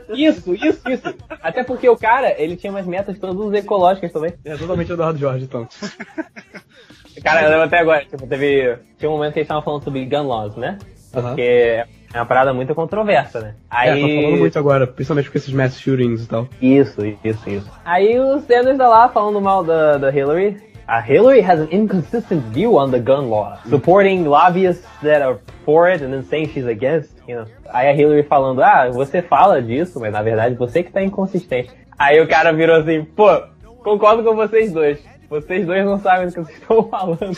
Isso, 0.09 0.53
isso, 0.53 0.81
isso. 0.89 1.15
Até 1.41 1.63
porque 1.63 1.87
o 1.87 1.97
cara, 1.97 2.33
ele 2.37 2.55
tinha 2.55 2.71
umas 2.71 2.85
metas 2.85 3.17
todas 3.17 3.53
ecológicas 3.53 4.04
também. 4.11 4.33
É 4.43 4.55
totalmente 4.55 4.91
Eduardo 4.91 5.19
Jorge, 5.19 5.45
então. 5.45 5.67
Cara, 7.23 7.43
eu 7.43 7.49
lembro 7.49 7.63
até 7.65 7.79
agora, 7.79 8.05
tipo, 8.05 8.27
teve. 8.27 8.77
Tinha 8.97 9.09
um 9.09 9.13
momento 9.13 9.33
que 9.33 9.39
eles 9.39 9.45
estavam 9.45 9.63
falando 9.63 9.83
sobre 9.83 10.05
gun 10.05 10.27
laws, 10.27 10.55
né? 10.55 10.77
Porque 11.11 11.85
é 12.13 12.19
uma 12.19 12.25
parada 12.25 12.53
muito 12.53 12.75
controversa, 12.75 13.39
né? 13.39 13.55
É, 13.71 13.89
Aí. 13.91 14.01
tô 14.01 14.21
falando 14.21 14.39
muito 14.39 14.59
agora, 14.59 14.87
principalmente 14.87 15.31
com 15.31 15.37
esses 15.37 15.53
mass 15.53 15.79
shootings 15.79 16.23
e 16.23 16.27
tal. 16.27 16.47
Isso, 16.61 17.05
isso, 17.23 17.49
isso. 17.49 17.71
Aí 17.83 18.19
o 18.19 18.39
Sanders 18.39 18.77
tá 18.77 18.87
lá 18.87 19.09
falando 19.09 19.39
mal 19.41 19.63
da, 19.63 19.97
da 19.97 20.09
Hillary. 20.11 20.57
A 20.87 20.99
Hillary 20.99 21.41
has 21.41 21.59
an 21.59 21.67
inconsistent 21.71 22.43
view 22.53 22.75
on 22.77 22.91
the 22.91 22.99
gun 22.99 23.27
law, 23.29 23.57
supporting 23.67 24.25
lobbyists 24.25 24.85
that 25.01 25.23
are 25.23 25.39
for 25.65 25.89
it 25.89 26.03
and 26.03 26.11
then 26.11 26.23
saying 26.23 26.49
she's 26.53 26.67
against, 26.67 27.11
you 27.27 27.35
know. 27.35 27.45
Aí 27.73 27.87
a 27.87 27.93
Hillary 27.93 28.23
falando, 28.23 28.61
ah, 28.61 28.87
você 28.91 29.21
fala 29.21 29.61
disso, 29.61 29.99
mas 29.99 30.13
na 30.13 30.21
verdade 30.21 30.53
você 30.55 30.83
que 30.83 30.91
tá 30.91 31.01
inconsistente. 31.01 31.71
Aí 31.97 32.21
o 32.21 32.27
cara 32.27 32.51
virou 32.53 32.75
assim, 32.75 33.03
pô, 33.03 33.41
concordo 33.85 34.23
com 34.23 34.35
vocês 34.35 34.73
dois. 34.73 34.97
Vocês 35.29 35.65
dois 35.65 35.85
não 35.85 35.99
sabem 35.99 36.27
do 36.27 36.33
que 36.33 36.39
vocês 36.41 36.57
estão 36.59 36.83
falando. 36.89 37.19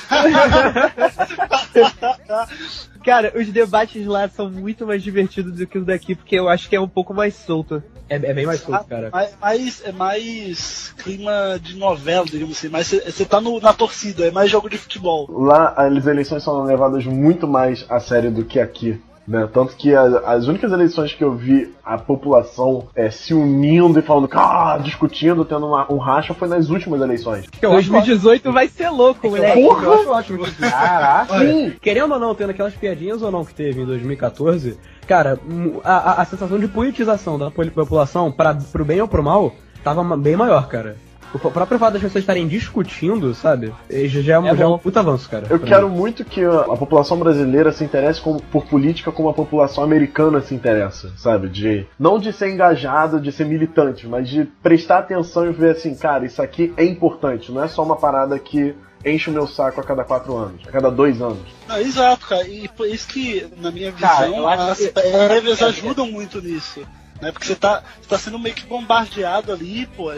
Cara, 3.04 3.32
os 3.36 3.48
debates 3.48 4.06
lá 4.06 4.28
são 4.28 4.50
muito 4.50 4.86
mais 4.86 5.02
divertidos 5.02 5.54
do 5.58 5.66
que 5.66 5.78
os 5.78 5.86
daqui, 5.86 6.14
porque 6.14 6.38
eu 6.38 6.50
acho 6.50 6.68
que 6.68 6.76
é 6.76 6.82
um 6.82 6.90
pouco 6.90 7.14
mais 7.14 7.34
solto. 7.36 7.82
É, 8.10 8.16
é 8.16 8.34
bem 8.34 8.46
mais 8.46 8.60
solto, 8.62 8.86
cara. 8.86 9.10
Mais, 9.12 9.38
mais- 9.40 9.82
é 9.86 9.92
mais 9.94 10.94
clima 10.98 11.58
de 11.62 11.78
novela, 11.78 12.26
digamos 12.26 12.58
assim. 12.58 12.68
Mas 12.70 12.88
você 12.88 13.24
tá 13.26 13.40
no- 13.40 13.60
na 13.62 13.72
torcida, 13.74 14.26
é 14.28 14.32
mais 14.32 14.50
jogo 14.52 14.70
de 14.70 14.78
futebol. 14.78 15.26
Lá 15.30 15.74
as 15.78 16.06
eleições 16.06 16.44
são 16.44 16.64
levadas 16.64 17.06
muito 17.06 17.48
mais 17.48 17.86
a 17.90 18.00
sério 18.02 18.30
do 18.32 18.44
que 18.44 18.60
aqui. 18.60 19.02
Né? 19.28 19.46
Tanto 19.52 19.76
que 19.76 19.94
a- 19.94 20.22
as 20.26 20.48
únicas 20.48 20.72
eleições 20.72 21.14
que 21.14 21.22
eu 21.24 21.34
vi 21.36 21.74
a 21.84 21.98
população 21.98 22.88
é, 22.96 23.10
se 23.10 23.34
unindo 23.34 24.00
e 24.00 24.02
falando, 24.02 24.30
ah, 24.32 24.80
discutindo, 24.82 25.44
tendo 25.44 25.68
uma- 25.68 25.92
um 25.92 25.98
racha, 25.98 26.34
foi 26.34 26.48
nas 26.48 26.70
últimas 26.70 27.02
eleições. 27.02 27.46
Eu 27.62 27.72
acho 27.74 27.90
2018 27.92 28.54
vai 28.54 28.70
ser 28.70 28.90
louco, 28.90 29.30
moleque. 29.30 29.62
Porra! 29.62 29.84
Eu 29.86 29.94
acho 29.94 30.10
ótimo. 30.12 30.46
Caraca. 30.58 31.34
Olha, 31.34 31.76
querendo 31.82 32.14
ou 32.14 32.20
não, 32.20 32.34
tendo 32.34 32.52
aquelas 32.52 32.74
piadinhas 32.74 33.22
ou 33.22 33.30
não 33.30 33.44
que 33.44 33.54
teve 33.54 33.82
em 33.82 33.86
2014, 33.86 34.78
cara, 35.06 35.38
mu- 35.46 35.82
a, 35.84 36.12
a- 36.12 36.22
a 36.22 36.26
sensação 36.26 36.58
de 36.58 36.68
politização 36.70 37.38
da 37.38 37.52
população, 37.52 38.32
pra, 38.32 38.56
pro 38.56 38.86
bem 38.86 39.02
ou 39.02 39.08
pro 39.10 39.22
mal, 39.24 39.54
tava 39.84 40.04
bem 40.16 40.38
maior, 40.38 40.68
cara. 40.70 40.96
O 41.44 41.52
próprio 41.52 41.80
fato 41.80 41.94
das 41.94 42.02
pessoas 42.02 42.24
estarem 42.24 42.48
discutindo, 42.48 43.34
sabe? 43.34 43.74
Já, 43.90 44.36
é, 44.36 44.40
um- 44.40 44.48
É 44.48 44.56
já 44.56 44.64
é 44.64 44.68
um 44.68 44.78
puta 44.78 45.00
avanço, 45.00 45.30
cara. 45.30 45.46
Eu 45.50 45.60
quero 45.60 45.90
mim. 45.90 45.96
muito 45.98 46.26
que 46.26 46.44
a, 46.44 46.62
a 46.62 46.78
população 46.78 47.18
brasileira 47.18 47.72
se 47.72 47.84
interesse 47.84 48.20
como- 48.22 48.42
por 48.42 48.66
política 48.66 49.12
como 49.12 49.30
a 49.30 49.34
população 49.34 49.84
americana 49.84 50.42
se 50.42 50.54
interessa, 50.56 51.12
sabe? 51.18 51.50
De 51.50 51.86
não 52.00 52.20
de 52.20 52.32
ser 52.34 52.50
engajado, 52.50 53.20
de 53.20 53.32
ser 53.32 53.46
militante, 53.46 54.08
mas 54.08 54.30
de 54.30 54.46
prestar 54.62 55.00
atenção 55.00 55.46
e 55.48 55.52
ver 55.52 55.72
assim, 55.72 55.96
cara, 55.96 56.26
isso 56.26 56.42
aqui 56.42 56.74
é 56.78 56.84
importante, 56.86 57.52
não 57.52 57.64
é 57.64 57.68
só 57.68 57.84
uma 57.84 57.96
parada 57.96 58.38
que 58.40 58.76
enche 59.06 59.30
o 59.30 59.34
meu 59.34 59.48
saco 59.48 59.80
a 59.80 59.84
cada 59.84 60.04
quatro 60.04 60.36
anos, 60.36 60.62
a 60.68 60.72
cada 60.72 60.90
dois 60.90 61.22
anos. 61.22 61.38
Não, 61.68 61.78
exato, 61.78 62.26
cara. 62.28 62.46
E 62.48 62.68
por 62.68 62.88
isso 62.88 63.08
que, 63.08 63.46
na 63.62 63.72
minha 63.72 63.92
visão, 63.92 64.10
Cara, 64.44 64.72
as 64.72 64.78
que- 64.80 64.88
prévias 64.90 65.62
ajudam 65.62 66.12
muito 66.12 66.42
nisso. 66.42 66.82
Né? 67.22 67.32
Porque 67.32 67.48
você 67.48 67.56
tá, 67.56 67.84
você 68.02 68.08
tá 68.08 68.18
sendo 68.18 68.40
meio 68.40 68.56
que 68.56 68.66
bombardeado 68.66 69.52
ali, 69.52 69.86
pô. 69.88 70.12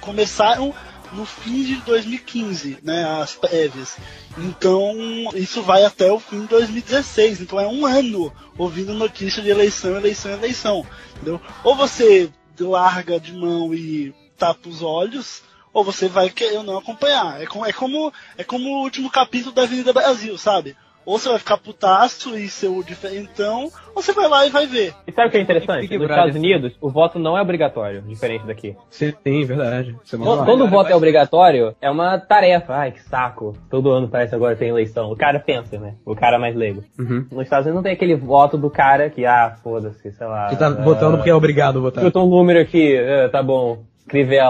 Começaram 0.00 0.74
no 1.12 1.24
fim 1.24 1.64
de 1.64 1.76
2015, 1.76 2.78
né? 2.82 3.04
As 3.20 3.34
prévias. 3.34 3.96
Então, 4.38 4.94
isso 5.34 5.62
vai 5.62 5.84
até 5.84 6.10
o 6.10 6.20
fim 6.20 6.42
de 6.42 6.48
2016. 6.48 7.40
Então 7.40 7.58
é 7.58 7.66
um 7.66 7.86
ano 7.86 8.32
ouvindo 8.56 8.94
notícia 8.94 9.42
de 9.42 9.48
eleição, 9.48 9.96
eleição, 9.96 10.32
eleição. 10.32 10.86
Entendeu? 11.16 11.40
Ou 11.64 11.74
você 11.74 12.30
larga 12.58 13.18
de 13.18 13.32
mão 13.32 13.74
e 13.74 14.14
tapa 14.36 14.68
os 14.68 14.82
olhos, 14.82 15.42
ou 15.72 15.84
você 15.84 16.08
vai 16.08 16.30
querer 16.30 16.62
não 16.62 16.78
acompanhar. 16.78 17.40
É 17.40 17.46
como, 17.46 17.66
é 17.66 17.72
como, 17.72 18.12
é 18.36 18.44
como 18.44 18.68
o 18.68 18.82
último 18.82 19.10
capítulo 19.10 19.54
da 19.54 19.62
Avenida 19.62 19.92
Brasil, 19.92 20.36
sabe? 20.36 20.76
Ou 21.10 21.18
você 21.18 21.28
vai 21.28 21.40
ficar 21.40 21.58
putaço 21.58 22.38
e 22.38 22.48
ser 22.48 22.68
o 22.68 22.84
diferentão, 22.84 23.68
ou 23.96 24.00
você 24.00 24.12
vai 24.12 24.28
lá 24.28 24.46
e 24.46 24.50
vai 24.50 24.64
ver. 24.64 24.94
E 25.08 25.10
sabe 25.10 25.26
o 25.26 25.30
que 25.32 25.38
é 25.38 25.40
interessante? 25.40 25.80
Nos 25.80 25.88
Brother. 25.88 26.10
Estados 26.10 26.36
Unidos, 26.36 26.72
o 26.80 26.88
voto 26.88 27.18
não 27.18 27.36
é 27.36 27.42
obrigatório, 27.42 28.00
diferente 28.02 28.46
daqui. 28.46 28.76
Sim, 28.88 29.12
sim, 29.20 29.44
verdade. 29.44 29.96
Você 30.04 30.16
Quando, 30.16 30.44
quando 30.44 30.64
o 30.66 30.68
voto 30.68 30.88
é 30.88 30.94
obrigatório, 30.94 31.74
é 31.80 31.90
uma 31.90 32.16
tarefa. 32.16 32.74
Ai, 32.74 32.92
que 32.92 33.02
saco. 33.02 33.56
Todo 33.68 33.90
ano 33.90 34.06
parece 34.06 34.36
agora 34.36 34.54
tem 34.54 34.68
eleição. 34.68 35.10
O 35.10 35.16
cara 35.16 35.40
pensa, 35.40 35.80
né? 35.80 35.96
O 36.06 36.14
cara 36.14 36.38
mais 36.38 36.54
leigo. 36.54 36.84
Uhum. 36.96 37.26
Nos 37.32 37.42
Estados 37.42 37.66
Unidos 37.66 37.74
não 37.74 37.82
tem 37.82 37.94
aquele 37.94 38.14
voto 38.14 38.56
do 38.56 38.70
cara 38.70 39.10
que, 39.10 39.26
ah, 39.26 39.56
foda-se, 39.64 40.12
sei 40.12 40.26
lá. 40.28 40.48
Você 40.48 40.58
tá 40.58 40.68
ah, 40.68 40.70
votando 40.70 41.16
porque 41.16 41.30
é 41.30 41.34
obrigado 41.34 41.78
a 41.78 41.82
votar. 41.82 42.04
Eu 42.04 42.12
tô 42.12 42.22
um 42.22 42.30
número 42.30 42.60
aqui, 42.60 42.96
ah, 42.96 43.28
tá 43.28 43.42
bom. 43.42 43.82
Sei 44.08 44.40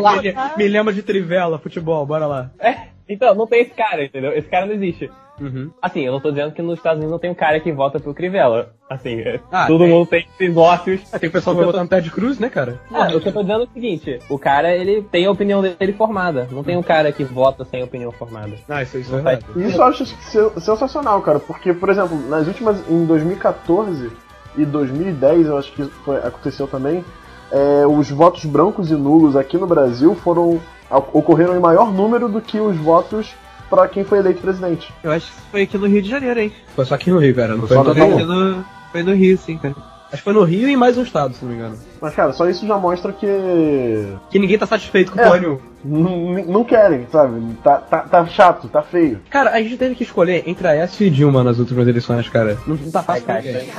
lá. 0.00 0.22
me, 0.22 0.34
me 0.56 0.68
lembra 0.68 0.92
de 0.92 1.02
Trivela, 1.02 1.58
futebol, 1.58 2.06
bora 2.06 2.26
lá. 2.26 2.50
é, 2.60 2.90
então, 3.10 3.34
não 3.34 3.46
tem 3.46 3.62
esse 3.62 3.72
cara, 3.72 4.04
entendeu? 4.04 4.32
Esse 4.32 4.48
cara 4.48 4.66
não 4.66 4.74
existe. 4.74 5.10
Uhum. 5.40 5.70
Assim, 5.80 6.00
eu 6.02 6.12
não 6.12 6.20
tô 6.20 6.30
dizendo 6.30 6.52
que 6.52 6.60
nos 6.60 6.76
Estados 6.78 6.98
Unidos 6.98 7.12
não 7.12 7.18
tem 7.18 7.30
um 7.30 7.34
cara 7.34 7.58
que 7.60 7.72
vota 7.72 7.98
pro 7.98 8.12
Crivella. 8.12 8.74
Assim, 8.90 9.20
é, 9.20 9.40
Ah, 9.50 9.66
todo 9.66 9.84
tem. 9.84 9.88
mundo 9.92 10.06
tem 10.06 10.26
esses 10.38 10.54
ócios. 10.54 11.00
Ah, 11.10 11.18
tem 11.18 11.30
o 11.30 11.32
pessoal 11.32 11.56
que 11.56 11.62
vai 11.62 11.66
votar 11.72 11.82
no 11.82 11.88
Ted 11.88 12.10
Cruz, 12.10 12.38
né, 12.38 12.50
cara? 12.50 12.78
Ah, 12.92 13.08
o 13.16 13.18
que 13.20 13.28
eu 13.28 13.32
tô 13.32 13.40
dizendo 13.40 13.62
é 13.62 13.64
o 13.64 13.70
seguinte, 13.72 14.18
o 14.28 14.38
cara, 14.38 14.70
ele 14.76 15.00
tem 15.00 15.24
a 15.24 15.30
opinião 15.30 15.62
dele 15.62 15.94
formada. 15.94 16.46
Não 16.52 16.62
tem 16.62 16.76
um 16.76 16.82
cara 16.82 17.10
que 17.10 17.24
vota 17.24 17.64
sem 17.64 17.82
opinião 17.82 18.12
formada. 18.12 18.52
Ah, 18.68 18.82
isso, 18.82 18.98
isso 18.98 19.10
é 19.12 19.14
verdade. 19.22 19.46
Isso 19.56 19.78
eu 19.78 19.84
acho 19.84 20.04
sen- 20.04 20.50
sensacional, 20.60 21.22
cara, 21.22 21.38
porque, 21.40 21.72
por 21.72 21.88
exemplo, 21.88 22.18
nas 22.28 22.46
últimas. 22.46 22.86
em 22.90 23.06
2014 23.06 24.10
e 24.58 24.64
2010, 24.66 25.46
eu 25.46 25.56
acho 25.56 25.72
que 25.72 25.84
foi, 26.04 26.16
aconteceu 26.18 26.66
também, 26.68 27.02
é, 27.50 27.86
os 27.86 28.10
votos 28.10 28.44
brancos 28.44 28.90
e 28.90 28.94
nulos 28.94 29.36
aqui 29.36 29.56
no 29.56 29.66
Brasil 29.66 30.14
foram. 30.16 30.60
Ocorreram 30.90 31.56
em 31.56 31.60
maior 31.60 31.92
número 31.92 32.28
do 32.28 32.40
que 32.40 32.58
os 32.58 32.76
votos 32.76 33.32
pra 33.68 33.86
quem 33.88 34.04
foi 34.04 34.18
eleito 34.18 34.40
presidente. 34.40 34.92
Eu 35.02 35.12
acho 35.12 35.26
que 35.26 35.40
foi 35.50 35.62
aqui 35.62 35.78
no 35.78 35.86
Rio 35.86 36.02
de 36.02 36.10
Janeiro, 36.10 36.40
hein? 36.40 36.52
Foi 36.74 36.84
só 36.84 36.94
aqui 36.96 37.10
no 37.10 37.18
Rio, 37.18 37.34
cara. 37.34 37.56
Não 37.56 37.66
foi 37.66 37.76
no 37.76 37.92
Rio? 37.92 38.26
no, 38.26 38.64
foi 38.90 39.02
no 39.02 39.14
Rio, 39.14 39.38
sim, 39.38 39.56
cara. 39.56 39.74
Acho 40.12 40.16
que 40.16 40.24
foi 40.24 40.32
no 40.32 40.42
Rio 40.42 40.68
e 40.68 40.76
mais 40.76 40.98
um 40.98 41.02
estado, 41.04 41.32
se 41.34 41.44
não 41.44 41.52
me 41.52 41.56
engano. 41.56 41.78
Mas, 42.00 42.12
cara, 42.16 42.32
só 42.32 42.48
isso 42.48 42.66
já 42.66 42.76
mostra 42.76 43.12
que. 43.12 44.12
Que 44.28 44.40
ninguém 44.40 44.58
tá 44.58 44.66
satisfeito 44.66 45.12
com 45.12 45.18
o 45.18 45.20
É. 45.20 45.24
porra 45.24 45.38
nenhuma. 45.38 45.60
Não, 45.84 46.64
querem, 46.64 47.06
sabe? 47.12 47.40
Tá, 47.62 47.76
tá, 47.76 47.98
tá 48.00 48.26
chato, 48.26 48.68
tá 48.68 48.82
feio. 48.82 49.20
Cara, 49.30 49.50
a 49.50 49.62
gente 49.62 49.76
teve 49.76 49.94
que 49.94 50.02
escolher 50.02 50.42
entre 50.46 50.66
a 50.66 50.74
S 50.74 51.04
e 51.04 51.08
Dilma 51.10 51.44
nas 51.44 51.60
últimas 51.60 51.86
eleições, 51.86 52.28
cara. 52.28 52.58
Não, 52.66 52.74
não 52.74 52.90
tá 52.90 53.04
fácil 53.04 53.24
Ai, 53.28 53.36
ninguém. 53.42 53.70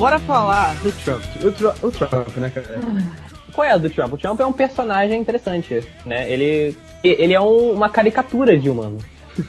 Bora 0.00 0.18
falar 0.20 0.74
do 0.82 0.90
Trump. 0.92 1.22
O, 1.44 1.52
Tru- 1.52 1.74
o 1.82 1.90
Trump, 1.90 2.36
né, 2.38 2.50
cara? 2.50 2.80
Qual 3.52 3.66
é 3.66 3.72
a 3.72 3.76
do 3.76 3.90
Trump? 3.90 4.14
O 4.14 4.16
Trump 4.16 4.40
é 4.40 4.46
um 4.46 4.52
personagem 4.52 5.20
interessante, 5.20 5.86
né? 6.06 6.30
Ele, 6.30 6.74
ele 7.04 7.34
é 7.34 7.40
um- 7.40 7.72
uma 7.72 7.90
caricatura 7.90 8.56
de 8.58 8.70
humano. 8.70 8.96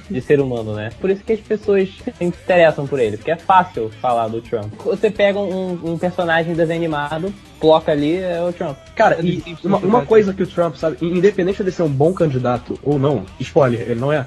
De 0.09 0.21
ser 0.21 0.39
humano, 0.39 0.73
né? 0.75 0.89
Por 0.99 1.09
isso 1.09 1.23
que 1.23 1.33
as 1.33 1.39
pessoas 1.39 1.89
se 2.17 2.23
interessam 2.23 2.85
por 2.85 2.99
ele, 2.99 3.17
porque 3.17 3.31
é 3.31 3.35
fácil 3.35 3.89
falar 4.01 4.27
do 4.27 4.41
Trump. 4.41 4.71
Você 4.85 5.09
pega 5.09 5.39
um, 5.39 5.79
um 5.83 5.97
personagem 5.97 6.53
desenho 6.53 6.79
animado, 6.79 7.33
coloca 7.59 7.91
ali, 7.91 8.17
é 8.17 8.41
o 8.41 8.53
Trump. 8.53 8.77
Cara, 8.95 9.17
e 9.21 9.41
uma, 9.63 9.77
uma 9.77 10.05
coisa 10.05 10.33
que 10.33 10.43
o 10.43 10.47
Trump 10.47 10.75
sabe, 10.75 10.97
independente 11.01 11.63
de 11.63 11.71
ser 11.71 11.83
um 11.83 11.89
bom 11.89 12.13
candidato 12.13 12.77
ou 12.83 12.99
não, 12.99 13.25
spoiler, 13.39 13.81
ele 13.81 13.99
não 13.99 14.11
é, 14.13 14.25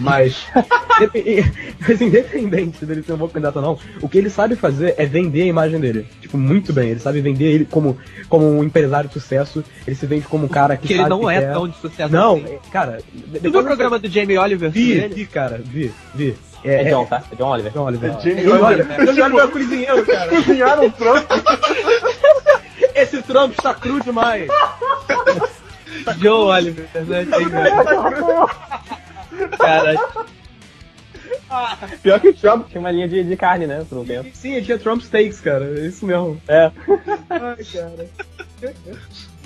mas, 0.00 0.36
mas 1.80 2.00
independente 2.00 2.84
dele 2.84 3.02
ser 3.02 3.12
um 3.12 3.16
bom 3.16 3.28
candidato 3.28 3.56
ou 3.56 3.62
não, 3.62 3.78
o 4.02 4.08
que 4.08 4.18
ele 4.18 4.28
sabe 4.30 4.56
fazer 4.56 4.94
é 4.98 5.06
vender 5.06 5.42
a 5.42 5.46
imagem 5.46 5.78
dele. 5.80 6.06
Tipo, 6.20 6.36
muito 6.38 6.72
bem. 6.72 6.90
Ele 6.90 7.00
sabe 7.00 7.20
vender 7.20 7.44
ele 7.46 7.64
como, 7.64 7.96
como 8.28 8.48
um 8.50 8.64
empresário 8.64 9.08
de 9.08 9.14
sucesso, 9.14 9.62
ele 9.86 9.94
se 9.96 10.06
vende 10.06 10.26
como 10.26 10.46
um 10.46 10.48
cara 10.48 10.76
que 10.76 10.88
Que 10.88 10.94
ele 10.94 11.08
não 11.08 11.20
que 11.20 11.30
é 11.30 11.40
quer. 11.40 11.52
tão 11.52 11.68
de 11.68 11.76
sucesso 11.78 12.12
Não, 12.12 12.36
assim. 12.36 12.46
é, 12.54 12.58
cara, 12.70 12.98
Tu 13.42 13.50
viu 13.50 13.60
o 13.60 13.64
programa 13.64 13.98
do 13.98 14.08
Jamie 14.08 14.38
Oliver 14.38 14.70
Vi, 14.70 14.94
dele? 15.00 15.14
vi, 15.14 15.26
cara, 15.26 15.60
vi, 15.64 15.92
vi. 16.14 16.34
É, 16.64 16.84
John, 16.90 17.04
tá? 17.06 17.22
É 17.30 17.36
John 17.36 17.50
Oliver. 17.50 17.70
John 17.72 17.84
Oliver. 17.84 18.10
É 18.10 18.20
Jamie 18.20 18.42
John 18.44 18.50
Oliver. 18.64 18.86
Oliver. 18.98 19.14
John 19.14 19.24
Oliver 19.24 19.44
é 19.44 19.48
cozinheiro, 19.48 20.06
cara. 20.06 20.28
Cozinharam 20.30 20.86
o 20.86 20.90
Trump. 20.90 21.24
Esse 22.94 23.22
Trump 23.22 23.52
está 23.52 23.72
cru 23.74 24.00
demais. 24.00 24.48
Joe 26.18 26.48
Oliver, 26.50 26.88
né? 27.06 27.26
Tem- 27.26 28.95
Cara, 29.66 29.94
Pior 32.02 32.20
que 32.20 32.28
o 32.28 32.34
Trump. 32.34 32.68
Tinha 32.68 32.80
uma 32.80 32.90
linha 32.90 33.08
de, 33.08 33.22
de 33.22 33.36
carne, 33.36 33.66
né? 33.66 33.84
Por 33.88 33.98
um 33.98 34.04
tempo. 34.04 34.28
Sim, 34.34 34.54
ele 34.54 34.64
tinha 34.64 34.78
Trump 34.78 35.00
Steaks, 35.02 35.40
cara. 35.40 35.64
É 35.64 35.86
isso 35.86 36.04
mesmo. 36.06 36.40
É. 36.48 36.70
Ai, 37.30 37.64
cara. 37.64 38.06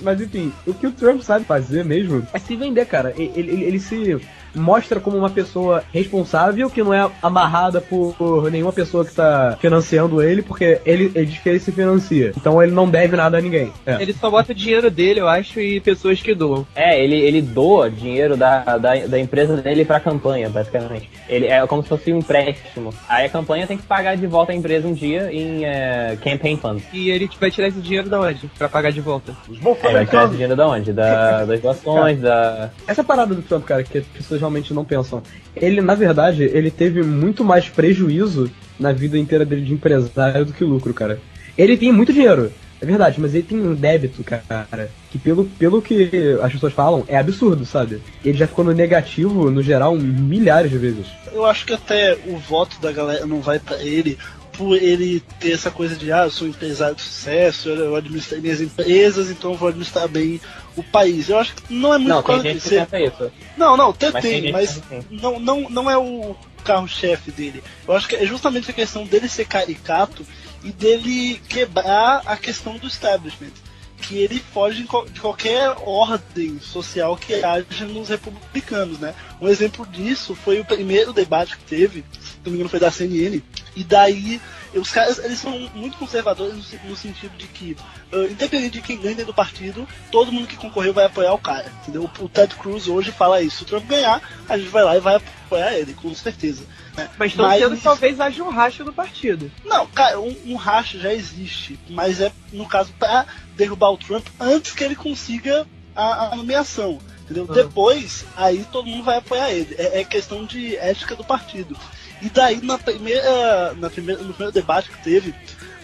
Mas 0.02 0.20
enfim, 0.20 0.52
o 0.66 0.72
que 0.72 0.87
o 0.87 0.92
Trump 0.92 1.20
sabe 1.20 1.44
fazer 1.44 1.85
mesmo 1.85 2.26
é 2.33 2.38
se 2.38 2.56
vender, 2.56 2.87
cara. 2.87 3.12
Ele, 3.16 3.33
ele, 3.37 3.64
ele 3.64 3.80
se 3.80 4.18
mostra 4.54 5.00
como 5.00 5.16
uma 5.16 5.30
pessoa 5.30 5.82
responsável 5.92 6.70
que 6.70 6.82
não 6.82 6.92
é 6.92 7.10
amarrada 7.22 7.80
por, 7.80 8.14
por 8.14 8.50
nenhuma 8.50 8.72
pessoa 8.72 9.04
que 9.04 9.14
tá 9.14 9.56
financiando 9.60 10.22
ele, 10.22 10.42
porque 10.42 10.80
ele, 10.84 11.10
ele 11.14 11.26
diz 11.26 11.38
que 11.38 11.48
ele 11.48 11.60
se 11.60 11.72
financia. 11.72 12.32
Então 12.36 12.62
ele 12.62 12.72
não 12.72 12.88
deve 12.88 13.16
nada 13.16 13.38
a 13.38 13.40
ninguém. 13.40 13.72
É. 13.86 14.00
ele 14.00 14.12
só 14.12 14.30
bota 14.30 14.52
o 14.52 14.54
dinheiro 14.54 14.90
dele, 14.90 15.20
eu 15.20 15.28
acho, 15.28 15.60
e 15.60 15.80
pessoas 15.80 16.20
que 16.20 16.34
doam. 16.34 16.66
É, 16.74 17.02
ele, 17.02 17.16
ele 17.16 17.42
doa 17.42 17.90
dinheiro 17.90 18.36
da, 18.36 18.78
da, 18.78 18.94
da 19.06 19.18
empresa 19.18 19.56
dele 19.56 19.84
pra 19.84 20.00
campanha, 20.00 20.48
basicamente. 20.48 21.10
Ele 21.28 21.46
é 21.46 21.66
como 21.66 21.82
se 21.82 21.88
fosse 21.88 22.12
um 22.12 22.18
empréstimo. 22.18 22.92
Aí 23.08 23.26
a 23.26 23.28
campanha 23.28 23.66
tem 23.66 23.76
que 23.76 23.84
pagar 23.84 24.16
de 24.16 24.26
volta 24.26 24.52
a 24.52 24.54
empresa 24.54 24.86
um 24.86 24.92
dia 24.92 25.32
em 25.32 25.64
é, 25.64 26.16
campaign 26.22 26.56
funds. 26.56 26.84
E 26.92 27.10
ele 27.10 27.28
vai 27.38 27.50
tirar 27.50 27.68
esse 27.68 27.80
dinheiro 27.80 28.08
da 28.08 28.20
onde? 28.20 28.48
Pra 28.58 28.68
pagar 28.68 28.90
de 28.90 29.00
volta. 29.00 29.34
Os 29.48 29.58
Aí 29.84 29.92
vai 29.92 30.06
tirar 30.06 30.24
esse 30.24 30.32
dinheiro 30.32 30.56
da 30.56 30.68
onde? 30.68 30.92
Da, 30.92 31.44
das 31.44 31.60
doações, 31.60 32.20
da. 32.20 32.70
Essa 32.86 33.04
parada 33.04 33.34
do 33.34 33.42
Trump, 33.42 33.64
cara, 33.64 33.82
que 33.82 33.98
as 33.98 34.06
pessoas 34.06 34.39
realmente 34.40 34.74
não 34.74 34.85
pensam. 34.85 35.22
Ele, 35.55 35.81
na 35.81 35.94
verdade, 35.94 36.42
ele 36.42 36.70
teve 36.70 37.03
muito 37.03 37.44
mais 37.44 37.68
prejuízo 37.68 38.50
na 38.79 38.92
vida 38.92 39.18
inteira 39.18 39.44
dele 39.44 39.62
de 39.62 39.72
empresário 39.72 40.44
do 40.44 40.53
que 40.53 40.64
lucro, 40.64 40.92
cara. 40.92 41.20
Ele 41.57 41.76
tem 41.76 41.92
muito 41.92 42.12
dinheiro, 42.12 42.50
é 42.81 42.87
verdade, 42.87 43.20
mas 43.20 43.35
ele 43.35 43.42
tem 43.42 43.61
um 43.61 43.74
débito, 43.74 44.24
cara, 44.24 44.90
que 45.11 45.18
pelo, 45.18 45.44
pelo 45.44 45.83
que 45.83 46.38
as 46.42 46.53
pessoas 46.53 46.72
falam, 46.72 47.05
é 47.07 47.18
absurdo, 47.18 47.66
sabe? 47.66 48.00
Ele 48.24 48.38
já 48.38 48.46
ficou 48.46 48.64
no 48.64 48.72
negativo, 48.72 49.50
no 49.50 49.62
geral, 49.62 49.94
milhares 49.96 50.70
de 50.70 50.79
vezes. 50.79 51.07
Eu 51.31 51.44
acho 51.44 51.66
que 51.66 51.74
até 51.74 52.16
o 52.26 52.38
voto 52.38 52.81
da 52.81 52.90
galera 52.90 53.26
não 53.26 53.40
vai 53.40 53.59
pra 53.59 53.83
ele 53.83 54.16
por 54.57 54.76
ele 54.76 55.22
ter 55.38 55.53
essa 55.53 55.70
coisa 55.70 55.94
de 55.94 56.12
ah, 56.12 56.24
eu 56.24 56.31
sou 56.31 56.46
um 56.46 56.50
empresário 56.50 56.94
de 56.94 57.03
sucesso, 57.03 57.68
eu 57.68 57.76
eu 57.76 57.96
administro 57.96 58.40
minhas 58.42 58.61
empresas, 58.61 59.31
então 59.31 59.53
eu 59.53 59.57
vou 59.57 59.68
administrar 59.68 60.07
bem 60.09 60.40
o 60.76 60.83
país. 60.83 61.28
Eu 61.28 61.38
acho 61.38 61.54
que 61.54 61.72
não 61.72 61.94
é 61.94 61.98
muito 61.98 62.09
Não, 62.09 62.22
por 62.22 62.40
tem 62.42 62.52
gente 62.52 62.62
que 62.62 62.70
pensa 62.70 63.00
isso. 63.00 63.33
Não, 63.56 63.76
não, 63.76 63.90
até 63.90 64.11
Mas 64.11 64.50
mas 64.50 64.83
não, 65.11 65.38
não, 65.38 65.70
não 65.70 65.90
é 65.90 65.96
o 65.96 66.37
carro-chefe 66.64 67.30
dele. 67.30 67.62
Eu 67.87 67.94
acho 67.94 68.09
que 68.09 68.16
é 68.16 68.26
justamente 68.26 68.70
a 68.70 68.74
questão 68.74 69.04
dele 69.04 69.28
ser 69.28 69.46
caricato 69.46 70.26
e 70.62 70.70
dele 70.70 71.40
quebrar 71.48 72.22
a 72.26 72.37
questão 72.37 72.76
do 72.76 72.87
establishment. 72.87 73.52
Que 74.00 74.16
ele 74.16 74.42
foge 74.52 74.87
de 75.12 75.20
qualquer 75.20 75.74
ordem 75.85 76.59
social 76.59 77.16
que 77.18 77.44
haja 77.44 77.85
nos 77.85 78.09
republicanos, 78.09 78.98
né? 78.98 79.14
Um 79.38 79.46
exemplo 79.46 79.87
disso 79.87 80.35
foi 80.35 80.59
o 80.59 80.64
primeiro 80.64 81.12
debate 81.12 81.56
que 81.59 81.64
teve, 81.64 82.02
se 82.18 82.38
não 82.42 82.52
me 82.52 82.54
engano 82.54 82.70
foi 82.70 82.80
da 82.80 82.90
CNN, 82.90 83.42
e 83.76 83.85
daí 83.85 84.40
os 84.74 84.90
caras 84.90 85.18
eles 85.18 85.38
são 85.38 85.59
muito 85.74 85.96
conservadores 85.96 86.54
no, 86.54 86.90
no 86.90 86.96
sentido 86.96 87.37
de 87.37 87.46
que, 87.48 87.76
ah, 88.12 88.26
independente 88.30 88.72
de 88.74 88.83
quem 88.83 88.96
ganha 88.96 89.16
dentro 89.16 89.33
do 89.33 89.37
partido, 89.37 89.87
todo 90.11 90.33
mundo 90.33 90.46
que 90.46 90.56
concorreu 90.56 90.92
vai 90.92 91.04
apoiar 91.06 91.33
o 91.33 91.38
cara, 91.38 91.72
entendeu? 91.83 92.09
O 92.18 92.28
Ted 92.28 92.54
Cruz 92.54 92.87
hoje 92.87 93.11
fala 93.12 93.42
isso, 93.42 93.59
se 93.59 93.62
o 93.64 93.66
Trump 93.66 93.87
ganhar, 93.87 94.20
a 94.48 94.56
gente 94.56 94.68
vai 94.70 94.85
lá 94.85 94.96
e 94.96 95.00
vai 95.00 95.16
apoiar 95.16 95.74
ele, 95.74 95.94
com 95.94 96.14
certeza. 96.14 96.64
né? 96.96 97.09
Mas 97.18 97.33
estão 97.33 97.50
sendo 97.50 97.76
que 97.76 97.83
talvez 97.83 98.20
haja 98.20 98.42
um 98.44 98.50
racho 98.50 98.85
do 98.85 98.92
partido. 98.92 99.50
Não, 99.64 99.87
cara, 99.87 100.20
um, 100.20 100.37
um 100.46 100.54
racho 100.54 100.98
já 100.98 101.12
existe, 101.12 101.78
mas 101.88 102.20
é, 102.20 102.33
no 102.52 102.66
caso, 102.66 102.92
pra 102.98 103.26
derrubar 103.56 103.90
o 103.90 103.98
Trump 103.98 104.26
antes 104.38 104.72
que 104.72 104.85
ele 104.85 104.94
consiga 104.94 105.66
a, 105.94 106.33
a 106.33 106.37
nomeação. 106.37 106.98
Entendeu? 107.24 107.46
Ah. 107.48 107.54
Depois, 107.54 108.24
aí 108.37 108.66
todo 108.72 108.87
mundo 108.87 109.04
vai 109.04 109.18
apoiar 109.18 109.52
ele. 109.52 109.74
É, 109.78 110.00
é 110.00 110.04
questão 110.04 110.44
de 110.44 110.76
ética 110.76 111.14
do 111.14 111.24
partido. 111.24 111.76
E 112.22 112.28
daí, 112.28 112.61
na 112.61 112.78
primeira, 112.78 113.74
na 113.74 113.88
primeira, 113.88 114.22
no 114.22 114.33
primeiro 114.35 114.52
debate 114.52 114.90
que 114.90 115.02
teve, 115.02 115.35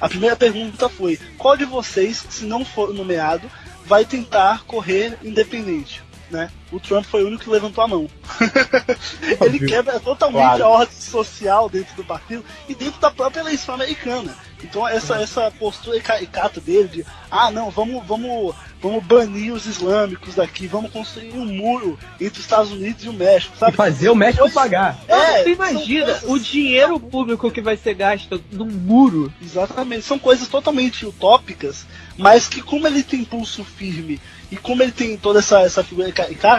a 0.00 0.08
primeira 0.08 0.36
pergunta 0.36 0.88
foi: 0.88 1.18
qual 1.38 1.56
de 1.56 1.64
vocês, 1.64 2.24
se 2.28 2.44
não 2.44 2.64
for 2.64 2.92
nomeado, 2.92 3.50
vai 3.84 4.04
tentar 4.04 4.64
correr 4.64 5.18
independente? 5.22 6.02
Né? 6.30 6.50
O 6.72 6.80
Trump 6.80 7.04
foi 7.04 7.22
o 7.22 7.28
único 7.28 7.44
que 7.44 7.50
levantou 7.50 7.84
a 7.84 7.88
mão. 7.88 8.08
ele 9.44 9.60
quebra 9.66 10.00
totalmente 10.00 10.36
Claro. 10.42 10.64
a 10.64 10.68
ordem 10.68 10.96
social 10.96 11.68
dentro 11.68 11.94
do 11.96 12.04
partido 12.04 12.44
e 12.68 12.74
dentro 12.74 13.00
da 13.00 13.10
própria 13.10 13.40
eleição 13.40 13.74
americana. 13.74 14.34
Então 14.62 14.86
essa, 14.88 15.16
essa 15.20 15.50
postura 15.50 16.00
caricata 16.00 16.60
dele 16.60 16.88
de 16.88 17.06
ah 17.30 17.50
não, 17.50 17.70
vamos, 17.70 18.04
vamos, 18.06 18.54
vamos 18.80 19.04
banir 19.04 19.52
os 19.52 19.66
islâmicos 19.66 20.34
daqui, 20.34 20.66
vamos 20.66 20.90
construir 20.90 21.32
um 21.34 21.44
muro 21.44 21.98
entre 22.18 22.38
os 22.38 22.44
Estados 22.46 22.72
Unidos 22.72 23.04
e 23.04 23.08
o 23.08 23.12
México, 23.12 23.54
E 23.54 23.58
sabe? 23.58 23.76
fazer 23.76 24.08
o 24.08 24.14
México 24.14 24.50
pagar. 24.50 24.98
É, 25.06 25.48
imagina 25.48 26.06
coisas- 26.06 26.24
o 26.30 26.38
dinheiro 26.38 26.98
público 26.98 27.50
que 27.50 27.60
vai 27.60 27.76
ser 27.76 27.94
gasto 27.94 28.42
num 28.50 28.64
muro. 28.66 29.32
Exatamente, 29.42 30.02
são 30.02 30.18
coisas 30.18 30.48
totalmente 30.48 31.04
utópicas, 31.04 31.86
mas 32.16 32.48
que 32.48 32.62
como 32.62 32.86
ele 32.86 33.02
tem 33.02 33.24
pulso 33.24 33.62
firme 33.62 34.18
e 34.50 34.56
como 34.56 34.82
ele 34.82 34.92
tem 34.92 35.16
toda 35.18 35.40
essa, 35.40 35.60
essa 35.60 35.84
figura 35.84 36.10
caricata, 36.12 36.55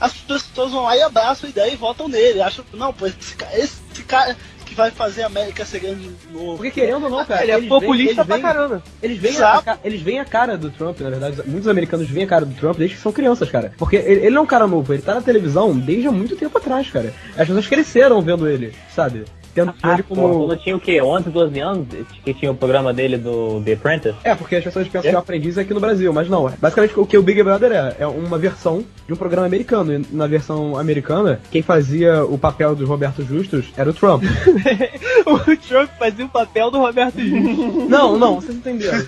as 0.00 0.12
pessoas 0.12 0.72
vão 0.72 0.84
lá 0.84 0.96
e 0.96 1.02
abraçam 1.02 1.46
a 1.46 1.50
ideia 1.50 1.72
e 1.72 1.76
votam 1.76 2.08
nele. 2.08 2.42
Acham 2.42 2.64
não, 2.72 2.92
pô, 2.92 3.06
esse 3.06 3.34
cara, 3.36 3.58
esse 3.58 4.02
cara 4.06 4.36
que 4.66 4.74
vai 4.74 4.90
fazer 4.90 5.22
a 5.22 5.26
América 5.26 5.64
ser 5.64 5.78
grande 5.78 6.08
de 6.08 6.32
novo. 6.32 6.56
Porque 6.56 6.72
querendo 6.72 7.04
ou 7.04 7.10
não, 7.10 7.24
cara, 7.24 7.44
ele 7.44 7.52
é 7.52 7.60
populista 7.62 8.22
eles 8.22 8.26
pra 8.26 8.38
caramba. 8.40 8.82
Eles 9.00 9.18
veem, 9.18 9.40
a, 9.40 9.78
eles 9.84 10.02
veem 10.02 10.20
a 10.20 10.24
cara 10.24 10.58
do 10.58 10.70
Trump, 10.70 11.00
na 11.00 11.10
verdade. 11.10 11.42
Muitos 11.46 11.68
americanos 11.68 12.08
veem 12.08 12.24
a 12.24 12.28
cara 12.28 12.44
do 12.44 12.54
Trump 12.54 12.76
desde 12.76 12.96
que 12.96 13.02
são 13.02 13.12
crianças, 13.12 13.48
cara. 13.48 13.72
Porque 13.78 13.96
ele, 13.96 14.26
ele 14.26 14.30
não 14.30 14.40
é 14.40 14.44
um 14.44 14.46
cara 14.46 14.66
novo, 14.66 14.92
ele 14.92 15.02
tá 15.02 15.14
na 15.14 15.22
televisão 15.22 15.76
desde 15.78 16.08
há 16.08 16.12
muito 16.12 16.36
tempo 16.36 16.58
atrás, 16.58 16.90
cara. 16.90 17.14
As 17.36 17.46
pessoas 17.46 17.66
cresceram 17.66 18.20
vendo 18.20 18.48
ele, 18.48 18.74
sabe? 18.94 19.24
Tendo 19.56 19.74
Ah, 19.82 19.94
ele 19.94 20.02
pô, 20.02 20.14
como. 20.14 20.46
quando 20.46 20.60
tinha 20.60 20.76
o 20.76 20.80
quê? 20.80 21.00
11, 21.00 21.30
12 21.30 21.60
anos? 21.60 21.86
Que 22.22 22.34
tinha 22.34 22.52
o 22.52 22.54
programa 22.54 22.92
dele 22.92 23.16
do 23.16 23.62
The 23.64 23.72
Apprentice? 23.72 24.14
É, 24.22 24.34
porque 24.34 24.56
as 24.56 24.62
pessoas 24.64 24.86
pensam 24.86 25.00
que 25.00 25.08
é 25.08 25.16
um 25.16 25.18
aprendiz 25.18 25.56
aqui 25.56 25.72
no 25.72 25.80
Brasil, 25.80 26.12
mas 26.12 26.28
não. 26.28 26.52
Basicamente 26.60 26.92
o 27.00 27.06
que 27.06 27.16
o 27.16 27.22
Big 27.22 27.42
Brother 27.42 27.72
é, 27.72 27.96
é 28.00 28.06
uma 28.06 28.36
versão 28.36 28.84
de 29.06 29.14
um 29.14 29.16
programa 29.16 29.46
americano. 29.46 29.94
E 29.94 30.06
na 30.12 30.26
versão 30.26 30.78
americana, 30.78 31.40
quem 31.50 31.62
fazia 31.62 32.22
o 32.22 32.36
papel 32.36 32.76
do 32.76 32.84
Roberto 32.84 33.24
Justus 33.24 33.72
era 33.78 33.88
o 33.88 33.94
Trump. 33.94 34.22
o 35.24 35.38
Trump 35.56 35.90
fazia 35.98 36.26
o 36.26 36.28
papel 36.28 36.70
do 36.70 36.78
Roberto 36.78 37.18
Justus. 37.18 37.88
não, 37.88 38.18
não, 38.18 38.34
vocês 38.34 38.58
entenderam. 38.58 39.06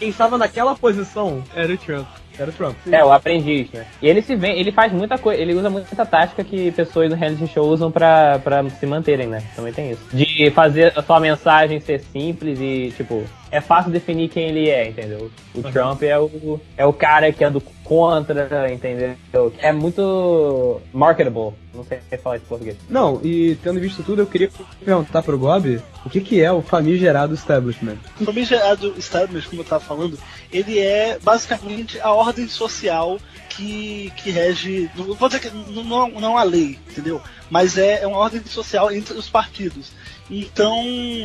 Quem 0.00 0.08
estava 0.08 0.36
naquela 0.36 0.74
posição 0.74 1.44
Era 1.54 1.72
o 1.72 1.78
Trump. 1.78 2.06
Era 2.38 2.50
o 2.50 2.52
Trump. 2.52 2.76
É, 2.90 3.04
o 3.04 3.12
aprendiz, 3.12 3.70
né? 3.72 3.86
E 4.00 4.08
ele 4.08 4.22
se 4.22 4.34
vê, 4.36 4.50
ele 4.58 4.72
faz 4.72 4.92
muita 4.92 5.18
coisa, 5.18 5.40
ele 5.40 5.54
usa 5.54 5.70
muita 5.70 6.04
tática 6.04 6.44
que 6.44 6.70
pessoas 6.72 7.08
do 7.08 7.14
reality 7.14 7.46
show 7.46 7.66
usam 7.66 7.90
pra, 7.90 8.38
pra 8.38 8.68
se 8.70 8.86
manterem, 8.86 9.26
né? 9.26 9.42
Também 9.54 9.72
tem 9.72 9.90
isso. 9.90 10.02
De 10.12 10.50
fazer 10.50 10.92
a 10.96 11.02
sua 11.02 11.20
mensagem 11.20 11.80
ser 11.80 12.00
simples 12.00 12.58
e, 12.60 12.92
tipo, 12.96 13.24
é 13.50 13.60
fácil 13.60 13.90
definir 13.90 14.28
quem 14.28 14.48
ele 14.48 14.68
é, 14.68 14.88
entendeu? 14.88 15.30
O 15.54 15.62
Trump 15.62 16.02
é 16.02 16.18
o, 16.18 16.60
é 16.76 16.84
o 16.84 16.92
cara 16.92 17.32
que 17.32 17.44
é 17.44 17.50
do 17.50 17.60
contra, 17.60 18.72
entendeu? 18.72 19.16
É 19.58 19.72
muito 19.72 20.80
marketable. 20.92 21.54
Não 21.72 21.84
sei 21.84 22.00
falar 22.18 22.38
de 22.38 22.44
português. 22.44 22.76
Não, 22.88 23.20
e 23.22 23.56
tendo 23.62 23.78
visto 23.78 24.02
tudo, 24.02 24.22
eu 24.22 24.26
queria 24.26 24.50
perguntar 24.84 25.22
pro 25.22 25.38
Gob 25.38 25.80
o 26.04 26.10
que, 26.10 26.20
que 26.20 26.42
é 26.42 26.50
o 26.50 26.62
famigerado 26.62 27.34
establishment. 27.34 27.98
O 28.20 28.24
famigerado 28.24 28.94
establishment, 28.96 29.50
como 29.50 29.60
eu 29.60 29.64
estava 29.64 29.84
falando, 29.84 30.18
ele 30.52 30.78
é 30.78 31.18
basicamente 31.22 32.00
a 32.00 32.12
ordem 32.12 32.48
social 32.48 33.18
que, 33.50 34.12
que 34.16 34.30
rege. 34.30 34.90
Não 34.96 35.14
vou 35.14 35.28
dizer 35.28 35.40
que 35.40 35.50
não, 35.50 36.08
não, 36.08 36.38
a 36.38 36.42
lei, 36.42 36.78
entendeu? 36.90 37.20
Mas 37.50 37.78
é, 37.78 38.02
é 38.02 38.06
uma 38.06 38.18
ordem 38.18 38.42
social 38.46 38.90
entre 38.90 39.16
os 39.16 39.28
partidos. 39.28 39.92
Então, 40.30 40.82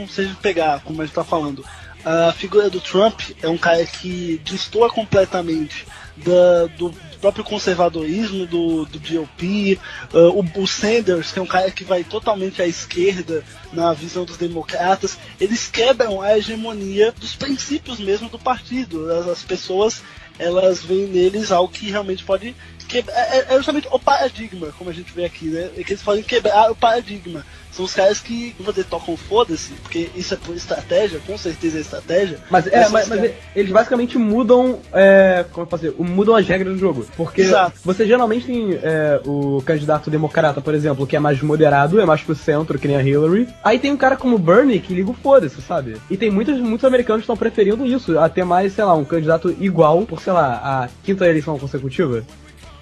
se 0.10 0.22
a 0.22 0.24
gente 0.26 0.38
pegar, 0.38 0.82
como 0.82 1.02
a 1.02 1.06
gente 1.06 1.12
está 1.12 1.24
falando, 1.24 1.66
a 2.04 2.32
figura 2.32 2.70
do 2.70 2.82
Trump 2.82 3.22
é 3.42 3.48
um 3.48 3.58
cara 3.58 3.86
que 3.86 4.42
destoa 4.44 4.90
completamente 4.90 5.86
da, 6.18 6.66
do 6.78 6.92
próprio 7.20 7.44
conservadorismo 7.44 8.46
do, 8.48 8.86
do 8.86 9.00
GOP, 9.00 9.80
uh, 10.14 10.18
o, 10.30 10.62
o, 10.62 10.68
Sanders, 10.68 11.32
que 11.32 11.40
é 11.40 11.42
um 11.42 11.48
cara 11.48 11.70
que 11.70 11.84
vai 11.84 12.04
totalmente 12.04 12.62
à 12.62 12.68
esquerda 12.68 13.44
na 13.72 13.94
visão 13.94 14.26
dos 14.26 14.38
democratas, 14.38 15.18
eles 15.40 15.68
quebram 15.68 16.22
a 16.22 16.38
hegemonia 16.38 17.12
dos 17.12 17.36
princípios 17.36 18.00
mesmo 18.00 18.28
do 18.28 18.40
partido. 18.40 19.12
As, 19.12 19.28
as 19.28 19.44
pessoas 19.44 20.02
elas 20.40 20.84
veem 20.84 21.08
neles 21.08 21.52
algo 21.52 21.72
que 21.72 21.92
realmente 21.92 22.24
pode 22.24 22.56
quebrar. 22.92 23.16
É, 23.16 23.46
é 23.50 23.56
justamente 23.56 23.88
o 23.92 24.00
paradigma, 24.00 24.68
como 24.78 24.90
a 24.90 24.94
gente 24.94 25.14
vê 25.14 25.26
aqui, 25.26 25.46
né? 25.46 25.70
É 25.78 25.84
que 25.84 25.94
eles 25.94 26.04
podem 26.04 26.24
quebrar 26.24 26.72
o 26.72 26.76
paradigma. 26.76 27.46
São 27.72 27.86
os 27.86 27.94
caras 27.94 28.20
que, 28.20 28.54
vou 28.60 28.74
dizer, 28.74 28.86
tocam 28.86 29.16
foda-se, 29.16 29.72
porque 29.76 30.10
isso 30.14 30.34
é 30.34 30.38
por 30.38 30.54
estratégia, 30.54 31.22
com 31.26 31.38
certeza 31.38 31.78
é 31.78 31.82
estratégia. 31.82 32.38
Mas, 32.50 32.68
é, 32.68 32.90
mas, 32.90 33.08
mas 33.08 33.32
eles 33.56 33.72
basicamente 33.72 34.18
mudam, 34.18 34.80
é, 34.92 35.46
como 35.54 35.66
dizer, 35.68 35.96
mudam 35.98 36.36
as 36.36 36.46
regras 36.46 36.74
do 36.74 36.80
jogo. 36.80 37.06
Porque 37.16 37.42
Exato. 37.42 37.80
você 37.84 38.06
geralmente 38.06 38.46
tem 38.46 38.74
é, 38.84 39.22
o 39.26 39.64
candidato 39.66 40.12
democrata, 40.12 40.60
por 40.60 40.74
exemplo, 40.74 41.08
que 41.08 41.16
é 41.16 41.20
mais 41.20 41.42
moderado, 41.42 42.02
é 42.02 42.06
mais 42.06 42.22
pro 42.22 42.36
centro, 42.36 42.78
que 42.78 42.90
nem 42.90 42.98
a 42.98 43.04
Hillary. 43.04 43.48
Aí 43.64 43.80
tem 43.80 43.92
um 43.92 43.98
cara 43.98 44.18
como 44.18 44.38
Bernie 44.38 44.82
que 44.82 44.94
liga 44.94 45.12
o 45.12 45.14
foda-se, 45.14 45.62
sabe? 45.62 45.96
E 46.10 46.18
tem 46.18 46.30
muitos, 46.30 46.60
muitos 46.60 46.84
americanos 46.84 47.22
que 47.22 47.24
estão 47.24 47.38
preferindo 47.38 47.86
isso, 47.86 48.20
até 48.20 48.44
mais, 48.44 48.74
sei 48.74 48.84
lá, 48.84 48.94
um 48.96 49.06
candidato 49.06 49.56
igual 49.62 50.02
por, 50.02 50.22
sei 50.22 50.34
lá, 50.34 50.56
a 50.56 50.90
quinta 51.06 51.26
eleição 51.26 51.58
consecutiva. 51.58 52.22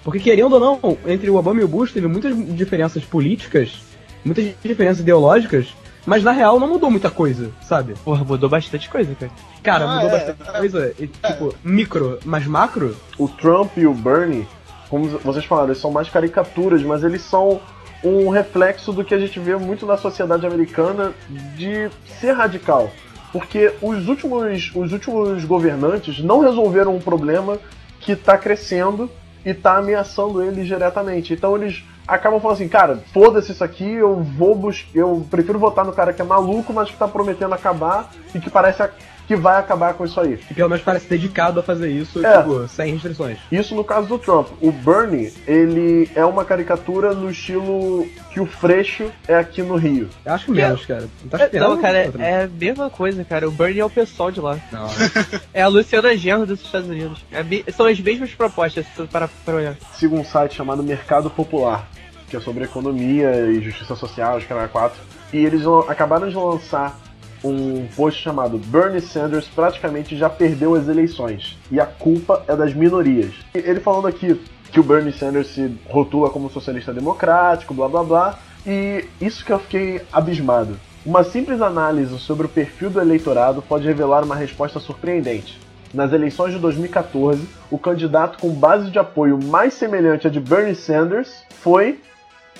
Porque 0.02 0.20
querendo 0.20 0.54
ou 0.54 0.60
não, 0.60 0.98
entre 1.06 1.28
o 1.30 1.36
Obama 1.36 1.60
e 1.60 1.64
o 1.64 1.68
Bush 1.68 1.92
teve 1.92 2.06
muitas 2.06 2.34
diferenças 2.56 3.04
políticas 3.04 3.90
muitas 4.24 4.52
diferenças 4.62 5.00
ideológicas, 5.00 5.74
mas 6.06 6.22
na 6.22 6.32
real 6.32 6.58
não 6.58 6.68
mudou 6.68 6.90
muita 6.90 7.10
coisa, 7.10 7.50
sabe? 7.62 7.94
Porra, 8.04 8.24
mudou 8.24 8.48
bastante 8.48 8.88
coisa, 8.88 9.14
cara. 9.14 9.32
Cara, 9.62 9.84
ah, 9.84 9.94
mudou 9.94 10.08
é, 10.08 10.12
bastante 10.12 10.48
é, 10.48 10.58
coisa. 10.58 10.94
E, 10.98 11.06
tipo, 11.06 11.54
micro, 11.62 12.18
mas 12.24 12.46
macro. 12.46 12.96
O 13.18 13.28
Trump 13.28 13.76
e 13.76 13.86
o 13.86 13.94
Bernie, 13.94 14.46
como 14.88 15.06
vocês 15.18 15.44
falaram, 15.44 15.68
eles 15.68 15.78
são 15.78 15.90
mais 15.90 16.08
caricaturas, 16.08 16.82
mas 16.82 17.04
eles 17.04 17.22
são 17.22 17.60
um 18.02 18.30
reflexo 18.30 18.92
do 18.92 19.04
que 19.04 19.14
a 19.14 19.18
gente 19.18 19.38
vê 19.38 19.54
muito 19.56 19.84
na 19.84 19.96
sociedade 19.96 20.46
americana 20.46 21.12
de 21.56 21.90
ser 22.18 22.32
radical. 22.32 22.90
Porque 23.30 23.72
os 23.80 24.08
últimos, 24.08 24.72
os 24.74 24.92
últimos 24.92 25.44
governantes 25.44 26.18
não 26.18 26.40
resolveram 26.40 26.96
um 26.96 27.00
problema 27.00 27.58
que 28.00 28.12
está 28.12 28.38
crescendo 28.38 29.08
e 29.44 29.50
está 29.50 29.76
ameaçando 29.76 30.42
eles 30.42 30.66
diretamente. 30.66 31.32
Então 31.32 31.56
eles 31.56 31.84
acabam 32.06 32.40
falando 32.40 32.56
assim, 32.56 32.68
cara, 32.68 32.98
foda-se 33.12 33.52
isso 33.52 33.64
aqui, 33.64 33.88
eu 33.88 34.16
vou 34.22 34.54
buscar. 34.54 34.90
Eu 34.94 35.26
prefiro 35.30 35.58
votar 35.58 35.84
no 35.84 35.92
cara 35.92 36.12
que 36.12 36.20
é 36.20 36.24
maluco, 36.24 36.72
mas 36.72 36.90
que 36.90 36.96
tá 36.96 37.06
prometendo 37.06 37.54
acabar 37.54 38.10
e 38.34 38.40
que 38.40 38.50
parece 38.50 38.82
que 39.30 39.36
vai 39.36 39.60
acabar 39.60 39.94
com 39.94 40.04
isso 40.04 40.18
aí. 40.18 40.40
E 40.50 40.54
pelo 40.54 40.68
menos 40.68 40.84
parece 40.84 41.08
dedicado 41.08 41.60
a 41.60 41.62
fazer 41.62 41.88
isso, 41.88 42.26
é. 42.26 42.38
tipo, 42.38 42.66
sem 42.66 42.94
restrições. 42.94 43.38
Isso 43.52 43.76
no 43.76 43.84
caso 43.84 44.08
do 44.08 44.18
Trump. 44.18 44.48
O 44.60 44.72
Bernie, 44.72 45.32
ele 45.46 46.10
é 46.16 46.24
uma 46.24 46.44
caricatura 46.44 47.14
no 47.14 47.30
estilo 47.30 48.08
que 48.32 48.40
o 48.40 48.46
Freixo 48.46 49.08
é 49.28 49.36
aqui 49.36 49.62
no 49.62 49.76
Rio. 49.76 50.10
Eu 50.24 50.32
acho 50.32 50.50
menos, 50.50 50.84
cara. 50.84 51.08
Não, 51.22 51.30
tá 51.30 51.44
é, 51.44 51.60
não 51.60 51.80
cara, 51.80 51.98
é, 51.98 52.12
é, 52.18 52.42
a 52.42 52.48
mesma 52.48 52.90
coisa, 52.90 53.22
cara. 53.22 53.46
O 53.48 53.52
Bernie 53.52 53.78
é 53.78 53.84
o 53.84 53.90
pessoal 53.90 54.32
de 54.32 54.40
lá. 54.40 54.58
Não. 54.72 54.88
é 55.54 55.62
a 55.62 55.68
Luciana 55.68 56.16
Genro 56.16 56.44
dos 56.44 56.60
Estados 56.60 56.88
Unidos. 56.88 57.24
É, 57.30 57.70
são 57.70 57.86
as 57.86 58.00
mesmas 58.00 58.34
propostas, 58.34 58.84
para, 59.12 59.28
para 59.28 59.54
olhar. 59.54 59.76
Siga 59.94 60.16
um 60.16 60.24
site 60.24 60.56
chamado 60.56 60.82
Mercado 60.82 61.30
Popular 61.30 61.86
que 62.28 62.36
é 62.36 62.40
sobre 62.40 62.62
economia 62.62 63.46
e 63.46 63.60
justiça 63.60 63.96
social, 63.96 64.36
acho 64.36 64.46
que 64.46 64.52
era 64.52 64.68
4. 64.68 64.96
E 65.32 65.38
eles 65.38 65.62
acabaram 65.88 66.28
de 66.28 66.36
lançar 66.36 66.96
um 67.42 67.86
post 67.96 68.22
chamado 68.22 68.58
Bernie 68.58 69.00
Sanders 69.00 69.46
praticamente 69.48 70.16
já 70.16 70.28
perdeu 70.28 70.74
as 70.74 70.88
eleições 70.88 71.58
e 71.70 71.80
a 71.80 71.86
culpa 71.86 72.44
é 72.46 72.54
das 72.54 72.74
minorias. 72.74 73.34
Ele 73.54 73.80
falando 73.80 74.06
aqui 74.06 74.40
que 74.70 74.80
o 74.80 74.82
Bernie 74.82 75.12
Sanders 75.12 75.48
se 75.48 75.74
rotula 75.88 76.30
como 76.30 76.50
socialista 76.50 76.92
democrático, 76.92 77.74
blá 77.74 77.88
blá 77.88 78.04
blá, 78.04 78.38
e 78.66 79.04
isso 79.20 79.44
que 79.44 79.52
eu 79.52 79.58
fiquei 79.58 80.02
abismado. 80.12 80.78
Uma 81.04 81.24
simples 81.24 81.60
análise 81.60 82.18
sobre 82.18 82.46
o 82.46 82.48
perfil 82.48 82.90
do 82.90 83.00
eleitorado 83.00 83.62
pode 83.62 83.86
revelar 83.86 84.22
uma 84.22 84.36
resposta 84.36 84.78
surpreendente. 84.78 85.58
Nas 85.92 86.12
eleições 86.12 86.52
de 86.52 86.58
2014, 86.60 87.48
o 87.70 87.78
candidato 87.78 88.38
com 88.38 88.50
base 88.50 88.90
de 88.90 88.98
apoio 88.98 89.42
mais 89.42 89.74
semelhante 89.74 90.26
à 90.26 90.30
de 90.30 90.38
Bernie 90.38 90.76
Sanders 90.76 91.42
foi 91.62 91.98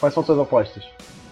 Quais 0.01 0.15
são 0.15 0.25
suas 0.25 0.39
apostas? 0.39 0.83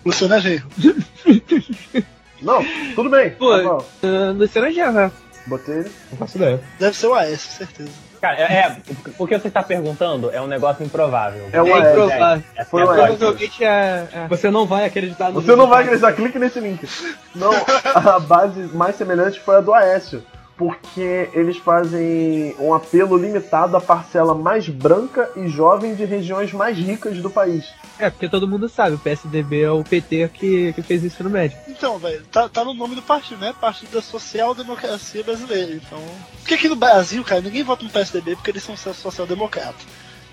Luciana 0.04 0.38
Genro. 0.38 0.68
Não, 2.40 2.64
tudo 2.94 3.10
bem. 3.10 3.30
Pô, 3.30 3.56
uh, 3.56 4.32
Luciana 4.36 4.70
Genro, 4.70 4.92
né? 4.92 5.12
Botei 5.46 5.78
ele. 5.78 5.92
Não 6.10 6.18
faço 6.18 6.36
ideia. 6.36 6.60
Deve 6.78 6.96
ser 6.96 7.06
o 7.06 7.14
AS, 7.14 7.40
certeza. 7.40 7.90
Cara, 8.20 8.36
é, 8.36 8.42
é, 8.42 8.76
o 9.16 9.26
que 9.26 9.38
você 9.38 9.48
está 9.48 9.62
perguntando 9.62 10.30
é 10.30 10.40
um 10.40 10.46
negócio 10.46 10.84
improvável. 10.84 11.48
É, 11.52 11.62
o 11.62 11.66
é 11.68 11.92
improvável. 11.92 12.44
É, 12.56 12.64
Foi 12.64 12.82
o 12.82 12.86
Provavelmente 12.86 13.64
é, 13.64 14.08
é. 14.12 14.28
Você 14.28 14.50
não 14.50 14.66
vai 14.66 14.84
acreditar 14.84 15.30
no 15.30 15.40
Você 15.40 15.54
não 15.54 15.68
vai 15.68 15.84
acreditar, 15.84 16.12
clique 16.12 16.38
nesse 16.38 16.58
link. 16.58 16.86
Não, 17.34 17.52
a 17.94 18.18
base 18.18 18.60
mais 18.74 18.96
semelhante 18.96 19.38
foi 19.38 19.56
a 19.56 19.60
do 19.60 19.72
Aécio 19.72 20.24
porque 20.58 21.30
eles 21.32 21.56
fazem 21.56 22.54
um 22.58 22.74
apelo 22.74 23.16
limitado 23.16 23.76
à 23.76 23.80
parcela 23.80 24.34
mais 24.34 24.68
branca 24.68 25.30
e 25.36 25.46
jovem 25.48 25.94
de 25.94 26.04
regiões 26.04 26.52
mais 26.52 26.76
ricas 26.76 27.18
do 27.18 27.30
país. 27.30 27.64
É, 27.96 28.10
porque 28.10 28.28
todo 28.28 28.48
mundo 28.48 28.68
sabe, 28.68 28.96
o 28.96 28.98
PSDB 28.98 29.62
é 29.62 29.70
o 29.70 29.84
PT 29.84 30.28
que, 30.34 30.72
que 30.72 30.82
fez 30.82 31.04
isso 31.04 31.22
no 31.22 31.30
médio. 31.30 31.56
Então, 31.68 31.96
velho, 31.98 32.24
tá, 32.26 32.48
tá 32.48 32.64
no 32.64 32.74
nome 32.74 32.96
do 32.96 33.02
partido, 33.02 33.40
né? 33.40 33.54
Partido 33.60 33.92
da 33.92 34.02
Social 34.02 34.52
Democracia 34.52 35.22
Brasileira. 35.22 35.74
Então. 35.74 36.02
Porque 36.40 36.54
aqui 36.54 36.68
no 36.68 36.76
Brasil, 36.76 37.22
cara, 37.22 37.40
ninguém 37.40 37.62
vota 37.62 37.84
no 37.84 37.90
PSDB 37.90 38.34
porque 38.34 38.50
eles 38.50 38.64
são 38.64 38.76
social-democratas. 38.76 39.86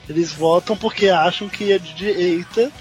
Eles 0.09 0.31
votam 0.31 0.75
porque 0.75 1.09
acham 1.09 1.47
que 1.47 1.71
é 1.71 1.77
de 1.77 1.93
direita 1.93 2.71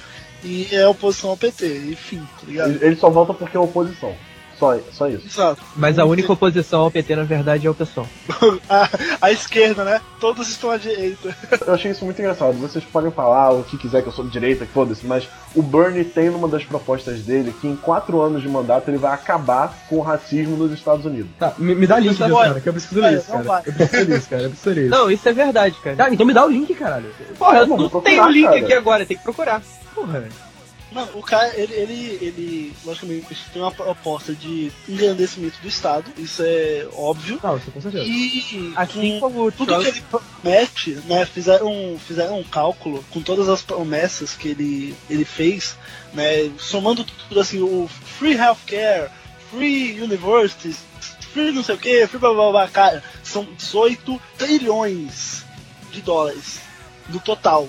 e 0.43 0.75
é 0.75 0.89
oposição 0.89 1.31
ao 1.31 1.37
PT, 1.37 1.91
enfim, 1.91 2.27
tá 2.41 2.47
ligado? 2.47 2.83
Eles 2.83 2.99
só 2.99 3.11
votam 3.11 3.35
porque 3.35 3.57
é 3.57 3.61
oposição. 3.61 4.15
Só, 4.59 4.79
só 4.93 5.09
isso. 5.09 5.27
Exato. 5.27 5.61
Mas 5.77 5.99
a 5.99 6.05
única 6.05 6.33
oposição 6.33 6.83
ao 6.83 6.91
PT, 6.91 7.17
na 7.17 7.25
verdade, 7.25 7.67
é 7.67 7.71
o 7.71 7.75
pessoal. 7.75 8.07
a, 8.69 8.89
a, 9.21 9.33
esquerda, 9.33 9.85
né? 9.85 10.01
Todos 10.21 10.49
estão 10.49 10.71
à 10.71 10.77
direita. 10.77 11.37
Eu 11.67 11.75
achei 11.75 11.91
isso 11.91 12.05
muito 12.05 12.21
engraçado. 12.21 12.55
Vocês 12.55 12.85
podem 12.85 13.11
falar 13.11 13.51
o 13.51 13.65
que 13.65 13.77
quiser 13.77 14.03
que 14.03 14.09
eu 14.09 14.13
sou 14.13 14.25
de 14.25 14.31
direita, 14.31 14.67
foda-se, 14.67 15.07
mas 15.07 15.29
o 15.55 15.63
Bernie 15.63 16.05
tem 16.05 16.31
numa 16.31 16.49
das 16.49 16.65
propostas 16.65 17.21
dele 17.21 17.55
que 17.61 17.67
em 17.67 17.77
quatro 17.77 18.21
anos 18.21 18.43
de 18.43 18.49
mandato 18.49 18.91
ele 18.91 18.99
vai 18.99 19.13
acabar 19.13 19.75
com 19.89 19.97
o 19.97 20.03
racismo 20.03 20.57
nos 20.57 20.73
Estados 20.73 21.05
Unidos. 21.05 21.31
Tá, 21.39 21.55
me, 21.59 21.75
me 21.75 21.87
dá 21.87 21.99
link 21.99 22.11
disso, 22.11 22.35
cara, 22.35 22.61
que 22.61 22.69
eu 22.69 22.73
preciso 22.73 23.01
ler 23.01 23.19
isso, 23.19 23.27
cara. 23.27 23.63
Eu 23.67 23.73
preciso 23.73 24.05
ler 24.05 24.19
isso, 24.19 24.29
cara. 24.29 24.43
Eu 24.43 24.51
preciso 24.51 24.75
ler 24.75 24.83
isso. 24.83 24.91
Não, 24.91 25.11
isso 25.11 25.29
é 25.29 25.33
verdade, 25.33 25.77
cara. 25.83 25.97
Tá, 25.97 26.11
então 26.11 26.27
me 26.27 26.33
dá 26.33 26.45
o 26.45 26.51
link, 26.51 26.75
caralho. 26.75 27.11
Porra, 27.39 27.59
eu 27.59 27.67
não 27.67 27.89
tenho 27.89 28.25
o 28.25 28.31
link 28.31 28.45
cara. 28.45 28.59
aqui 28.59 28.73
agora, 28.73 29.07
tem 29.07 29.17
que 29.17 29.23
procurar. 29.23 29.63
Porra, 29.95 30.21
velho. 30.21 30.54
Mano, 30.93 31.11
o 31.15 31.23
cara, 31.23 31.53
ele, 31.59 31.75
ele, 31.75 32.19
ele, 32.21 32.73
logicamente, 32.85 33.27
tem 33.53 33.61
uma 33.61 33.73
proposta 33.73 34.33
de 34.33 34.71
engrandecimento 34.89 35.61
do 35.61 35.67
Estado, 35.67 36.05
isso 36.17 36.43
é 36.45 36.87
óbvio. 36.93 37.41
Não, 37.43 37.57
isso 37.57 37.71
com 37.71 37.81
certeza. 37.81 38.05
E 38.05 38.73
assim 38.77 39.19
como 39.19 39.51
tudo 39.51 39.77
que 39.81 39.89
ele 39.89 40.03
promete, 40.03 40.91
né, 41.07 41.27
fizeram, 41.27 41.99
fizeram 42.07 42.39
um 42.39 42.45
cálculo 42.45 43.05
com 43.11 43.21
todas 43.21 43.49
as 43.49 43.63
promessas 43.63 44.35
que 44.35 44.49
ele, 44.49 44.95
ele 45.11 45.25
fez, 45.25 45.77
né, 46.13 46.51
somando 46.59 47.05
tudo 47.05 47.41
assim, 47.41 47.61
o 47.61 47.89
free 48.19 48.37
healthcare, 48.37 49.11
free 49.51 50.01
universities, 50.01 50.79
free 51.33 51.51
não 51.51 51.65
sei 51.65 51.75
o 51.75 51.79
que, 51.79 52.07
free 52.07 52.21
blá 52.21 52.33
blá 52.33 52.51
blá, 52.51 52.69
cara, 52.69 53.03
são 53.25 53.45
18 53.57 54.21
trilhões 54.39 55.45
de 55.91 56.01
dólares 56.03 56.61
no 57.09 57.19
total 57.19 57.69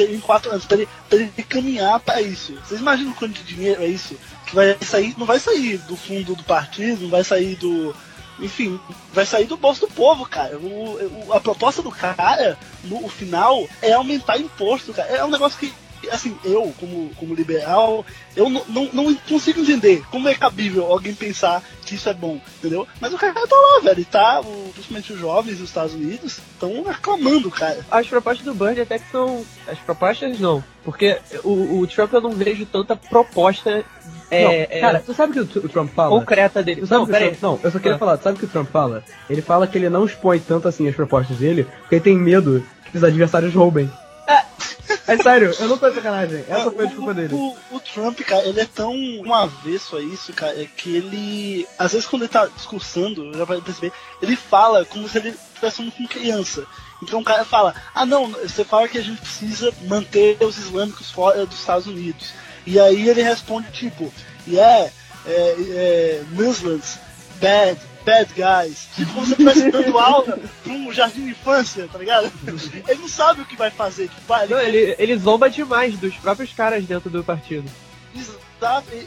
em 0.00 0.20
quatro 0.20 0.50
anos, 0.50 0.64
pra 0.64 0.76
ele, 0.76 0.88
pra 1.08 1.18
ele 1.18 1.30
caminhar 1.48 2.00
para 2.00 2.20
isso. 2.20 2.54
Vocês 2.64 2.80
imaginam 2.80 3.12
quanto 3.12 3.32
de 3.32 3.42
dinheiro 3.44 3.82
é 3.82 3.86
isso? 3.86 4.16
Que 4.46 4.54
vai 4.54 4.76
sair, 4.80 5.14
não 5.16 5.26
vai 5.26 5.38
sair 5.38 5.78
do 5.78 5.96
fundo 5.96 6.34
do 6.34 6.44
partido, 6.44 7.02
não 7.02 7.10
vai 7.10 7.24
sair 7.24 7.56
do. 7.56 7.94
Enfim, 8.40 8.80
vai 9.12 9.24
sair 9.24 9.44
do 9.44 9.56
bolso 9.56 9.82
do 9.82 9.88
povo, 9.88 10.26
cara. 10.26 10.58
O, 10.58 11.26
o 11.28 11.32
a 11.32 11.40
proposta 11.40 11.82
do 11.82 11.90
cara, 11.90 12.58
no 12.82 13.08
final, 13.08 13.68
é 13.80 13.92
aumentar 13.92 14.38
imposto, 14.38 14.92
cara. 14.92 15.08
É 15.08 15.24
um 15.24 15.30
negócio 15.30 15.58
que 15.58 15.72
assim, 16.10 16.36
eu, 16.44 16.72
como, 16.78 17.10
como 17.16 17.34
liberal, 17.34 18.04
eu 18.36 18.48
não, 18.48 18.64
não, 18.68 18.90
não, 18.92 19.14
consigo 19.14 19.60
entender 19.60 20.02
como 20.10 20.28
é 20.28 20.34
cabível 20.34 20.86
alguém 20.86 21.14
pensar 21.14 21.62
que 21.84 21.94
isso 21.94 22.08
é 22.08 22.14
bom, 22.14 22.40
entendeu? 22.58 22.86
Mas 23.00 23.12
o 23.12 23.18
cara 23.18 23.32
tá 23.34 23.40
lá, 23.50 23.80
velho, 23.82 24.00
e 24.00 24.04
tá, 24.04 24.40
o, 24.40 24.70
principalmente 24.72 25.12
os 25.12 25.18
jovens 25.18 25.58
dos 25.58 25.68
Estados 25.68 25.94
Unidos, 25.94 26.38
estão 26.52 26.88
aclamando, 26.88 27.50
cara. 27.50 27.84
As 27.90 28.06
propostas 28.06 28.44
do 28.44 28.54
Bird 28.54 28.80
até 28.80 28.98
que 28.98 29.10
são. 29.10 29.44
As 29.66 29.78
propostas 29.78 30.38
não. 30.38 30.62
Porque 30.84 31.18
o, 31.42 31.80
o 31.80 31.86
Trump 31.86 32.12
eu 32.12 32.20
não 32.20 32.32
vejo 32.32 32.66
tanta 32.66 32.94
proposta 32.94 33.84
é, 34.30 34.44
não, 34.44 34.50
é, 34.52 34.80
cara, 34.80 35.02
tu 35.04 35.14
sabe 35.14 35.38
o 35.38 35.46
que 35.46 35.58
o 35.58 35.68
Trump 35.68 35.90
fala? 35.92 36.18
Concreta 36.18 36.62
dele. 36.62 36.80
Tu 36.80 36.86
sabe 36.86 37.00
não, 37.00 37.18
Trump, 37.18 37.42
não, 37.42 37.60
eu 37.62 37.70
só 37.70 37.78
queria 37.78 37.96
ah. 37.96 37.98
falar, 37.98 38.16
tu 38.16 38.24
sabe 38.24 38.36
o 38.36 38.38
que 38.38 38.46
o 38.46 38.48
Trump 38.48 38.68
fala? 38.68 39.04
Ele 39.28 39.42
fala 39.42 39.66
que 39.66 39.78
ele 39.78 39.88
não 39.88 40.04
expõe 40.04 40.38
tanto 40.40 40.66
assim 40.66 40.88
as 40.88 40.94
propostas 40.94 41.36
dele, 41.36 41.66
porque 41.80 41.96
ele 41.96 42.04
tem 42.04 42.16
medo 42.16 42.64
que 42.90 42.96
os 42.96 43.04
adversários 43.04 43.54
roubem. 43.54 43.90
É. 45.06 45.16
Sério, 45.16 45.54
eu 45.58 45.68
não 45.68 45.76
tô 45.78 45.88
de 45.88 45.96
sacanagem. 45.96 46.44
Essa 46.48 46.70
foi 46.70 46.84
a 46.84 46.86
o- 46.86 46.88
desculpa 46.88 47.14
dele. 47.14 47.34
O, 47.34 47.56
o 47.72 47.80
Trump, 47.80 48.20
cara, 48.20 48.46
ele 48.46 48.60
é 48.60 48.66
tão 48.66 48.92
um 48.94 49.34
avesso 49.34 49.96
a 49.96 50.02
isso, 50.02 50.32
cara, 50.32 50.60
é 50.60 50.66
que 50.66 50.96
ele. 50.96 51.66
Às 51.78 51.92
vezes 51.92 52.06
quando 52.06 52.22
ele 52.22 52.30
tá 52.32 52.46
discursando, 52.46 53.36
já 53.36 53.44
vai 53.44 53.60
perceber, 53.60 53.92
ele 54.22 54.36
fala 54.36 54.84
como 54.84 55.08
se 55.08 55.18
ele 55.18 55.30
estivesse 55.30 55.76
falando 55.76 55.92
com 55.92 56.06
criança. 56.06 56.66
Então 57.02 57.20
o 57.20 57.24
cara 57.24 57.44
fala, 57.44 57.74
ah 57.94 58.06
não, 58.06 58.30
você 58.30 58.64
fala 58.64 58.88
que 58.88 58.98
a 58.98 59.02
gente 59.02 59.20
precisa 59.20 59.72
manter 59.82 60.36
os 60.40 60.56
islâmicos 60.58 61.10
fora 61.10 61.44
dos 61.44 61.58
Estados 61.58 61.86
Unidos. 61.86 62.32
E 62.66 62.78
aí 62.80 63.08
ele 63.08 63.22
responde 63.22 63.70
tipo, 63.72 64.12
yeah, 64.46 64.90
é, 65.26 65.54
é, 65.58 66.22
Muslims, 66.30 66.98
bad, 67.40 67.78
bad 68.04 68.32
guys. 68.34 68.88
Tipo, 68.94 69.12
como 69.14 69.26
se 69.26 69.34
ele 69.34 69.48
estivesse 69.48 69.70
dando 69.70 69.98
aula 69.98 70.38
pra 70.62 70.72
um 70.72 70.92
jardim 70.92 71.24
de 71.24 71.30
infância, 71.30 71.88
tá 71.90 71.98
ligado? 71.98 72.30
Ele 72.88 73.00
não 73.00 73.08
sabe 73.08 73.42
o 73.42 73.46
que 73.46 73.56
vai 73.56 73.70
fazer. 73.70 74.10
Vai, 74.26 74.46
Não, 74.46 74.60
ele, 74.60 74.94
ele 74.98 75.16
zomba 75.16 75.50
demais 75.50 75.98
dos 75.98 76.14
próprios 76.16 76.52
caras 76.52 76.84
dentro 76.84 77.10
do 77.10 77.24
partido. 77.24 77.68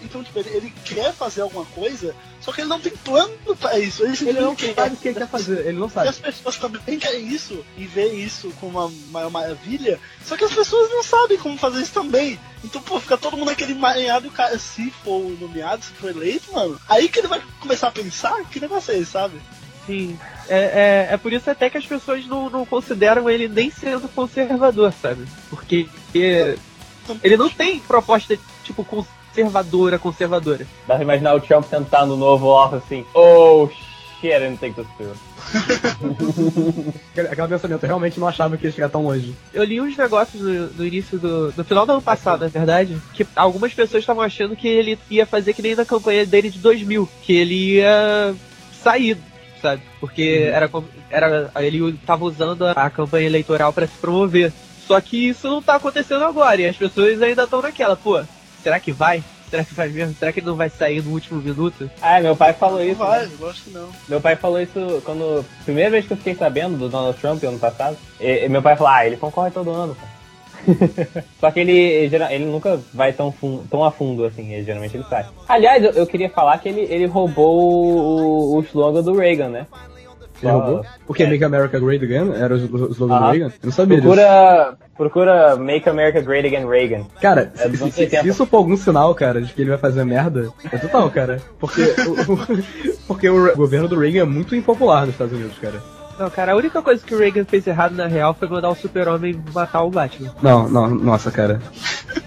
Então, 0.03 0.23
tipo, 0.23 0.39
ele, 0.39 0.49
ele 0.49 0.73
quer 0.85 1.13
fazer 1.13 1.41
alguma 1.41 1.65
coisa, 1.65 2.15
só 2.41 2.51
que 2.51 2.61
ele 2.61 2.69
não 2.69 2.79
tem 2.79 2.91
plano 2.91 3.33
pra 3.59 3.77
isso. 3.79 4.03
Ele, 4.03 4.17
Ele 4.21 4.39
não 4.41 4.51
simplesmente 4.51 4.75
sabe 4.75 4.95
o 4.95 4.97
que 4.97 5.07
ele 5.07 5.19
quer 5.19 5.27
fazer, 5.27 5.59
ele 5.67 5.77
não 5.79 5.87
E 5.87 5.91
sabe. 5.91 6.07
as 6.09 6.19
pessoas 6.19 6.57
também 6.57 6.99
querem 6.99 7.27
isso 7.27 7.65
e 7.77 7.85
vê 7.85 8.07
isso 8.13 8.51
como 8.59 8.79
uma 8.79 8.91
maior 9.11 9.29
maravilha, 9.29 9.99
só 10.25 10.35
que 10.37 10.43
as 10.43 10.53
pessoas 10.53 10.89
não 10.89 11.03
sabem 11.03 11.37
como 11.37 11.57
fazer 11.57 11.81
isso 11.81 11.93
também. 11.93 12.39
Então, 12.63 12.81
pô, 12.81 12.99
fica 12.99 13.17
todo 13.17 13.37
mundo 13.37 13.49
naquele 13.49 13.73
emaranhado 13.73 14.27
e 14.27 14.29
cara, 14.29 14.57
se 14.57 14.89
for 15.03 15.21
nomeado, 15.39 15.83
se 15.83 15.91
for 15.93 16.09
eleito, 16.09 16.51
mano, 16.53 16.79
aí 16.89 17.07
que 17.09 17.19
ele 17.19 17.27
vai 17.27 17.41
começar 17.59 17.87
a 17.87 17.91
pensar 17.91 18.43
que 18.45 18.59
negócio 18.59 18.93
é 18.93 18.97
esse, 18.97 19.11
sabe? 19.11 19.39
Sim. 19.85 20.19
É, 20.49 21.07
é, 21.09 21.13
é 21.13 21.17
por 21.17 21.31
isso 21.31 21.49
até 21.49 21.69
que 21.69 21.77
as 21.77 21.85
pessoas 21.85 22.25
não, 22.25 22.49
não 22.49 22.65
consideram 22.65 23.29
ele 23.29 23.47
nem 23.47 23.69
sendo 23.71 24.07
conservador, 24.09 24.93
sabe? 25.01 25.25
Porque 25.49 25.87
porque 26.05 26.57
ele 27.23 27.37
não 27.37 27.49
tem 27.49 27.79
proposta, 27.79 28.37
tipo, 28.63 28.83
conservadora, 29.43 29.99
conservadora. 29.99 30.67
Dá 30.87 30.95
pra 30.95 31.03
imaginar 31.03 31.35
o 31.35 31.39
Trump 31.41 31.65
sentado 31.65 32.07
no 32.07 32.17
novo 32.17 32.47
office 32.47 32.83
assim, 32.83 33.05
oh 33.13 33.67
shit, 34.19 34.33
I 34.33 34.39
didn't 34.39 34.57
think 34.57 34.75
this 34.75 34.87
through. 34.97 35.15
Aquele 37.31 37.47
pensamento, 37.47 37.83
eu 37.83 37.87
realmente 37.87 38.19
não 38.19 38.27
achava 38.27 38.57
que 38.57 38.65
ia 38.65 38.71
chegar 38.71 38.89
tão 38.89 39.03
longe. 39.03 39.33
Eu 39.53 39.63
li 39.63 39.79
uns 39.79 39.95
negócios 39.97 40.41
no, 40.41 40.67
no 40.73 40.85
início 40.85 41.17
do. 41.17 41.53
no 41.55 41.63
final 41.63 41.85
do 41.85 41.93
ano 41.93 42.01
passado, 42.01 42.41
na 42.41 42.47
verdade, 42.47 42.97
que 43.13 43.25
algumas 43.35 43.73
pessoas 43.73 44.03
estavam 44.03 44.23
achando 44.23 44.55
que 44.55 44.67
ele 44.67 44.99
ia 45.09 45.25
fazer 45.25 45.53
que 45.53 45.61
nem 45.61 45.75
na 45.75 45.85
campanha 45.85 46.25
dele 46.25 46.49
de 46.49 46.59
2000, 46.59 47.07
que 47.23 47.33
ele 47.33 47.75
ia 47.75 48.35
sair, 48.83 49.17
sabe? 49.61 49.81
Porque 49.99 50.49
era, 50.51 50.67
como- 50.67 50.87
era 51.09 51.49
ele 51.57 51.97
tava 52.05 52.25
usando 52.25 52.65
a, 52.65 52.71
a 52.71 52.89
campanha 52.89 53.27
eleitoral 53.27 53.71
para 53.73 53.87
se 53.87 53.93
promover. 53.99 54.51
Só 54.85 54.99
que 55.01 55.29
isso 55.29 55.47
não 55.49 55.61
tá 55.61 55.75
acontecendo 55.75 56.23
agora, 56.23 56.61
e 56.61 56.65
as 56.65 56.77
pessoas 56.77 57.21
ainda 57.21 57.43
estão 57.43 57.61
naquela, 57.61 57.95
pô, 57.97 58.21
será 58.67 58.81
que 58.81 58.91
vai? 58.91 59.23
Será 59.49 59.63
que 59.63 59.73
vai 59.73 59.87
mesmo? 59.87 60.13
Será 60.15 60.33
que 60.33 60.41
ele 60.41 60.47
não 60.47 60.57
vai 60.57 60.69
sair 60.69 61.01
no 61.01 61.11
último 61.11 61.41
minuto? 61.41 61.89
Ah, 62.01 62.19
meu 62.19 62.35
pai 62.35 62.51
falou 62.51 62.79
Não 62.79 62.85
isso. 62.85 62.97
vai, 62.97 63.25
né? 63.25 63.31
eu 63.39 63.49
acho 63.49 63.63
que 63.63 63.69
não. 63.69 63.89
Meu 64.09 64.19
pai 64.19 64.35
falou 64.35 64.61
isso 64.61 65.01
quando. 65.05 65.45
Primeira 65.63 65.89
vez 65.89 66.05
que 66.05 66.11
eu 66.11 66.17
fiquei 66.17 66.35
sabendo 66.35 66.77
do 66.77 66.89
Donald 66.89 67.17
Trump 67.17 67.41
ano 67.45 67.57
passado. 67.57 67.97
E, 68.19 68.43
e 68.43 68.49
meu 68.49 68.61
pai 68.61 68.75
falou, 68.75 68.91
ah, 68.91 69.07
ele 69.07 69.15
concorre 69.15 69.51
todo 69.51 69.71
ano, 69.71 69.95
cara. 69.95 70.17
Só 71.39 71.49
que 71.49 71.61
ele, 71.61 71.79
ele 71.79 72.45
nunca 72.45 72.77
vai 72.93 73.13
tão, 73.13 73.33
tão 73.69 73.85
a 73.85 73.91
fundo 73.91 74.25
assim, 74.25 74.51
ele, 74.51 74.65
geralmente 74.65 74.97
ele 74.97 75.05
sai. 75.09 75.25
Aliás, 75.47 75.81
eu, 75.81 75.91
eu 75.91 76.05
queria 76.05 76.29
falar 76.29 76.57
que 76.57 76.67
ele, 76.67 76.81
ele 76.81 77.05
roubou 77.05 77.57
o, 77.57 78.57
o 78.57 78.59
slogan 78.63 79.01
do 79.01 79.15
Reagan, 79.17 79.47
né? 79.47 79.67
Ele 80.41 80.51
Só- 80.51 80.59
roubou? 80.59 80.85
O 81.07 81.13
que? 81.13 81.25
Make 81.25 81.43
America 81.43 81.79
Great 81.79 82.03
Again? 82.05 82.31
Era 82.35 82.53
o 82.53 82.57
slogan 82.57 82.87
do 83.07 83.13
Aham. 83.13 83.31
Reagan? 83.31 83.45
Eu 83.47 83.51
não 83.63 83.71
sabia 83.71 83.97
disso. 84.01 84.07
Procura, 84.13 84.77
procura 84.95 85.55
Make 85.55 85.89
America 85.89 86.21
Great 86.21 86.45
Again 86.47 86.67
Reagan. 86.69 87.05
Cara, 87.21 87.51
É 87.57 87.69
se, 87.69 87.77
se- 87.77 87.83
80. 88.01 88.21
se 88.23 88.27
isso 88.29 88.45
for 88.45 88.57
algum 88.57 88.77
sinal, 88.77 89.13
cara, 89.15 89.41
de 89.41 89.51
que 89.53 89.61
ele 89.61 89.69
vai 89.69 89.79
fazer 89.79 90.03
merda, 90.05 90.49
é 90.71 90.77
total, 90.77 91.09
cara. 91.09 91.41
Porque 91.59 91.81
o- 91.81 92.63
porque 93.07 93.29
o 93.29 93.55
governo 93.55 93.87
do 93.87 93.99
Reagan 93.99 94.21
é 94.21 94.25
muito 94.25 94.55
impopular 94.55 95.01
nos 95.05 95.11
Estados 95.15 95.33
Unidos, 95.33 95.57
cara. 95.59 95.81
Não, 96.19 96.29
cara, 96.29 96.53
a 96.53 96.55
única 96.55 96.81
coisa 96.81 97.05
que 97.05 97.13
o 97.13 97.19
Reagan 97.19 97.45
fez 97.45 97.67
errado 97.67 97.93
na 97.93 98.07
real 98.07 98.33
foi 98.33 98.47
mandar 98.47 98.69
o 98.69 98.75
super-homem 98.75 99.39
matar 99.53 99.83
o 99.83 99.89
Batman. 99.91 100.33
Não, 100.41 100.67
não, 100.67 100.89
nossa, 100.89 101.29
cara. 101.31 101.61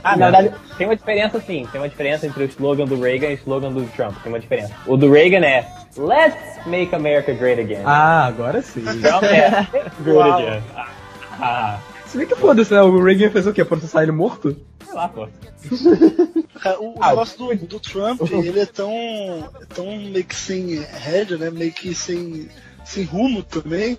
Ah, 0.04 0.16
na 0.16 0.30
verdade, 0.30 0.54
tem 0.78 0.86
uma 0.86 0.94
diferença 0.96 1.40
sim. 1.40 1.66
Tem 1.72 1.80
uma 1.80 1.88
diferença 1.88 2.26
entre 2.26 2.44
o 2.44 2.46
slogan 2.46 2.84
do 2.84 3.00
Reagan 3.00 3.28
e 3.30 3.34
o 3.34 3.38
slogan 3.38 3.72
do 3.72 3.82
Trump. 3.96 4.16
Tem 4.22 4.32
uma 4.32 4.38
diferença. 4.38 4.72
O 4.86 4.96
do 4.96 5.10
Reagan 5.10 5.44
é 5.44 5.66
Let's 5.96 6.66
make 6.66 6.94
America 6.94 7.32
great 7.32 7.60
again. 7.60 7.82
Ah, 7.84 8.26
agora 8.26 8.62
sim. 8.62 8.82
Trump 8.82 9.24
é 9.24 9.66
Great 10.04 10.30
again. 10.30 10.62
Ah, 10.76 10.88
ah, 11.40 11.78
Se 12.06 12.16
bem 12.16 12.26
que 12.28 12.36
foda-se, 12.36 12.72
né? 12.72 12.80
O 12.82 13.02
Reagan 13.02 13.30
fez 13.30 13.46
o 13.46 13.52
quê? 13.52 13.64
Processar 13.64 14.02
ele 14.04 14.12
morto? 14.12 14.56
sei 14.84 14.94
lá, 14.94 15.08
pô. 15.08 15.28
Cara, 16.60 16.80
o, 16.80 16.94
Ah, 17.00 17.10
negócio 17.10 17.38
do, 17.38 17.54
do 17.66 17.80
Trump, 17.80 18.20
ele 18.30 18.60
é 18.60 18.66
tão, 18.66 18.90
tão 19.74 19.86
meio 19.86 20.24
que 20.24 20.34
sem 20.34 20.80
rédea, 20.80 21.36
né? 21.38 21.50
Meio 21.50 21.72
que 21.72 21.94
sem, 21.94 22.48
sem 22.90 23.04
rumo 23.04 23.42
também. 23.42 23.98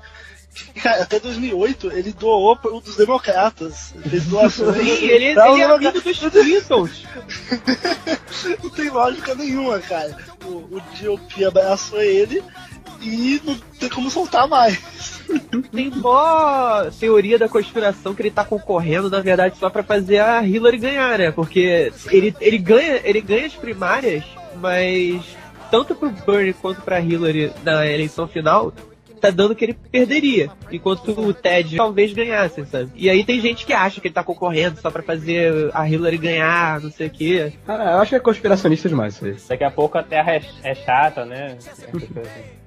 Cara, 0.84 1.04
até 1.04 1.18
2008 1.18 1.92
ele 1.94 2.12
doou 2.12 2.58
para 2.58 2.74
os 2.74 2.96
democratas. 2.98 3.94
Fez 4.10 4.26
doações. 4.26 4.78
Sim, 4.78 5.06
ele, 5.06 5.26
ele 5.26 5.40
é 5.40 5.64
amigo 5.64 6.02
dos 6.02 6.20
Clintons. 6.20 7.06
Não 8.62 8.70
tem 8.70 8.90
lógica 8.90 9.34
nenhuma, 9.34 9.80
cara. 9.80 10.18
O, 10.46 10.76
o 10.76 10.82
GOP 11.00 11.46
abraçou 11.46 12.02
ele 12.02 12.44
e 13.02 13.42
não 13.44 13.56
tem 13.80 13.90
como 13.90 14.12
soltar 14.12 14.48
mais. 14.48 15.22
Tem 15.72 15.90
mó 15.90 16.84
teoria 17.00 17.38
da 17.40 17.50
conspiração 17.50 18.14
que 18.14 18.22
ele 18.22 18.32
tá 18.32 18.44
concorrendo, 18.46 19.10
na 19.10 19.22
verdade, 19.22 19.58
só 19.58 19.70
pra 19.70 19.84
fazer 19.84 20.20
a 20.20 20.46
Hillary 20.46 20.78
ganhar, 20.78 21.18
né? 21.18 21.32
Porque 21.32 21.92
ele, 22.10 22.36
ele, 22.40 22.58
ganha, 22.58 23.02
ele 23.04 23.22
ganha 23.22 23.48
as 23.48 23.54
primárias, 23.54 24.24
mas 24.60 25.22
tanto 25.72 25.96
pro 25.96 26.12
Bernie 26.12 26.54
quanto 26.54 26.82
pra 26.82 27.00
Hillary 27.00 27.52
na 27.64 27.88
eleição 27.88 28.28
final, 28.28 28.74
tá 29.22 29.30
dando 29.30 29.56
que 29.56 29.64
ele 29.64 29.74
perderia. 29.74 30.50
Enquanto 30.72 31.10
o 31.12 31.34
Ted 31.34 31.78
talvez 31.78 32.12
ganhasse, 32.12 32.66
sabe? 32.66 32.92
E 32.96 33.10
aí 33.10 33.24
tem 33.24 33.40
gente 33.40 33.66
que 33.66 33.72
acha 33.72 34.02
que 34.02 34.08
ele 34.08 34.14
tá 34.14 34.24
concorrendo 34.24 34.82
só 34.82 34.92
pra 34.92 35.02
fazer 35.04 35.72
a 35.74 35.88
Hillary 35.88 36.18
ganhar, 36.18 36.82
não 36.82 36.92
sei 36.92 37.08
o 37.08 37.12
quê. 37.12 37.54
Cara, 37.66 37.92
eu 37.92 37.98
acho 38.00 38.10
que 38.10 38.16
é 38.16 38.20
conspiracionista 38.20 38.90
demais 38.90 39.16
isso 39.16 39.26
aí. 39.26 39.38
Daqui 39.48 39.64
a 39.64 39.72
pouco 39.72 39.98
a 39.98 40.04
Terra 40.04 40.34
é, 40.34 40.42
é 40.64 40.76
chata, 40.76 41.24
né? 41.24 41.58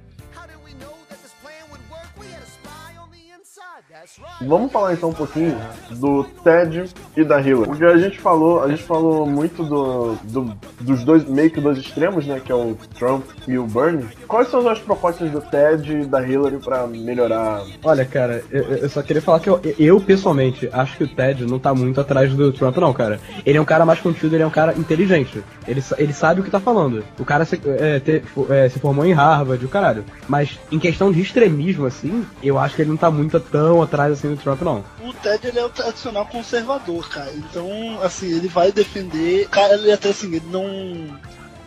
Vamos 4.46 4.70
falar 4.72 4.92
então 4.92 5.10
um 5.10 5.12
pouquinho 5.14 5.56
do 5.92 6.24
Ted 6.44 6.84
e 7.16 7.24
da 7.24 7.40
Hillary. 7.40 7.66
Porque 7.68 7.84
a 7.84 7.96
gente 7.96 8.18
falou, 8.20 8.62
a 8.62 8.68
gente 8.68 8.82
falou 8.82 9.26
muito 9.26 9.64
do, 9.64 10.14
do- 10.24 10.54
dos 10.80 11.02
dois, 11.04 11.24
meio 11.24 11.50
que 11.50 11.60
dois 11.60 11.78
extremos, 11.78 12.26
né? 12.26 12.40
Que 12.44 12.52
é 12.52 12.54
o 12.54 12.76
Trump 12.98 13.24
e 13.48 13.58
o 13.58 13.66
Bernie. 13.66 14.06
Quais 14.28 14.48
são 14.48 14.66
as 14.68 14.78
propostas 14.78 15.30
do 15.30 15.40
Ted 15.40 16.00
e 16.02 16.04
da 16.06 16.26
Hillary 16.26 16.58
pra 16.58 16.86
melhorar? 16.86 17.62
Olha, 17.82 18.04
cara, 18.04 18.42
eu, 18.50 18.62
eu 18.64 18.88
só 18.88 19.02
queria 19.02 19.22
falar 19.22 19.40
que 19.40 19.48
eu, 19.48 19.60
eu, 19.78 20.00
pessoalmente, 20.00 20.68
acho 20.72 20.96
que 20.96 21.04
o 21.04 21.08
Ted 21.08 21.44
não 21.46 21.58
tá 21.58 21.74
muito 21.74 22.00
atrás 22.00 22.32
do 22.34 22.52
Trump, 22.52 22.76
não, 22.76 22.92
cara. 22.92 23.20
Ele 23.44 23.58
é 23.58 23.60
um 23.60 23.64
cara 23.64 23.84
mais 23.86 24.00
contido, 24.00 24.34
ele 24.36 24.42
é 24.42 24.46
um 24.46 24.50
cara 24.50 24.74
inteligente. 24.76 25.42
Ele, 25.66 25.82
ele 25.98 26.12
sabe 26.12 26.40
o 26.40 26.44
que 26.44 26.50
tá 26.50 26.60
falando. 26.60 27.02
O 27.18 27.24
cara 27.24 27.44
se, 27.44 27.60
é, 27.66 27.98
te- 28.00 28.22
é, 28.50 28.68
se 28.68 28.78
formou 28.78 29.04
em 29.04 29.12
Harvard, 29.12 29.64
o 29.64 29.68
caralho. 29.68 30.04
Mas 30.28 30.58
em 30.70 30.78
questão 30.78 31.10
de 31.10 31.20
extremismo, 31.20 31.86
assim, 31.86 32.24
eu 32.42 32.58
acho 32.58 32.76
que 32.76 32.82
ele 32.82 32.90
não 32.90 32.96
tá 32.96 33.10
muito 33.10 33.38
tão 33.40 33.80
atrás 33.82 34.03
assim 34.12 34.34
do 34.34 34.40
Trump, 34.40 34.62
não. 34.62 34.84
O 35.02 35.12
Ted 35.12 35.46
ele 35.46 35.58
é 35.58 35.64
o 35.64 35.70
tradicional 35.70 36.26
conservador, 36.26 37.08
cara. 37.08 37.32
Então, 37.34 38.00
assim, 38.02 38.26
ele 38.26 38.48
vai 38.48 38.72
defender. 38.72 39.48
Cara, 39.48 39.74
ele 39.74 39.92
até 39.92 40.10
assim, 40.10 40.26
ele 40.34 40.46
não. 40.46 41.18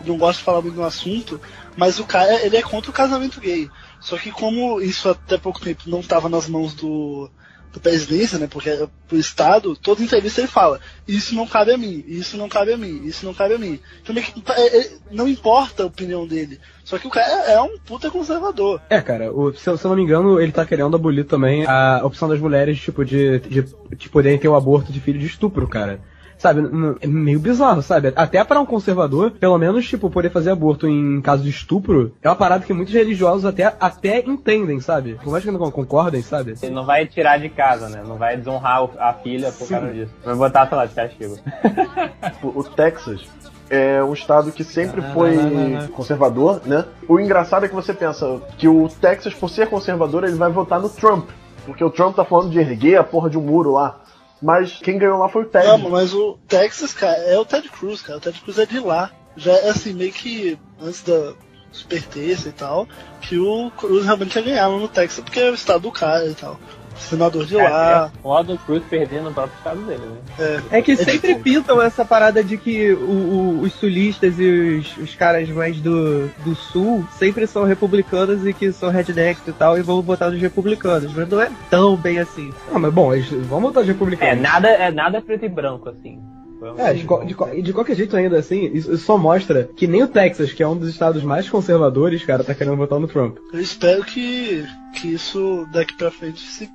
Não 0.05 0.17
gosta 0.17 0.39
de 0.39 0.45
falar 0.45 0.61
muito 0.61 0.75
no 0.75 0.85
assunto, 0.85 1.41
mas 1.75 1.99
o 1.99 2.05
cara 2.05 2.45
ele 2.45 2.55
é 2.55 2.61
contra 2.61 2.89
o 2.89 2.93
casamento 2.93 3.41
gay. 3.41 3.69
Só 3.99 4.15
que 4.15 4.31
como 4.31 4.79
isso 4.79 5.09
até 5.09 5.37
pouco 5.37 5.59
tempo 5.59 5.83
não 5.87 5.99
estava 5.99 6.29
nas 6.29 6.47
mãos 6.47 6.73
do, 6.73 7.29
do 7.73 7.79
presidência, 7.79 8.37
né? 8.39 8.47
Porque 8.49 8.69
era 8.69 8.89
pro 9.07 9.17
Estado, 9.17 9.75
toda 9.75 10.03
entrevista 10.03 10.41
ele 10.41 10.47
fala, 10.47 10.79
isso 11.07 11.35
não 11.35 11.45
cabe 11.45 11.73
a 11.73 11.77
mim, 11.77 12.03
isso 12.07 12.37
não 12.37 12.47
cabe 12.49 12.73
a 12.73 12.77
mim, 12.77 13.01
isso 13.05 13.25
não 13.25 13.33
cabe 13.33 13.53
a 13.55 13.57
mim. 13.57 13.79
Então 14.01 14.15
é- 14.55 14.77
é- 14.79 14.91
não 15.11 15.27
importa 15.27 15.83
a 15.83 15.85
opinião 15.85 16.25
dele. 16.25 16.59
Só 16.83 16.97
que 16.97 17.07
o 17.07 17.09
cara 17.09 17.27
é 17.51 17.61
um 17.61 17.77
puta 17.79 18.09
conservador. 18.09 18.81
É, 18.89 19.01
cara, 19.01 19.31
o- 19.33 19.53
se, 19.53 19.69
eu- 19.69 19.77
não 19.83 19.95
me 19.95 20.03
engano, 20.03 20.39
ele 20.39 20.51
tá 20.51 20.65
querendo 20.65 20.95
abolir 20.95 21.25
também 21.25 21.65
a 21.65 22.01
opção 22.03 22.27
das 22.29 22.39
mulheres, 22.39 22.79
tipo, 22.79 23.03
de, 23.03 23.39
de, 23.39 23.65
de 23.95 24.09
poderem 24.09 24.39
ter 24.39 24.47
o 24.47 24.55
aborto 24.55 24.91
de 24.91 24.99
filho 24.99 25.19
de 25.19 25.25
estupro, 25.25 25.67
cara. 25.67 25.99
Sabe, 26.37 26.61
é 27.01 27.07
meio 27.07 27.39
bizarro, 27.39 27.81
sabe? 27.81 28.13
Até 28.15 28.43
para 28.43 28.59
um 28.59 28.65
conservador, 28.65 29.31
pelo 29.31 29.57
menos, 29.57 29.87
tipo, 29.87 30.09
poder 30.09 30.29
fazer 30.31 30.51
aborto 30.51 30.87
em 30.87 31.19
caso 31.19 31.41
de 31.43 31.49
estupro, 31.49 32.13
é 32.21 32.29
uma 32.29 32.35
parada 32.35 32.63
que 32.63 32.73
muitos 32.73 32.93
religiosos 32.93 33.43
até, 33.43 33.75
até 33.79 34.19
entendem, 34.19 34.79
sabe? 34.79 35.17
Por 35.23 35.31
mais 35.31 35.43
que 35.43 35.49
não 35.49 35.71
concordem, 35.71 36.21
sabe? 36.21 36.53
Ele 36.61 36.75
não 36.75 36.85
vai 36.85 37.07
tirar 37.07 37.39
de 37.39 37.49
casa, 37.49 37.89
né? 37.89 38.03
Não 38.07 38.17
vai 38.17 38.37
desonrar 38.37 38.87
a 38.99 39.13
filha 39.13 39.51
por 39.51 39.65
Sim. 39.65 39.73
causa 39.73 39.93
disso. 39.93 40.11
Vai 40.23 40.35
botar, 40.35 40.67
sei 40.67 40.77
lá, 40.77 40.85
de 40.85 40.93
castigo. 40.93 41.37
Tipo, 42.33 42.59
o 42.59 42.63
Texas 42.63 43.21
é 43.69 44.03
um 44.03 44.13
estado 44.13 44.51
que 44.51 44.63
sempre 44.63 45.01
Ah, 45.01 45.11
foi 45.13 45.35
não, 45.35 45.49
não, 45.49 45.69
não. 45.69 45.87
conservador, 45.87 46.61
né? 46.65 46.85
O 47.07 47.19
engraçado 47.19 47.65
é 47.65 47.67
que 47.67 47.75
você 47.75 47.93
pensa 47.93 48.39
que 48.57 48.67
o 48.67 48.87
Texas, 48.87 49.33
por 49.33 49.49
ser 49.49 49.67
conservador, 49.67 50.23
ele 50.23 50.35
vai 50.35 50.51
votar 50.51 50.79
no 50.79 50.89
Trump. 50.89 51.29
Porque 51.65 51.83
o 51.83 51.89
Trump 51.89 52.15
tá 52.15 52.23
falando 52.23 52.49
de 52.49 52.59
erguer 52.59 52.97
a 52.97 53.03
porra 53.03 53.29
de 53.29 53.37
um 53.37 53.41
muro 53.41 53.73
lá. 53.73 53.99
Mas 54.41 54.73
quem 54.77 54.97
ganhou 54.97 55.19
lá 55.19 55.29
foi 55.29 55.43
o 55.43 55.45
Ted. 55.45 55.67
Não, 55.67 55.89
mas 55.89 56.13
o 56.13 56.37
Texas, 56.47 56.93
cara, 56.93 57.17
é 57.17 57.37
o 57.37 57.45
Ted 57.45 57.67
Cruz, 57.69 58.01
cara. 58.01 58.17
O 58.17 58.21
Ted 58.21 58.39
Cruz 58.39 58.59
é 58.59 58.65
de 58.65 58.79
lá. 58.79 59.11
Já 59.35 59.53
é 59.53 59.69
assim, 59.69 59.93
meio 59.93 60.11
que 60.11 60.57
antes 60.81 61.01
da 61.03 61.33
super 61.71 62.01
terça 62.03 62.49
e 62.49 62.51
tal, 62.51 62.87
que 63.21 63.37
o 63.37 63.71
Cruz 63.71 64.05
realmente 64.05 64.35
ia 64.35 64.41
ganhar 64.41 64.69
no 64.69 64.87
Texas, 64.87 65.23
porque 65.23 65.39
é 65.39 65.51
o 65.51 65.55
estado 65.55 65.81
do 65.81 65.91
cara 65.91 66.25
e 66.25 66.33
tal. 66.33 66.59
Senador 66.99 67.45
de 67.45 67.55
lá. 67.55 68.11
É, 68.13 68.21
foda 68.21 68.53
o 68.53 68.57
Cruz 68.57 68.83
perder 68.89 69.21
no 69.21 69.33
próprio 69.33 69.55
estado 69.57 69.79
dele, 69.81 70.01
né? 70.05 70.61
É, 70.71 70.77
É 70.79 70.81
que 70.81 70.93
É 70.93 70.95
sempre 70.95 71.35
pintam 71.35 71.81
essa 71.81 72.03
parada 72.03 72.43
de 72.43 72.57
que 72.57 72.91
o- 72.93 72.97
o- 72.97 73.61
os 73.61 73.73
sulistas 73.73 74.39
e 74.39 74.79
os, 74.79 74.97
os 74.97 75.15
caras 75.15 75.47
mais 75.49 75.79
do, 75.79 76.27
do 76.43 76.55
sul 76.55 77.05
sempre 77.17 77.45
são 77.47 77.63
republicanos 77.63 78.45
e 78.45 78.53
que 78.53 78.71
são 78.71 78.89
rednecks 78.89 79.47
e 79.47 79.53
tal, 79.53 79.77
e 79.77 79.81
vão 79.81 80.01
votar 80.01 80.31
nos 80.31 80.41
republicanos. 80.41 81.13
Mas 81.13 81.29
não 81.29 81.41
é 81.41 81.49
tão 81.69 81.95
bem 81.95 82.19
assim. 82.19 82.51
Ah, 82.73 82.79
mas 82.79 82.93
bom, 82.93 83.13
eles- 83.13 83.29
vamos 83.29 83.63
voltar 83.63 83.81
de 83.83 83.87
republicano. 83.91 84.31
É, 84.31 84.35
nada, 84.35 84.67
é 84.69 84.91
nada 84.91 85.21
preto 85.21 85.45
e 85.45 85.49
branco, 85.49 85.89
assim. 85.89 86.19
Vamos- 86.67 86.79
É, 86.81 86.93
de, 86.93 87.03
co- 87.05 87.23
de, 87.25 87.33
co- 87.33 87.49
e 87.53 87.61
de 87.61 87.73
qualquer 87.73 87.95
jeito 87.95 88.15
ainda 88.15 88.37
assim, 88.39 88.65
isso, 88.73 88.93
isso 88.93 89.05
só 89.05 89.17
mostra 89.17 89.69
que 89.75 89.87
nem 89.87 90.03
o 90.03 90.07
Texas, 90.07 90.51
que 90.53 90.61
é 90.63 90.67
um 90.67 90.77
dos 90.77 90.89
estados 90.89 91.23
mais 91.23 91.49
conservadores, 91.49 92.23
cara, 92.25 92.43
tá 92.43 92.53
querendo 92.53 92.77
votar 92.77 92.99
no 92.99 93.07
Trump. 93.07 93.37
Eu 93.53 93.59
espero 93.59 94.03
que, 94.03 94.65
que 94.95 95.13
isso 95.13 95.67
daqui 95.71 95.95
pra 95.95 96.11
frente 96.11 96.39
se, 96.41 96.69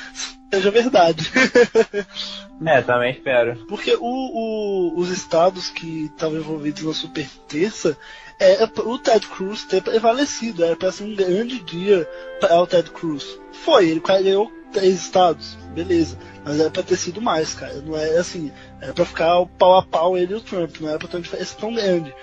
seja 0.52 0.70
verdade. 0.70 1.30
É, 2.64 2.82
também 2.82 3.12
espero. 3.12 3.56
Porque 3.68 3.94
o, 3.94 4.00
o- 4.00 4.98
os 4.98 5.10
estados 5.10 5.70
que 5.70 6.06
estavam 6.06 6.38
envolvidos 6.38 6.82
na 6.82 6.92
super 6.92 7.26
terça 7.46 7.96
era 8.40 8.66
pra 8.68 8.84
o 8.84 8.98
Ted 8.98 9.26
Cruz 9.26 9.64
ter 9.64 9.82
prevalecido, 9.82 10.64
era 10.64 10.76
pra 10.76 10.92
ser 10.92 11.04
um 11.04 11.14
grande 11.14 11.58
dia 11.60 12.08
para 12.40 12.60
o 12.60 12.66
Ted 12.66 12.90
Cruz. 12.90 13.24
Foi, 13.64 13.88
ele 13.88 14.00
ganhou 14.00 14.50
três 14.72 14.94
estados, 14.94 15.56
beleza. 15.74 16.18
Mas 16.44 16.60
era 16.60 16.70
pra 16.70 16.82
ter 16.82 16.96
sido 16.96 17.20
mais, 17.20 17.54
cara. 17.54 17.74
Não 17.74 17.96
era 17.96 18.20
assim, 18.20 18.52
era 18.80 18.92
pra 18.92 19.04
ficar 19.04 19.44
pau 19.58 19.78
a 19.78 19.82
pau 19.82 20.16
ele 20.16 20.32
e 20.32 20.36
o 20.36 20.40
Trump, 20.40 20.76
não 20.80 20.88
era 20.88 20.98
pra 20.98 21.08
ter 21.08 21.16
uma 21.16 21.22
diferença 21.22 21.56
tão 21.58 21.74
grande. 21.74 22.14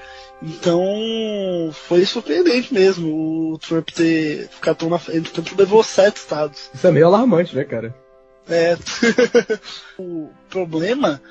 Então 0.42 1.72
foi 1.72 2.06
surpreendente 2.06 2.74
mesmo 2.74 3.54
o 3.54 3.58
Trump 3.58 3.90
ter 3.90 4.48
ficado 4.50 4.78
tão 4.78 4.90
na 4.90 5.00
frente. 5.00 5.30
O 5.30 5.34
Trump 5.34 5.58
levou 5.58 5.84
sete 5.84 6.18
estados. 6.18 6.70
Isso 6.74 6.86
é 6.86 6.92
meio 6.92 7.08
alarmante, 7.08 7.56
né, 7.56 7.64
cara? 7.64 7.96
É. 8.48 8.78
o 9.98 10.30
problema, 10.50 11.22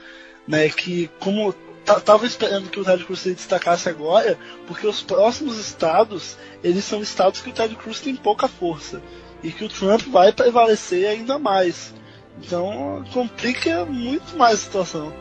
né, 0.48 0.66
é 0.66 0.70
que 0.70 1.08
como 1.20 1.54
ta- 1.84 2.00
tava 2.00 2.26
esperando 2.26 2.68
que 2.68 2.80
o 2.80 2.84
Ted 2.84 3.04
Cruz 3.04 3.20
se 3.20 3.34
destacasse 3.34 3.88
agora, 3.88 4.38
porque 4.66 4.86
os 4.86 5.02
próximos 5.02 5.58
estados, 5.58 6.36
eles 6.62 6.84
são 6.84 7.02
estados 7.02 7.40
que 7.40 7.50
o 7.50 7.52
Ted 7.52 7.76
Cruz 7.76 8.00
tem 8.00 8.16
pouca 8.16 8.48
força 8.48 9.00
e 9.44 9.52
que 9.52 9.64
o 9.64 9.68
Trump 9.68 10.00
vai 10.08 10.32
prevalecer 10.32 11.06
ainda 11.06 11.38
mais. 11.38 11.94
Então 12.42 13.04
complica 13.12 13.84
muito 13.84 14.36
mais 14.36 14.54
a 14.54 14.56
situação. 14.56 15.12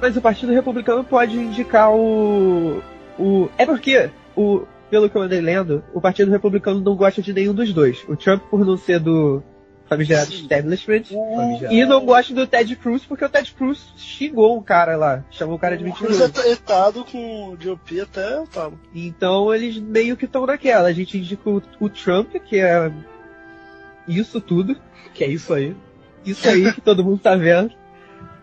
Mas 0.00 0.16
o 0.16 0.22
Partido 0.22 0.52
Republicano 0.52 1.04
pode 1.04 1.36
indicar 1.36 1.92
o. 1.92 2.80
o 3.18 3.48
é 3.58 3.66
porque, 3.66 4.10
o, 4.36 4.62
pelo 4.90 5.10
que 5.10 5.16
eu 5.16 5.22
andei 5.22 5.40
lendo, 5.40 5.84
o 5.92 6.00
Partido 6.00 6.30
Republicano 6.30 6.80
não 6.80 6.96
gosta 6.96 7.20
de 7.20 7.32
nenhum 7.32 7.52
dos 7.52 7.72
dois. 7.72 8.04
O 8.08 8.16
Trump 8.16 8.42
por 8.44 8.64
não 8.64 8.76
ser 8.76 9.00
do 9.00 9.42
famigerado 9.86 10.30
Sim. 10.30 10.42
establishment. 10.42 11.02
O, 11.10 11.72
E 11.72 11.84
não 11.84 12.04
gosta 12.04 12.32
do 12.32 12.46
Ted 12.46 12.74
Cruz 12.76 13.04
porque 13.04 13.24
o 13.24 13.28
Ted 13.28 13.52
Cruz 13.52 13.92
xingou 13.96 14.56
um 14.56 14.62
cara 14.62 14.96
lá, 14.96 15.24
chamou 15.30 15.56
o 15.56 15.58
cara 15.58 15.76
de 15.76 15.84
o 15.84 15.92
Cruz 15.92 16.18
mentiroso. 16.18 16.24
é 16.24 16.42
tretado 16.42 17.04
com 17.04 17.50
o 17.50 17.56
GOP 17.56 18.00
até 18.00 18.40
o 18.40 18.46
talo. 18.46 18.78
Então 18.94 19.54
eles 19.54 19.78
meio 19.78 20.16
que 20.16 20.24
estão 20.24 20.46
naquela. 20.46 20.88
A 20.88 20.92
gente 20.92 21.18
indica 21.18 21.48
o, 21.48 21.62
o 21.78 21.88
Trump, 21.88 22.34
que 22.44 22.58
é 22.58 22.90
isso 24.08 24.40
tudo, 24.40 24.76
Que 25.14 25.24
é 25.24 25.28
isso 25.28 25.52
aí. 25.54 25.74
isso 26.24 26.48
aí 26.48 26.72
que 26.72 26.80
todo 26.80 27.04
mundo 27.04 27.18
tá 27.18 27.34
vendo. 27.36 27.70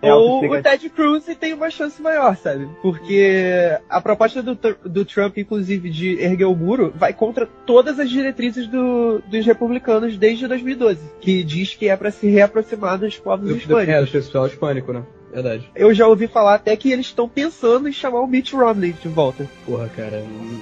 É 0.03 0.12
Ou 0.12 0.43
o 0.51 0.62
Ted 0.64 0.89
Cruz 0.89 1.28
e 1.28 1.36
tem 1.36 1.53
uma 1.53 1.70
chance 1.70 2.01
maior, 2.01 2.36
sabe? 2.36 2.68
Porque 2.82 3.78
a 3.88 4.01
proposta 4.01 4.41
do, 4.41 4.57
do 4.84 5.05
Trump, 5.05 5.38
inclusive, 5.38 5.91
de 5.91 6.20
erguer 6.20 6.45
o 6.45 6.55
muro, 6.55 6.91
vai 6.95 7.14
contra 7.14 7.45
todas 7.68 7.99
as 7.99 8.09
diretrizes 8.09 8.66
do- 8.66 9.20
dos 9.28 9.45
republicanos 9.45 10.18
desde 10.18 10.47
2012, 10.47 10.99
que 11.22 11.43
diz 11.43 11.76
que 11.76 11.88
é 11.88 11.95
pra 11.95 12.09
se 12.09 12.26
reaproximar 12.28 12.97
dos 12.97 13.20
povos 13.20 13.47
Do, 13.47 13.53
do, 13.53 13.57
hispânicos. 13.59 13.93
é, 13.93 14.01
do 14.03 14.07
pessoal 14.12 14.47
hispânico, 14.47 14.91
né? 14.91 15.03
Verdade. 15.32 15.70
Eu 15.76 15.93
já 15.93 16.07
ouvi 16.07 16.26
falar 16.26 16.55
até 16.55 16.76
que 16.76 16.91
eles 16.91 17.05
estão 17.05 17.30
pensando 17.30 17.88
em 17.88 17.91
chamar 17.93 18.22
o 18.22 18.28
Mitt 18.28 18.55
Romney 18.55 18.93
de 18.93 19.07
volta. 19.07 19.47
Porra, 19.68 19.88
cara. 19.89 20.18
hum, 20.18 20.62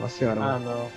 Nossa 0.00 0.16
senhora. 0.20 0.40
Ah, 0.40 0.58
mano. 0.58 0.64
não. 0.64 0.88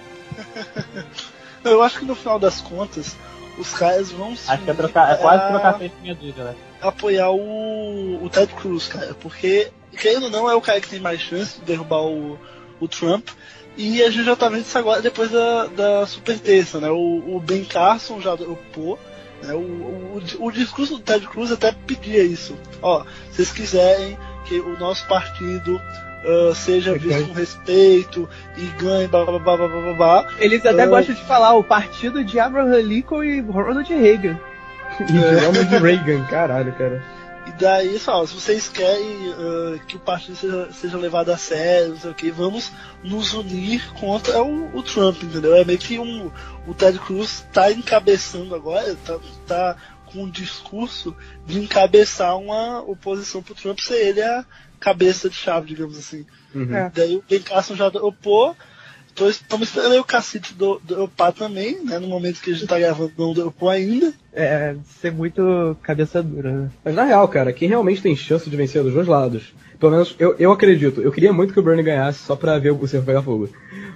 Eu 1.63 1.81
acho 1.83 1.99
que 1.99 2.05
no 2.05 2.15
final 2.15 2.39
das 2.39 2.61
contas, 2.61 3.15
os 3.57 3.73
caras 3.73 4.11
vão 4.11 4.35
se 4.35 4.49
Acho 4.49 4.63
que 4.63 4.71
é, 4.71 4.73
trocar, 4.73 5.11
é 5.11 5.15
quase 5.15 5.47
trocar 5.47 5.79
minha 6.01 6.15
dúvida, 6.15 6.43
né? 6.43 6.55
apoiar 6.81 7.29
o, 7.29 8.23
o 8.23 8.29
Ted 8.29 8.51
Cruz, 8.53 8.87
cara, 8.87 9.15
porque, 9.21 9.71
querendo 9.91 10.23
ou 10.23 10.29
não, 10.29 10.49
é 10.49 10.55
o 10.55 10.61
cara 10.61 10.81
que 10.81 10.89
tem 10.89 10.99
mais 10.99 11.21
chance 11.21 11.59
de 11.59 11.65
derrubar 11.65 12.01
o, 12.01 12.39
o 12.79 12.87
Trump. 12.87 13.29
E 13.77 14.03
a 14.03 14.09
gente 14.09 14.25
já 14.25 14.35
tá 14.35 14.49
vendo 14.49 14.63
isso 14.63 14.77
agora 14.77 15.01
depois 15.01 15.31
da, 15.31 15.67
da 15.67 16.05
super 16.05 16.37
terça, 16.37 16.79
né? 16.79 16.89
O, 16.89 17.35
o 17.35 17.39
Ben 17.39 17.63
Carson 17.63 18.19
já 18.19 18.33
opô, 18.33 18.97
né? 19.41 19.53
O, 19.53 19.59
o, 19.59 20.21
o 20.39 20.51
discurso 20.51 20.97
do 20.97 21.03
Ted 21.03 21.25
Cruz 21.27 21.51
até 21.51 21.71
pedia 21.71 22.21
isso. 22.21 22.57
Ó, 22.81 23.05
vocês 23.31 23.51
quiserem 23.51 24.17
que 24.45 24.59
o 24.59 24.77
nosso 24.77 25.07
partido 25.07 25.79
ah, 26.25 26.53
seja 26.55 26.93
visto 26.97 27.27
com 27.27 27.33
respeito 27.33 28.29
e 28.57 28.65
ganhe, 28.81 29.07
blá 29.07 29.25
blá 29.25 29.39
blá 29.39 29.57
blá 29.57 29.67
blá 29.67 29.93
blá. 29.93 30.27
Eles 30.39 30.65
até 30.65 30.83
É. 30.83 30.87
gostam 30.87 31.15
de 31.15 31.23
falar 31.25 31.53
o 31.55 31.63
partido 31.63 32.23
de 32.23 32.39
Abraham 32.39 32.81
Lincoln 32.81 33.23
e 33.23 33.41
Ronald 33.41 33.87
Reagan. 33.89 34.39
E 34.99 35.45
Ronald 35.45 35.69
Reagan, 35.83 36.23
caralho, 36.25 36.73
cara. 36.73 37.03
E 37.47 37.51
daí, 37.53 37.97
só, 37.97 38.23
se 38.25 38.35
vocês 38.35 38.69
querem 38.69 39.33
ah, 39.33 39.79
que 39.87 39.95
o 39.95 39.99
partido 39.99 40.35
seja, 40.35 40.69
seja 40.71 40.97
levado 40.97 41.31
a 41.31 41.37
sério, 41.37 41.89
não 41.89 41.97
sei 41.97 42.11
o 42.11 42.13
que, 42.13 42.29
vamos 42.29 42.71
nos 43.03 43.33
unir 43.33 43.83
contra 43.93 44.43
o, 44.43 44.75
o 44.77 44.83
Trump, 44.83 45.23
entendeu? 45.23 45.55
É 45.55 45.65
meio 45.65 45.79
que 45.79 45.97
um, 45.97 46.31
o 46.67 46.73
Ted 46.75 46.99
Cruz 46.99 47.43
tá 47.51 47.71
encabeçando 47.71 48.53
agora, 48.53 48.95
tá, 49.05 49.17
tá 49.47 49.75
com 50.05 50.23
um 50.23 50.29
discurso 50.29 51.15
de 51.47 51.59
encabeçar 51.59 52.37
uma 52.37 52.81
oposição 52.81 53.41
pro 53.41 53.55
Trump 53.55 53.79
ser 53.79 54.07
ele 54.09 54.21
a 54.21 54.45
cabeça 54.81 55.29
de 55.29 55.35
chave, 55.35 55.67
digamos 55.67 55.97
assim. 55.97 56.25
Uhum. 56.53 56.75
É. 56.75 56.91
Daí 56.93 57.15
o 57.15 57.23
Ben 57.29 57.39
Carson 57.39 57.75
já 57.75 57.87
opô. 57.87 58.53
Tô, 59.13 59.27
estamos 59.27 59.67
esperando 59.67 59.91
aí 59.91 59.99
o 59.99 60.05
Cacete 60.05 60.53
do, 60.53 60.81
dropar 60.83 61.33
também, 61.33 61.83
né? 61.83 61.99
No 61.99 62.07
momento 62.07 62.41
que 62.41 62.49
a 62.49 62.53
gente 62.53 62.65
tá 62.65 62.79
gravando, 62.79 63.11
não 63.17 63.33
dropou 63.33 63.69
ainda. 63.69 64.13
É, 64.33 64.75
ser 65.01 65.11
muito 65.11 65.77
cabeça 65.83 66.23
dura, 66.23 66.51
né? 66.51 66.69
Mas 66.83 66.95
na 66.95 67.03
real, 67.03 67.27
cara, 67.27 67.51
quem 67.51 67.67
realmente 67.67 68.01
tem 68.01 68.15
chance 68.15 68.49
de 68.49 68.55
vencer 68.55 68.79
é 68.79 68.83
dos 68.85 68.93
dois 68.93 69.07
lados. 69.07 69.53
Pelo 69.77 69.91
menos 69.91 70.15
eu, 70.17 70.35
eu 70.39 70.51
acredito. 70.51 71.01
Eu 71.01 71.11
queria 71.11 71.33
muito 71.33 71.53
que 71.53 71.59
o 71.59 71.63
Bernie 71.63 71.83
ganhasse 71.83 72.19
só 72.19 72.37
pra 72.37 72.57
ver 72.57 72.71
o 72.71 72.87
circo 72.87 73.05
pegar 73.05 73.21
fogo. 73.21 73.49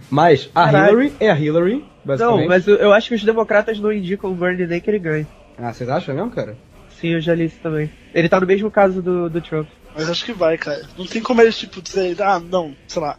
Mas 0.09 0.49
a 0.53 0.65
Caralho. 0.65 0.99
Hillary 0.99 1.13
é 1.19 1.31
a 1.31 1.39
Hillary, 1.39 1.85
basicamente. 2.03 2.41
Não, 2.41 2.47
mas 2.47 2.67
eu, 2.67 2.75
eu 2.75 2.91
acho 2.91 3.07
que 3.07 3.15
os 3.15 3.23
democratas 3.23 3.79
não 3.79 3.93
indicam 3.93 4.31
o 4.31 4.35
Bernie 4.35 4.67
nem 4.67 4.81
que 4.81 4.89
ele 4.89 4.99
ganhe. 4.99 5.27
Ah, 5.57 5.71
vocês 5.71 5.89
acham 5.89 6.13
mesmo, 6.13 6.31
cara? 6.31 6.57
Sim, 6.99 7.13
eu 7.13 7.21
já 7.21 7.33
li 7.33 7.45
isso 7.45 7.59
também. 7.63 7.89
Ele 8.13 8.27
tá 8.27 8.39
no 8.39 8.47
mesmo 8.47 8.69
caso 8.69 9.01
do, 9.01 9.29
do 9.29 9.41
Trump. 9.41 9.67
Mas 9.95 10.09
acho 10.09 10.25
que 10.25 10.33
vai, 10.33 10.57
cara. 10.57 10.81
Não 10.97 11.05
tem 11.05 11.21
como 11.21 11.41
eles, 11.41 11.57
tipo, 11.57 11.81
dizer, 11.81 12.21
ah, 12.21 12.39
não, 12.39 12.75
sei 12.87 13.01
lá. 13.01 13.17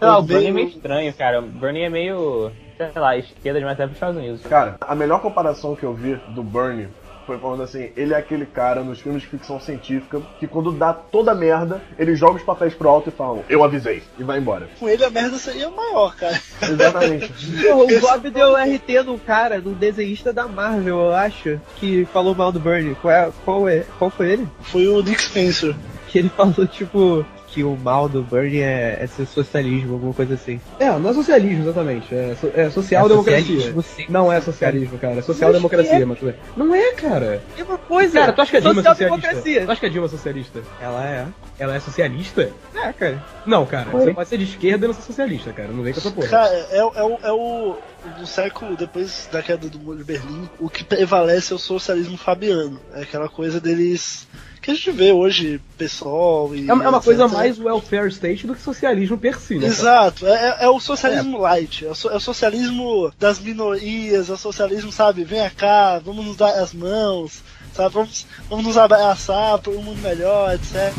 Não, 0.00 0.20
o 0.20 0.22
Bernie 0.22 0.48
é 0.48 0.52
meio- 0.52 0.68
estranho, 0.68 1.12
cara. 1.14 1.40
O 1.40 1.42
Bernie 1.46 1.82
é 1.82 1.88
meio, 1.88 2.52
sei 2.76 2.90
lá, 2.94 3.16
esquerda 3.16 3.58
demais 3.58 3.74
até 3.74 3.84
pros 3.84 3.96
Estados 3.96 4.16
Unidos. 4.16 4.42
Cara, 4.42 4.76
a 4.80 4.94
melhor 4.94 5.20
comparação 5.20 5.74
que 5.74 5.82
eu 5.84 5.92
vi 5.94 6.14
do 6.28 6.42
Bernie 6.42 6.88
foi 7.26 7.36
falando 7.38 7.62
assim, 7.62 7.90
ele 7.94 8.14
é 8.14 8.16
aquele 8.16 8.46
cara 8.46 8.82
nos 8.82 9.00
filmes 9.00 9.20
de 9.20 9.28
ficção 9.28 9.60
científica 9.60 10.22
que 10.40 10.46
quando 10.46 10.72
dá 10.72 10.94
toda 10.94 11.34
merda, 11.34 11.82
ele 11.98 12.16
joga 12.16 12.36
os 12.36 12.42
papéis 12.42 12.72
pro 12.72 12.88
alto 12.88 13.10
e 13.10 13.12
fala, 13.12 13.44
eu 13.50 13.62
avisei, 13.62 14.02
e 14.18 14.22
vai 14.22 14.38
embora. 14.38 14.66
Com 14.78 14.88
ele 14.88 15.04
a 15.04 15.10
merda 15.10 15.36
seria 15.36 15.68
maior, 15.68 16.16
cara. 16.16 16.40
Exatamente. 16.62 17.28
Porra, 17.60 17.84
o 17.96 18.00
Bob 18.00 18.30
deu 18.30 18.54
RT 18.56 19.02
num 19.04 19.18
cara, 19.18 19.58
num 19.60 19.74
desenhista 19.74 20.32
da 20.32 20.48
Marvel, 20.48 21.00
eu 21.00 21.14
acho, 21.14 21.60
que 21.76 22.06
falou 22.06 22.34
mal 22.34 22.50
do 22.50 22.58
Bernie. 22.60 22.94
Qual, 22.94 23.12
é, 23.12 23.30
qual, 23.44 23.68
é, 23.68 23.84
qual 23.98 24.08
foi 24.10 24.30
ele? 24.30 24.48
Foi 24.62 24.86
o 24.88 25.02
Nick 25.02 25.20
Spencer. 25.20 25.74
Que 26.08 26.18
ele 26.18 26.28
falou, 26.30 26.66
tipo, 26.66 27.24
que 27.48 27.62
o 27.62 27.76
mal 27.76 28.08
do 28.08 28.22
Bernie 28.22 28.60
é, 28.60 28.98
é 29.00 29.06
ser 29.06 29.26
socialismo, 29.26 29.94
alguma 29.94 30.12
coisa 30.14 30.34
assim. 30.34 30.60
É, 30.80 30.86
não 30.98 31.10
é 31.10 31.14
socialismo 31.14 31.64
exatamente. 31.64 32.14
É, 32.14 32.34
so- 32.40 32.50
é 32.54 32.70
social-democracia. 32.70 33.74
sim. 33.82 34.06
Não 34.08 34.32
é 34.32 34.40
socialismo, 34.40 34.98
cara. 34.98 35.18
É 35.18 35.22
social-democracia, 35.22 36.06
mas 36.06 36.18
tudo 36.18 36.32
bem. 36.32 36.40
Não 36.56 36.74
é, 36.74 36.92
cara. 36.92 37.42
É 37.58 37.62
uma 37.62 37.78
coisa. 37.78 38.20
Cara, 38.20 38.32
tu 38.32 38.40
acha 38.40 38.50
que 38.50 38.56
a 38.56 38.60
Dilma 38.60 38.80
é 38.80 38.84
socialista? 38.84 39.04
Social-democracia. 39.16 39.66
Tu 39.66 39.70
acha 39.70 39.80
que 39.80 39.86
a 39.86 39.88
Dilma 39.90 40.06
é 40.06 40.10
socialista? 40.10 40.62
Ela 40.80 41.06
é. 41.06 41.26
Ela 41.58 41.74
é 41.76 41.80
socialista? 41.80 42.52
É, 42.74 42.92
cara. 42.92 43.24
Não, 43.46 43.66
cara. 43.66 43.90
Você 43.90 44.14
pode 44.14 44.28
ser 44.28 44.38
de 44.38 44.44
esquerda 44.44 44.84
e 44.84 44.88
não 44.88 44.94
ser 44.94 45.02
socialista, 45.02 45.52
cara. 45.52 45.68
Não 45.68 45.82
vem 45.82 45.92
com 45.92 46.00
essa 46.00 46.10
porra. 46.10 46.28
Cara, 46.28 46.54
é, 46.70 46.84
o- 46.84 46.92
é, 46.94 47.02
o, 47.02 47.18
é 47.24 47.32
o. 47.32 47.76
No 48.18 48.26
século, 48.26 48.76
depois 48.76 49.28
da 49.30 49.42
queda 49.42 49.68
do 49.68 49.78
muro 49.78 49.98
de 49.98 50.04
Berlim, 50.04 50.48
o 50.60 50.70
que 50.70 50.84
prevalece 50.84 51.52
é 51.52 51.56
o 51.56 51.58
socialismo 51.58 52.16
fabiano. 52.16 52.80
É 52.94 53.02
aquela 53.02 53.28
coisa 53.28 53.60
deles. 53.60 54.26
Que 54.60 54.70
a 54.72 54.74
gente 54.74 54.90
vê 54.90 55.12
hoje, 55.12 55.60
pessoal 55.76 56.54
e. 56.54 56.68
É 56.68 56.72
uma, 56.74 56.84
é 56.84 56.88
uma 56.88 57.00
coisa 57.00 57.24
etc. 57.24 57.34
mais 57.36 57.58
welfare 57.58 58.08
state 58.08 58.46
do 58.46 58.54
que 58.54 58.60
socialismo 58.62 59.16
per 59.16 59.38
si, 59.38 59.56
né? 59.58 59.66
Exato, 59.66 60.26
é, 60.26 60.30
é- 60.32 60.64
é 60.64 60.68
o 60.68 60.80
socialismo 60.80 61.38
light, 61.38 61.86
é 61.86 61.90
o, 61.90 61.94
so- 61.94 62.10
é 62.10 62.16
o 62.16 62.20
socialismo 62.20 63.12
das 63.18 63.38
minorias, 63.38 64.28
é 64.28 64.32
o 64.32 64.36
socialismo, 64.36 64.90
sabe, 64.92 65.24
venha 65.24 65.50
cá, 65.50 66.00
vamos 66.04 66.24
nos 66.26 66.36
dar 66.36 66.50
as 66.60 66.72
mãos, 66.74 67.40
sabe? 67.74 67.94
Vamos, 67.94 68.26
vamos 68.50 68.64
nos 68.66 68.76
abraçar 68.76 69.58
por 69.58 69.74
um 69.74 69.82
mundo 69.82 70.00
melhor, 70.02 70.54
etc. 70.54 70.92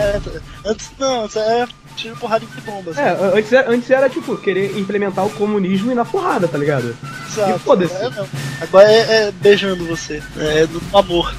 Antes, 0.66 0.90
não, 0.98 1.26
isso 1.26 1.40
é 1.40 1.68
tiro 1.98 2.16
porrada 2.16 2.46
de 2.46 2.62
bombas. 2.62 2.98
É, 2.98 3.10
antes 3.38 3.52
era, 3.52 3.70
antes 3.72 3.90
era, 3.90 4.10
tipo, 4.10 4.38
querer 4.38 4.78
implementar 4.80 5.26
o 5.26 5.30
comunismo 5.32 5.92
e 5.92 5.96
na 5.96 6.06
porrada, 6.06 6.48
tá 6.48 6.58
ligado? 6.58 6.96
Exato. 7.30 7.56
e 7.58 7.60
foda-se. 7.60 7.94
Agora, 7.96 8.10
não. 8.16 8.28
Agora 8.62 8.90
é, 8.92 9.28
é 9.28 9.32
beijando 9.34 9.86
você, 9.86 10.24
é 10.38 10.66
do 10.66 10.82
amor. 10.98 11.36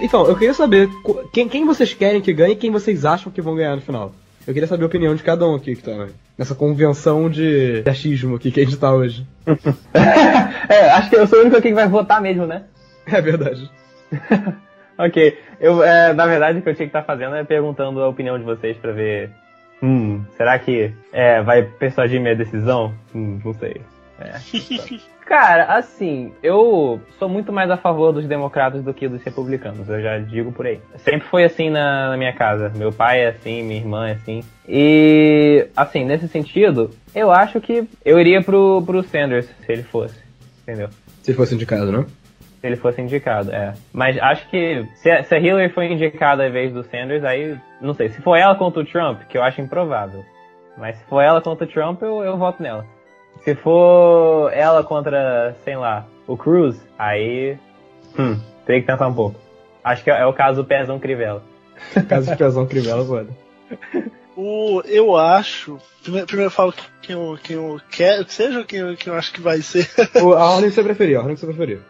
Então, 0.00 0.26
eu 0.26 0.34
queria 0.34 0.54
saber 0.54 0.88
quem, 1.32 1.48
quem 1.48 1.64
vocês 1.64 1.94
querem 1.94 2.20
que 2.20 2.32
ganhe 2.32 2.54
e 2.54 2.56
quem 2.56 2.70
vocês 2.70 3.04
acham 3.04 3.30
que 3.30 3.40
vão 3.40 3.54
ganhar 3.54 3.76
no 3.76 3.82
final. 3.82 4.12
Eu 4.46 4.54
queria 4.54 4.66
saber 4.66 4.84
a 4.84 4.86
opinião 4.86 5.14
de 5.14 5.22
cada 5.22 5.46
um 5.46 5.54
aqui 5.54 5.76
que 5.76 5.82
tá 5.82 6.08
nessa 6.36 6.54
convenção 6.54 7.28
de 7.28 7.82
achismo 7.86 8.36
aqui 8.36 8.50
que 8.50 8.60
a 8.60 8.64
gente 8.64 8.78
tá 8.78 8.92
hoje. 8.92 9.26
é, 10.68 10.90
acho 10.90 11.10
que 11.10 11.16
eu 11.16 11.26
sou 11.26 11.38
o 11.38 11.42
único 11.42 11.56
aqui 11.56 11.68
que 11.68 11.74
vai 11.74 11.88
votar 11.88 12.20
mesmo, 12.20 12.46
né? 12.46 12.64
É 13.10 13.22
verdade. 13.22 13.70
ok. 14.98 15.38
Eu, 15.58 15.82
é, 15.82 16.12
na 16.12 16.26
verdade, 16.26 16.58
o 16.58 16.62
que 16.62 16.68
eu 16.68 16.74
tinha 16.74 16.86
que 16.86 16.96
estar 16.96 17.02
fazendo 17.02 17.34
é 17.36 17.44
perguntando 17.44 18.02
a 18.02 18.08
opinião 18.08 18.38
de 18.38 18.44
vocês 18.44 18.76
pra 18.76 18.92
ver. 18.92 19.30
Hum, 19.82 20.22
será 20.36 20.58
que 20.58 20.92
é, 21.10 21.40
vai 21.40 21.62
persuadir 21.62 22.20
minha 22.20 22.36
decisão? 22.36 22.92
Hum, 23.14 23.40
não 23.42 23.54
sei. 23.54 23.80
É. 24.20 24.38
Cara, 25.28 25.76
assim, 25.76 26.32
eu 26.42 27.02
sou 27.18 27.28
muito 27.28 27.52
mais 27.52 27.70
a 27.70 27.76
favor 27.76 28.12
dos 28.12 28.26
democratas 28.26 28.82
do 28.82 28.94
que 28.94 29.06
dos 29.06 29.22
republicanos, 29.22 29.86
eu 29.86 30.00
já 30.00 30.16
digo 30.16 30.50
por 30.52 30.66
aí. 30.66 30.80
Sempre 30.96 31.28
foi 31.28 31.44
assim 31.44 31.68
na, 31.68 32.08
na 32.08 32.16
minha 32.16 32.32
casa. 32.32 32.72
Meu 32.74 32.90
pai 32.90 33.20
é 33.24 33.28
assim, 33.28 33.62
minha 33.62 33.78
irmã 33.78 34.08
é 34.08 34.12
assim. 34.12 34.42
E, 34.66 35.68
assim, 35.76 36.06
nesse 36.06 36.28
sentido, 36.28 36.90
eu 37.14 37.30
acho 37.30 37.60
que 37.60 37.86
eu 38.02 38.18
iria 38.18 38.42
pro, 38.42 38.82
pro 38.86 39.02
Sanders 39.02 39.44
se 39.66 39.70
ele 39.70 39.82
fosse. 39.82 40.18
Entendeu? 40.62 40.88
Se 41.22 41.34
fosse 41.34 41.54
indicado, 41.54 41.92
não? 41.92 42.04
Se 42.04 42.66
ele 42.66 42.76
fosse 42.76 43.02
indicado, 43.02 43.52
é. 43.52 43.74
Mas 43.92 44.16
acho 44.18 44.48
que 44.48 44.86
se 44.94 45.10
a, 45.10 45.22
se 45.22 45.34
a 45.34 45.38
Hillary 45.38 45.68
for 45.68 45.84
indicada 45.84 46.42
ao 46.42 46.48
invés 46.48 46.72
do 46.72 46.82
Sanders, 46.84 47.22
aí, 47.22 47.54
não 47.82 47.92
sei. 47.92 48.08
Se 48.08 48.22
for 48.22 48.34
ela 48.34 48.54
contra 48.54 48.80
o 48.80 48.86
Trump, 48.86 49.20
que 49.28 49.36
eu 49.36 49.42
acho 49.42 49.60
improvável. 49.60 50.24
Mas 50.78 50.96
se 50.96 51.04
for 51.04 51.20
ela 51.20 51.42
contra 51.42 51.66
o 51.66 51.70
Trump, 51.70 52.00
eu, 52.00 52.22
eu 52.22 52.38
voto 52.38 52.62
nela. 52.62 52.86
Se 53.48 53.54
for 53.54 54.52
ela 54.52 54.84
contra, 54.84 55.56
sei 55.64 55.74
lá, 55.74 56.04
o 56.26 56.36
Cruz, 56.36 56.76
aí. 56.98 57.56
Hum, 58.18 58.38
teria 58.66 58.82
que 58.82 58.86
pensar 58.86 59.08
um 59.08 59.14
pouco. 59.14 59.40
Acho 59.82 60.04
que 60.04 60.10
é, 60.10 60.20
é 60.20 60.26
o 60.26 60.34
caso 60.34 60.62
do 60.62 60.68
Pezão 60.68 60.98
Crivella. 60.98 61.42
Caso 62.10 62.30
de 62.30 62.36
Pezão 62.36 62.66
Crivella, 62.66 63.04
foda. 63.06 63.28
O, 64.40 64.82
eu 64.84 65.16
acho. 65.16 65.78
Primeiro, 66.00 66.26
primeiro 66.28 66.46
eu 66.46 66.54
falo 66.54 66.72
quem 67.02 67.16
eu, 67.16 67.36
quem 67.42 67.56
eu 67.56 67.80
quero 67.90 68.24
que 68.24 68.32
seja 68.32 68.60
ou 68.60 68.64
quem 68.64 68.78
eu, 68.78 68.96
quem 68.96 69.12
eu 69.12 69.18
acho 69.18 69.32
que 69.32 69.40
vai 69.40 69.60
ser. 69.62 69.88
O- 70.22 70.32
A 70.32 70.44
ordem 70.54 70.68
que 70.68 70.76
você 70.76 70.82
preferir, 70.84 71.16
a 71.16 71.20
ordem 71.20 71.34
que 71.34 71.40
você 71.40 71.46
preferir. 71.46 71.80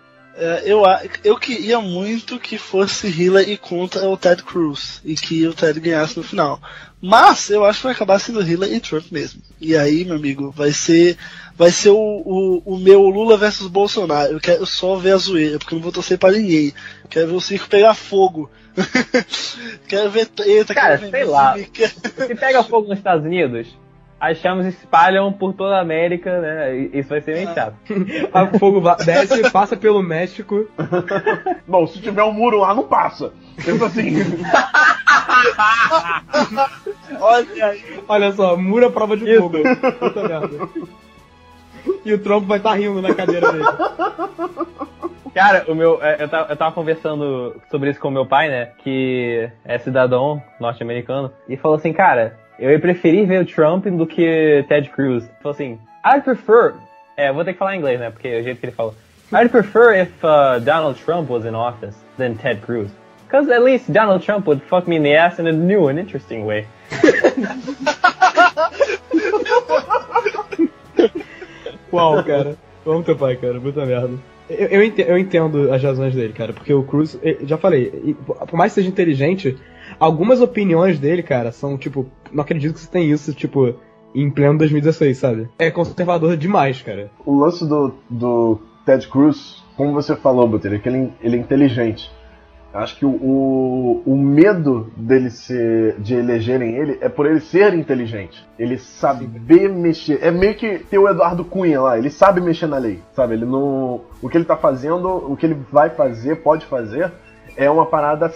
É, 0.41 0.63
eu, 0.65 0.83
eu 1.25 1.37
queria 1.37 1.81
muito 1.81 2.39
que 2.39 2.57
fosse 2.57 3.09
Hillary 3.09 3.57
contra 3.57 4.09
o 4.09 4.17
Ted 4.17 4.45
Cruz 4.45 5.01
e 5.05 5.17
que 5.17 5.45
o 5.45 5.53
Ted 5.53 5.81
ganhasse 5.81 6.17
no 6.17 6.23
final. 6.23 6.61
Mas 7.03 7.51
eu 7.51 7.65
acho 7.65 7.81
que 7.81 7.85
vai 7.87 7.93
acabar 7.93 8.21
sendo 8.21 8.41
Hillary 8.41 8.77
e 8.77 8.81
Trump 8.81 9.11
mesmo. 9.11 9.43
E 9.61 9.77
aí, 9.77 10.05
meu 10.05 10.15
amigo, 10.15 10.53
vai 10.53 10.71
ser 10.73 11.19
vai 11.57 11.73
ser 11.73 11.91
o, 11.91 11.97
o, 11.97 12.63
o 12.65 12.79
meu 12.79 13.03
Lula 13.03 13.37
versus 13.37 13.67
Bolsonaro. 13.67 14.33
Eu 14.33 14.41
quero 14.41 14.65
só 14.65 14.95
ver 14.95 15.15
a 15.15 15.17
zoeira, 15.17 15.59
porque 15.59 15.75
eu 15.75 15.77
não 15.77 15.83
vou 15.83 15.93
torcer 15.93 16.17
pra 16.17 16.31
ninguém. 16.31 16.73
Quero 17.11 17.27
ver 17.27 17.35
o 17.35 17.41
circo 17.41 17.69
pegar 17.69 17.95
fogo. 17.95 18.49
quero 19.89 20.09
ver 20.09 20.27
treta, 20.27 20.73
Cara, 20.73 20.99
quero 20.99 21.11
ver 21.11 21.19
sei 21.19 21.25
lá. 21.25 21.57
Se 21.59 22.35
pega 22.37 22.63
fogo 22.63 22.87
nos 22.87 22.99
Estados 22.99 23.25
Unidos, 23.25 23.67
as 24.21 24.39
chamas 24.39 24.67
espalham 24.67 25.33
por 25.33 25.53
toda 25.55 25.77
a 25.77 25.81
América, 25.81 26.41
né? 26.41 26.77
Isso 26.93 27.09
vai 27.09 27.21
ser 27.21 27.35
bem 27.35 27.47
chato. 27.55 27.77
O 28.55 28.59
fogo 28.59 28.81
desce, 29.05 29.51
passa 29.51 29.77
pelo 29.77 30.03
México. 30.03 30.67
Bom, 31.67 31.87
se 31.87 32.01
tiver 32.01 32.23
um 32.25 32.33
muro 32.33 32.59
lá, 32.59 32.75
não 32.75 32.83
passa. 32.85 33.33
Pensa 33.65 33.87
assim. 33.87 34.17
Olha 37.21 37.67
aí. 37.67 38.03
Olha 38.09 38.33
só, 38.33 38.57
mura 38.57 38.91
prova 38.91 39.17
de 39.17 39.31
Isso. 39.31 39.41
fogo. 39.41 39.59
Puta 39.99 40.29
merda. 40.29 40.69
E 42.05 42.13
o 42.13 42.19
Trump 42.19 42.45
vai 42.45 42.59
estar 42.59 42.75
rindo 42.75 43.01
na 43.01 43.15
cadeira 43.15 43.53
dele. 43.53 43.65
Cara, 45.35 45.65
o 45.69 45.75
meu, 45.75 46.03
é, 46.03 46.23
eu, 46.23 46.29
tava, 46.29 46.53
eu 46.53 46.57
tava 46.57 46.75
conversando 46.75 47.55
sobre 47.71 47.91
isso 47.91 48.01
com 48.01 48.09
o 48.09 48.13
meu 48.13 48.27
pai, 48.27 48.49
né? 48.49 48.73
Que 48.79 49.49
é 49.65 49.79
cidadão 49.79 50.43
norte-americano. 50.59 51.31
E 51.49 51.57
falou 51.57 51.77
assim, 51.77 51.93
cara, 51.93 52.37
eu 52.59 52.71
ia 52.71 52.79
preferir 52.81 53.27
ver 53.27 53.43
o 53.43 53.47
Trump 53.47 53.87
do 53.87 54.07
que 54.07 54.65
Ted 54.69 54.89
Cruz. 54.91 55.25
Falou 55.43 55.55
assim, 55.55 55.79
I'd 56.05 56.23
prefer. 56.23 56.75
É, 57.17 57.33
vou 57.33 57.45
ter 57.45 57.53
que 57.53 57.59
falar 57.59 57.75
em 57.75 57.79
inglês, 57.79 57.99
né? 58.01 58.11
Porque 58.11 58.29
é 58.29 58.41
o 58.41 58.43
jeito 58.43 58.61
que 58.61 58.67
ele 58.67 58.73
falou. 58.73 58.95
I'd 59.33 59.51
prefer 59.51 60.03
if 60.03 60.25
uh, 60.25 60.61
Donald 60.61 60.99
Trump 61.05 61.29
was 61.31 61.45
in 61.45 61.55
office 61.55 61.97
than 62.17 62.35
Ted 62.35 62.61
Cruz. 62.63 62.91
Because 63.27 63.51
at 63.53 63.63
least 63.63 63.93
Donald 63.93 64.25
Trump 64.25 64.47
would 64.47 64.63
fuck 64.63 64.89
me 64.89 64.97
in 64.97 65.03
the 65.03 65.15
ass 65.15 65.39
in 65.39 65.47
a 65.47 65.53
new 65.53 65.89
and 65.89 65.99
interesting 65.99 66.47
way. 66.47 66.67
Uau, 71.93 72.23
cara. 72.25 72.57
Vamos 72.85 73.05
teu 73.05 73.17
pai, 73.17 73.37
cara. 73.37 73.61
Puta 73.61 73.85
merda. 73.85 74.11
Eu, 74.49 74.67
eu, 74.69 74.83
ente- 74.83 75.05
eu 75.07 75.19
entendo 75.19 75.73
as 75.73 75.83
razões 75.83 76.15
dele, 76.15 76.33
cara. 76.33 76.53
Porque 76.53 76.73
o 76.73 76.83
Cruz, 76.83 77.19
eh, 77.23 77.39
já 77.43 77.59
falei, 77.59 78.17
por 78.27 78.57
mais 78.57 78.73
que 78.73 78.77
seja 78.77 78.89
inteligente, 78.89 79.57
algumas 79.99 80.41
opiniões 80.41 80.99
dele, 80.99 81.23
cara, 81.23 81.53
são 81.53 81.77
tipo. 81.77 82.07
Não 82.33 82.43
acredito 82.43 82.75
que 82.75 82.81
você 82.81 82.91
tem 82.91 83.11
isso, 83.11 83.33
tipo, 83.33 83.75
em 84.15 84.31
pleno 84.31 84.59
2016, 84.59 85.17
sabe? 85.17 85.49
É 85.59 85.71
conservador 85.71 86.37
demais, 86.37 86.83
cara. 86.83 87.11
O 87.25 87.39
lance 87.39 87.67
do, 87.67 87.95
do 88.09 88.61
Ted 88.85 89.07
Cruz, 89.09 89.63
como 89.77 89.93
você 89.93 90.15
falou, 90.17 90.47
Buter, 90.47 90.75
é 90.75 90.79
que 90.79 90.89
ele, 90.89 91.13
ele 91.23 91.37
é 91.37 91.41
inteligente. 91.41 92.11
Acho 92.73 92.99
que 92.99 93.07
o, 93.07 93.09
o, 93.09 94.03
o 94.05 94.17
medo 94.17 94.93
dele 94.95 95.31
ser. 95.31 95.97
de 95.99 96.15
elegerem 96.15 96.77
ele 96.77 96.99
é 97.01 97.09
por 97.09 97.25
ele 97.25 97.41
ser 97.41 97.73
inteligente. 97.73 98.47
Ele 98.59 98.77
saber 98.77 99.71
mexer. 99.71 100.19
É 100.23 100.31
meio 100.31 100.55
que 100.55 100.79
ter 100.79 100.99
o 100.99 101.09
Eduardo 101.09 101.45
Cunha 101.45 101.81
lá, 101.81 101.99
ele 101.99 102.11
sabe 102.11 102.43
mexer 102.43 102.67
na 102.67 102.77
lei, 102.77 103.01
sabe? 103.15 103.35
Ele 103.35 103.47
não. 103.47 104.03
O 104.21 104.29
que 104.29 104.37
ele 104.37 104.45
tá 104.45 104.57
fazendo, 104.57 105.09
o 105.09 105.35
que 105.35 105.47
ele 105.47 105.57
vai 105.73 105.89
fazer, 105.91 106.37
pode 106.37 106.67
fazer, 106.67 107.11
é 107.57 107.71
uma 107.71 107.87
parada 107.87 108.31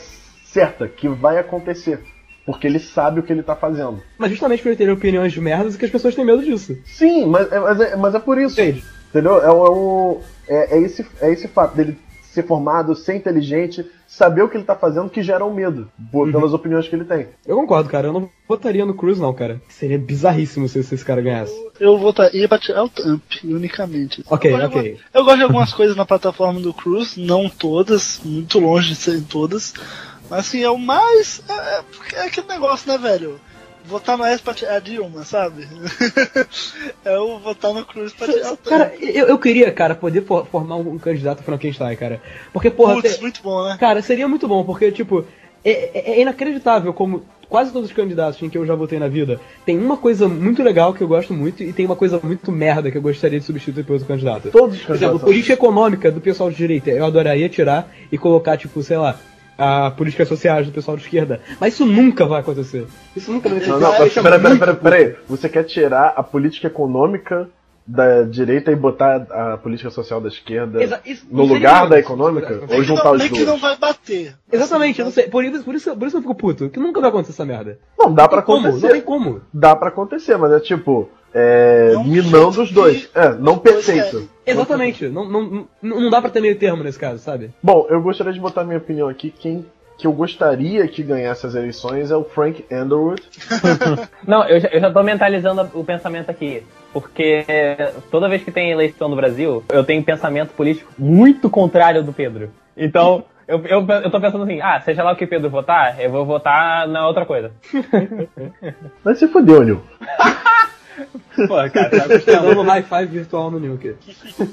certa, 0.53 0.87
que 0.89 1.09
vai 1.09 1.39
acontecer. 1.39 2.01
Porque 2.45 2.67
ele 2.67 2.81
sabe 2.81 3.21
o 3.21 3.23
que 3.23 3.33
ele 3.33 3.43
tá 3.43 3.55
fazendo. 3.55 4.03
Mas 4.19 4.31
justamente 4.31 4.63
por 4.63 4.71
ele 4.71 4.77
ter 4.77 4.91
opiniões 4.91 5.33
de 5.33 5.41
merdas 5.41 5.75
é 5.77 5.79
que 5.79 5.85
as 5.85 5.91
pessoas 5.93 6.15
têm 6.15 6.25
medo 6.25 6.43
disso. 6.45 6.77
Sim, 6.85 7.27
mas 7.27 7.51
é, 7.53 7.61
mas 7.61 7.81
é, 7.81 7.97
mas 7.97 8.15
é 8.17 8.19
por 8.19 8.37
isso. 8.37 8.61
Entende? 8.61 8.83
Entendeu? 9.11 9.41
É, 9.41 9.47
é, 9.47 9.53
um- 9.53 10.21
é, 10.49 10.77
é 10.77 10.81
esse, 10.83 11.07
é 11.21 11.31
esse 11.33 11.47
fato 11.47 11.77
dele 11.77 11.97
ser 12.25 12.45
formado, 12.47 12.97
ser 12.97 13.15
inteligente, 13.15 13.85
saber 14.09 14.43
o 14.43 14.49
que 14.49 14.57
ele 14.57 14.65
tá 14.65 14.75
fazendo 14.75 15.11
que 15.11 15.23
gera 15.23 15.45
um 15.45 15.53
medo, 15.55 15.89
por- 16.11 16.33
pelas 16.33 16.53
opiniões 16.55 16.89
que 16.89 16.97
ele 16.97 17.05
tem. 17.05 17.29
Eu 17.47 17.57
concordo, 17.57 17.89
cara. 17.91 18.09
Eu 18.09 18.13
não 18.15 18.29
votaria 18.49 18.85
no 18.87 18.95
Cruz, 18.95 19.21
não, 19.21 19.33
cara. 19.35 19.61
Seria 19.69 19.99
bizarríssimo 19.99 20.67
se, 20.69 20.83
se 20.83 20.95
esse 20.97 21.05
cara 21.05 21.21
ganhasse. 21.23 21.53
Eu 21.79 21.97
votaria 21.99 22.49
pra 22.49 22.59
tirar 22.59 22.83
o 22.85 22.89
Trump, 22.89 23.23
unicamente. 23.45 24.25
Ok, 24.29 24.51
eu, 24.53 24.57
gosto- 24.59 24.79
ok. 24.79 24.99
eu 25.15 25.25
gosto 25.25 25.37
de 25.37 25.43
algumas 25.45 25.73
coisas 25.75 25.95
na 25.97 26.07
plataforma 26.07 26.59
do 26.59 26.73
Cruz, 26.75 27.17
não 27.17 27.49
todas, 27.49 28.21
muito 28.25 28.59
longe 28.59 28.89
de 28.89 28.95
serem 28.97 29.21
todas. 29.23 29.75
Mas 30.33 30.47
assim, 30.47 30.63
é 30.65 30.71
o 30.71 30.79
mais. 30.79 31.43
É, 31.47 31.53
é- 31.53 31.83
é 32.23 32.27
aquele 32.27 32.47
negócio, 32.49 32.91
né, 32.91 32.97
velho? 32.97 33.39
Votar 33.85 34.17
no 34.17 34.25
S 34.25 34.43
pra 34.43 34.55
tirar 34.55 34.77
a 34.77 34.79
Dilma, 34.81 35.25
sabe? 35.25 35.69
é 37.05 37.19
o 37.19 37.39
votar 37.39 37.75
no 37.75 37.85
Cruz 37.85 38.13
pra 38.15 38.29
tirar. 38.33 38.57
Cara, 38.57 38.95
eu, 38.99 39.27
eu 39.27 39.39
queria, 39.39 39.71
cara, 39.73 39.95
poder 39.95 40.23
for- 40.25 40.47
formar 40.47 40.77
um, 40.77 40.99
candidato 40.99 41.43
Frankenstein, 41.43 41.97
cara. 41.97 42.23
Porque, 42.53 42.71
porra, 42.71 42.95
Putz, 42.95 43.19
muito 43.21 43.43
bom, 43.43 43.63
né? 43.69 43.77
cara, 43.79 44.01
seria 44.01 44.27
muito 44.27 44.49
bom, 44.49 44.65
porque, 44.65 44.91
tipo, 44.91 45.25
é, 45.65 45.71
é- 45.99 46.11
é 46.13 46.21
inacreditável 46.23 46.95
como 46.95 47.25
quase 47.49 47.71
todos 47.73 47.91
os 47.91 47.95
candidatos 47.95 48.41
em 48.41 48.49
que 48.49 48.57
eu 48.57 48.65
já 48.65 48.75
votei 48.75 48.99
na 48.99 49.09
vida 49.09 49.39
tem 49.67 49.77
uma 49.79 49.99
coisa 49.99 50.27
muito 50.27 50.63
legal 50.63 50.95
que 50.95 51.03
eu 51.03 51.09
gosto 51.09 51.35
muito 51.35 51.63
e 51.63 51.71
tem 51.71 51.85
uma 51.85 51.95
coisa 51.97 52.19
muito 52.23 52.51
merda 52.51 52.91
que 52.91 52.97
eu 52.97 53.03
gostaria 53.03 53.39
de 53.39 53.45
substituir 53.45 53.85
pelo 53.85 53.97
outro 53.97 54.09
candidato. 54.09 54.51
Todos 54.51 54.77
os 54.79 54.83
Por 54.83 54.95
exemplo, 54.95 55.19
candidatos. 55.19 55.23
política 55.23 55.53
econômica 55.53 56.11
do 56.11 56.21
pessoal 56.21 56.49
de 56.51 56.57
direita, 56.57 56.89
eu 56.91 57.05
adoraria 57.05 57.49
tirar 57.51 57.93
e 58.11 58.17
colocar, 58.17 58.57
tipo, 58.57 58.83
sei 58.83 58.97
lá, 58.97 59.19
a 59.59 59.91
políticas 59.91 60.29
sociais 60.29 60.67
do 60.67 60.73
pessoal 60.73 60.97
de 60.97 61.03
esquerda. 61.05 61.41
Mas 61.61 61.75
isso 61.75 61.87
nunca 61.87 62.25
vai 62.27 62.41
acontecer. 62.41 62.87
Isso 63.15 63.31
nunca 63.33 63.49
vai 63.49 63.59
acontecer. 63.59 63.73
Não, 63.73 63.81
não, 63.81 63.95
é 63.95 64.09
peraí, 64.09 64.23
peraí, 64.23 64.41
muito 64.41 64.59
peraí, 64.59 64.77
peraí. 64.77 65.17
Você 65.29 65.49
quer 65.49 65.65
tirar 65.65 66.15
a 66.17 66.23
política 66.23 66.67
econômica 66.69 67.49
da 67.85 68.23
direita 68.23 68.71
e 68.71 68.77
botar 68.77 69.27
a 69.31 69.57
política 69.59 69.91
social 69.91 70.21
da 70.21 70.29
esquerda 70.29 70.81
Exa- 70.83 71.01
isso- 71.05 71.27
no 71.29 71.45
lugar 71.45 71.89
da 71.89 71.99
econômica? 71.99 72.63
Ou 72.71 72.83
juntar 72.85 73.05
não, 73.07 73.13
os 73.15 73.19
nem 73.19 73.29
que 73.29 73.35
dois? 73.35 73.47
não 73.49 73.59
vai 73.59 73.77
bater. 73.77 74.37
Exatamente, 74.53 75.01
eu 75.01 75.05
não 75.07 75.13
sei. 75.13 75.29
Por 75.29 75.45
isso, 75.45 75.65
por, 75.65 75.75
isso, 75.75 75.97
por 75.97 76.07
isso 76.07 76.17
eu 76.17 76.21
fico 76.23 76.35
puto, 76.35 76.71
que 76.71 76.79
nunca 76.79 77.01
vai 77.01 77.11
acontecer 77.11 77.33
essa 77.33 77.45
merda. 77.45 77.79
Não, 77.99 78.15
dá 78.15 78.23
Não 78.23 78.29
pra 78.31 78.39
acontecer. 78.39 78.87
não 78.87 78.93
tem 78.93 79.01
como. 79.01 79.41
Dá 79.53 79.75
pra 79.75 79.89
acontecer, 79.89 80.37
mas 80.39 80.53
é 80.53 80.61
tipo. 80.61 81.11
É, 81.35 81.93
Não 81.95 82.05
minando 82.05 82.63
os 82.63 82.71
dois. 82.71 83.09
É, 83.15 83.31
não 83.31 83.57
dois 83.57 83.85
perfeito. 83.85 84.11
querem. 84.11 84.29
Exatamente, 84.45 85.09
não, 85.09 85.29
não, 85.29 85.69
não, 85.81 86.11
dá 86.11 86.21
pra 86.21 86.31
ter 86.31 86.41
meio 86.41 86.59
termo 86.59 86.83
nesse 86.83 86.99
caso, 86.99 87.19
sabe? 87.19 87.51
Bom, 87.63 87.87
eu 87.89 88.03
gostaria 88.03 88.33
de 88.33 88.41
botar 88.41 88.65
minha 88.65 88.79
opinião 88.79 89.09
aqui. 89.09 89.31
Quem 89.31 89.65
que 89.97 90.07
eu 90.07 90.13
gostaria 90.13 90.87
que 90.89 91.03
ganhasse 91.03 91.47
as 91.47 91.55
eleições 91.55 92.11
é 92.11 92.17
o 92.17 92.25
Frank 92.25 92.65
Underwood. 92.71 93.23
Não, 94.27 94.45
eu 94.49 94.59
já, 94.59 94.69
eu 94.69 94.81
já 94.81 94.91
tô 94.91 95.03
mentalizando 95.03 95.71
o 95.75 95.85
pensamento 95.85 96.29
aqui. 96.29 96.65
Porque 96.93 97.45
toda 98.11 98.29
vez 98.29 98.43
que 98.43 98.51
tem 98.51 98.73
eleição 98.73 99.09
no 99.09 99.15
Brasil, 99.15 99.63
eu 99.73 99.85
tenho 99.85 100.03
pensamento 100.03 100.51
político 100.55 100.93
muito 100.99 101.49
contrário 101.49 102.03
do 102.03 102.13
Pedro. 102.13 102.51
Então, 102.77 103.25
eu, 103.47 103.65
eu, 103.65 103.87
eu 103.87 104.11
tô 104.11 104.21
pensando 104.21 104.45
assim, 104.45 104.61
ah, 104.61 104.81
seja 104.81 105.03
lá 105.03 105.13
o 105.13 105.17
que 105.17 105.27
Pedro 105.27 105.49
votar, 105.49 106.01
eu 106.01 106.11
vou 106.11 106.27
votar 106.27 106.89
na 106.89 107.07
outra 107.07 107.25
coisa. 107.25 107.53
Mas 109.05 109.19
se 109.19 109.29
fodeu, 109.29 109.63
Nil. 109.63 109.83
Pô, 111.49 111.55
cara, 111.71 111.91
tá 111.91 112.07
Dando 112.43 112.61
um 112.61 112.83
five 112.83 113.07
virtual 113.07 113.51
no 113.51 113.59
Nuke. 113.59 113.95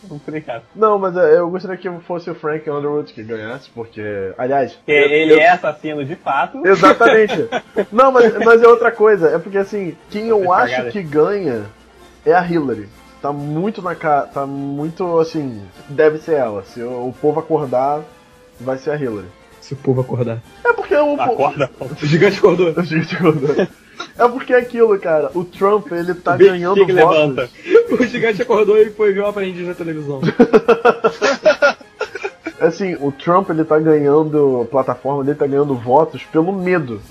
Não, 0.75 0.97
mas 0.97 1.15
é, 1.17 1.37
eu 1.37 1.49
gostaria 1.49 1.77
que 1.77 1.89
fosse 2.01 2.29
o 2.29 2.35
Frank 2.35 2.69
Underwood 2.69 3.13
que 3.13 3.23
ganhasse, 3.23 3.69
porque. 3.69 4.01
Aliás. 4.37 4.73
Porque 4.73 4.91
eu- 4.91 5.09
ele 5.09 5.33
eu- 5.33 5.39
é 5.39 5.49
assassino 5.49 6.03
de 6.05 6.15
fato. 6.15 6.65
Exatamente. 6.65 7.47
Não, 7.91 8.11
mas, 8.11 8.33
mas 8.43 8.61
é 8.63 8.67
outra 8.67 8.91
coisa. 8.91 9.29
É 9.29 9.37
porque 9.39 9.57
assim, 9.57 9.95
quem 10.09 10.27
eu 10.27 10.45
Vai 10.45 10.73
acho 10.73 10.91
que 10.91 11.03
ganha 11.03 11.65
é 12.25 12.33
a 12.33 12.45
Hillary. 12.45 12.87
Tá 13.21 13.33
muito 13.33 13.81
na 13.81 13.95
cara. 13.95 14.27
Tá 14.27 14.45
muito 14.45 15.19
assim. 15.19 15.61
Deve 15.89 16.19
ser 16.19 16.35
ela. 16.35 16.63
Se 16.63 16.81
o, 16.81 17.09
o 17.09 17.15
povo 17.21 17.39
acordar, 17.39 18.01
vai 18.59 18.77
ser 18.77 18.91
a 18.91 18.95
Hillary. 18.95 19.27
Se 19.59 19.73
o 19.73 19.77
povo 19.77 20.01
acordar. 20.01 20.39
É 20.63 20.71
porque 20.73 20.95
o 20.95 21.17
povo. 21.17 21.21
Acorda. 21.21 21.69
O 21.79 22.05
gigante 22.05 22.37
acordou. 22.37 22.73
A 22.77 22.81
gente 22.83 23.13
acordou. 23.15 23.55
É 24.17 24.27
porque 24.27 24.53
é 24.53 24.57
aquilo, 24.57 24.97
cara. 24.99 25.31
O 25.33 25.43
Trump, 25.43 25.91
ele 25.91 26.13
tá 26.13 26.35
Big 26.35 26.49
ganhando 26.49 26.79
Chick 26.79 26.91
votos. 26.93 27.17
levanta. 27.17 27.49
O 27.89 28.05
gigante 28.05 28.39
acordou 28.39 28.77
e 28.77 28.91
foi 28.91 29.11
ver 29.11 29.21
o 29.21 29.25
aprendiz 29.25 29.67
na 29.67 29.73
televisão. 29.73 30.21
Assim, 32.61 32.95
o 33.01 33.11
Trump, 33.11 33.49
ele 33.49 33.63
tá 33.63 33.79
ganhando. 33.79 34.67
Plataforma 34.69 35.23
dele 35.23 35.37
tá 35.37 35.47
ganhando 35.47 35.73
votos 35.73 36.23
pelo 36.25 36.51
medo. 36.51 37.01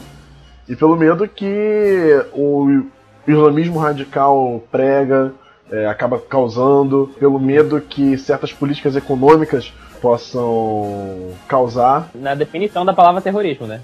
E 0.68 0.76
pelo 0.76 0.96
medo 0.96 1.26
que 1.26 2.24
o 2.32 2.82
islamismo 3.26 3.80
radical 3.80 4.62
prega, 4.70 5.32
é, 5.70 5.86
acaba 5.86 6.18
causando, 6.18 7.10
pelo 7.18 7.40
medo 7.40 7.80
que 7.80 8.16
certas 8.18 8.52
políticas 8.52 8.94
econômicas 8.94 9.72
possam 10.00 11.30
causar. 11.48 12.10
Na 12.14 12.34
definição 12.34 12.84
da 12.84 12.92
palavra 12.92 13.20
terrorismo, 13.20 13.66
né? 13.66 13.80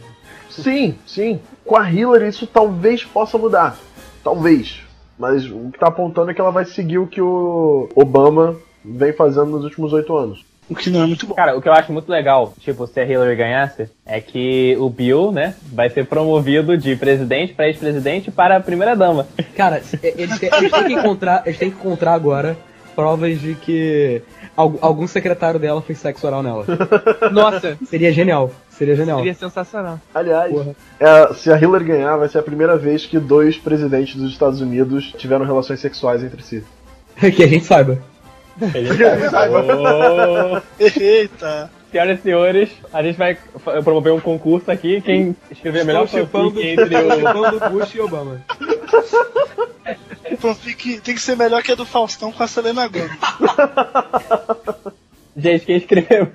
Sim, 0.51 0.95
sim. 1.07 1.41
Com 1.65 1.77
a 1.77 1.91
Hillary 1.91 2.29
isso 2.29 2.47
talvez 2.47 3.05
possa 3.05 3.37
mudar. 3.39 3.77
Talvez. 4.23 4.81
Mas 5.19 5.45
o 5.47 5.71
que 5.73 5.79
tá 5.79 5.89
apontando 5.89 6.31
é 6.31 6.35
que 6.35 6.41
ela 6.41 6.51
vai 6.51 6.65
seguir 6.65 6.99
o 6.99 7.07
que 7.07 7.21
o 7.21 7.89
Obama 7.95 8.57
vem 8.85 9.13
fazendo 9.13 9.47
nos 9.47 9.65
últimos 9.65 9.93
oito 9.93 10.17
anos. 10.17 10.45
O 10.69 10.75
que 10.75 10.89
não 10.89 11.03
é 11.03 11.07
muito 11.07 11.27
bom. 11.27 11.35
Cara, 11.35 11.57
o 11.57 11.61
que 11.61 11.69
eu 11.69 11.73
acho 11.75 11.93
muito 11.93 12.09
legal, 12.11 12.55
tipo, 12.59 12.87
se 12.87 12.99
a 12.99 13.05
Hillary 13.05 13.37
ganhasse, 13.37 13.87
é 14.07 14.19
que 14.19 14.75
o 14.81 14.89
Bill, 14.89 15.31
né, 15.31 15.55
vai 15.71 15.91
ser 15.91 16.07
promovido 16.07 16.77
de 16.79 16.97
presidente 16.97 17.53
para 17.53 17.67
ex-presidente 17.69 18.31
para 18.31 18.57
a 18.57 18.61
primeira 18.61 18.97
dama. 18.97 19.27
Cara, 19.55 19.83
é, 20.03 20.15
eles 20.17 20.39
têm, 20.39 20.49
eles 20.57 20.73
têm 20.73 20.85
que 20.87 20.93
encontrar, 20.95 21.43
eles 21.45 21.59
têm 21.59 21.71
que 21.71 21.77
encontrar 21.77 22.15
agora 22.15 22.57
provas 22.97 23.41
de 23.41 23.55
que 23.57 24.23
al- 24.57 24.79
algum 24.81 25.07
secretário 25.07 25.61
dela 25.61 25.83
fez 25.83 25.99
sexo 25.99 26.27
oral 26.27 26.43
nela. 26.43 26.65
Nossa, 27.31 27.77
Seria 27.87 28.13
genial. 28.13 28.51
Seria 28.77 28.97
genial. 28.97 29.19
seria 29.19 29.35
sensacional. 29.35 30.01
Aliás, 30.13 30.53
é, 30.99 31.35
se 31.35 31.53
a 31.53 31.59
Hillary 31.59 31.85
ganhar, 31.85 32.17
vai 32.17 32.29
ser 32.29 32.39
a 32.39 32.43
primeira 32.43 32.77
vez 32.77 33.07
que 33.07 33.19
dois 33.19 33.57
presidentes 33.57 34.17
dos 34.17 34.33
Estados 34.33 34.61
Unidos 34.61 35.13
tiveram 35.17 35.45
relações 35.45 35.81
sexuais 35.81 36.23
entre 36.25 36.43
si. 36.43 36.65
que 37.17 37.43
a 37.43 37.47
gente 37.47 37.65
saiba. 37.65 37.99
Ô, 38.61 38.67
Eita! 40.79 41.71
Senhoras 41.91 42.19
e 42.19 42.23
senhores, 42.23 42.71
a 42.93 43.03
gente 43.05 43.17
vai 43.17 43.39
promover 43.85 44.13
um 44.13 44.19
concurso 44.19 44.69
aqui. 44.69 45.01
Quem 45.01 45.37
escrever 45.49 45.83
a 45.83 45.85
melhor 45.85 46.09
fanfic 46.09 46.61
entre 46.61 46.97
o... 46.97 47.71
Bush 47.71 47.95
e 47.95 48.01
Obama. 48.01 48.45
Fanfic 50.39 51.01
tem 51.01 51.15
que 51.15 51.21
ser 51.21 51.37
melhor 51.37 51.63
que 51.63 51.71
a 51.71 51.75
do 51.77 51.87
Faustão 51.87 52.33
com 52.33 52.43
a 52.43 52.49
Selena 52.49 52.89
Gomez. 52.89 53.13
Gente, 55.37 55.67
quem 55.67 55.77
escrever 55.77 56.23
o 56.23 56.27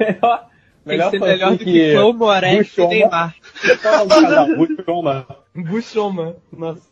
melhor... 0.86 1.12
Tem 1.12 1.20
que 1.20 1.26
ser 1.26 1.32
melhor 1.32 1.52
do 1.52 1.64
que 1.64 1.92
Flow 1.94 2.14
Moretti 2.14 2.56
e 2.56 2.64
Bushoma. 2.64 2.90
Neymar. 2.90 3.36
Qual 3.82 3.94
é 3.94 4.02
o 4.02 4.08
casal? 4.08 4.48
Bushoma. 4.56 5.28
Bushoma. 5.56 6.36
Nossa. 6.52 6.90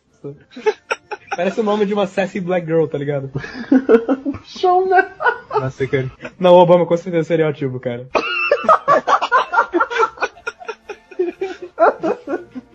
Parece 1.36 1.60
o 1.60 1.62
nome 1.62 1.86
de 1.86 1.94
uma 1.94 2.06
sassy 2.06 2.40
black 2.40 2.66
girl, 2.66 2.86
tá 2.86 2.98
ligado? 2.98 3.30
Né? 3.34 3.40
Nossa, 5.60 5.86
cara. 5.86 6.10
Não, 6.38 6.54
Obama 6.54 6.84
com 6.84 6.96
certeza 6.96 7.28
seria 7.28 7.48
ativo, 7.48 7.78
cara. 7.78 8.08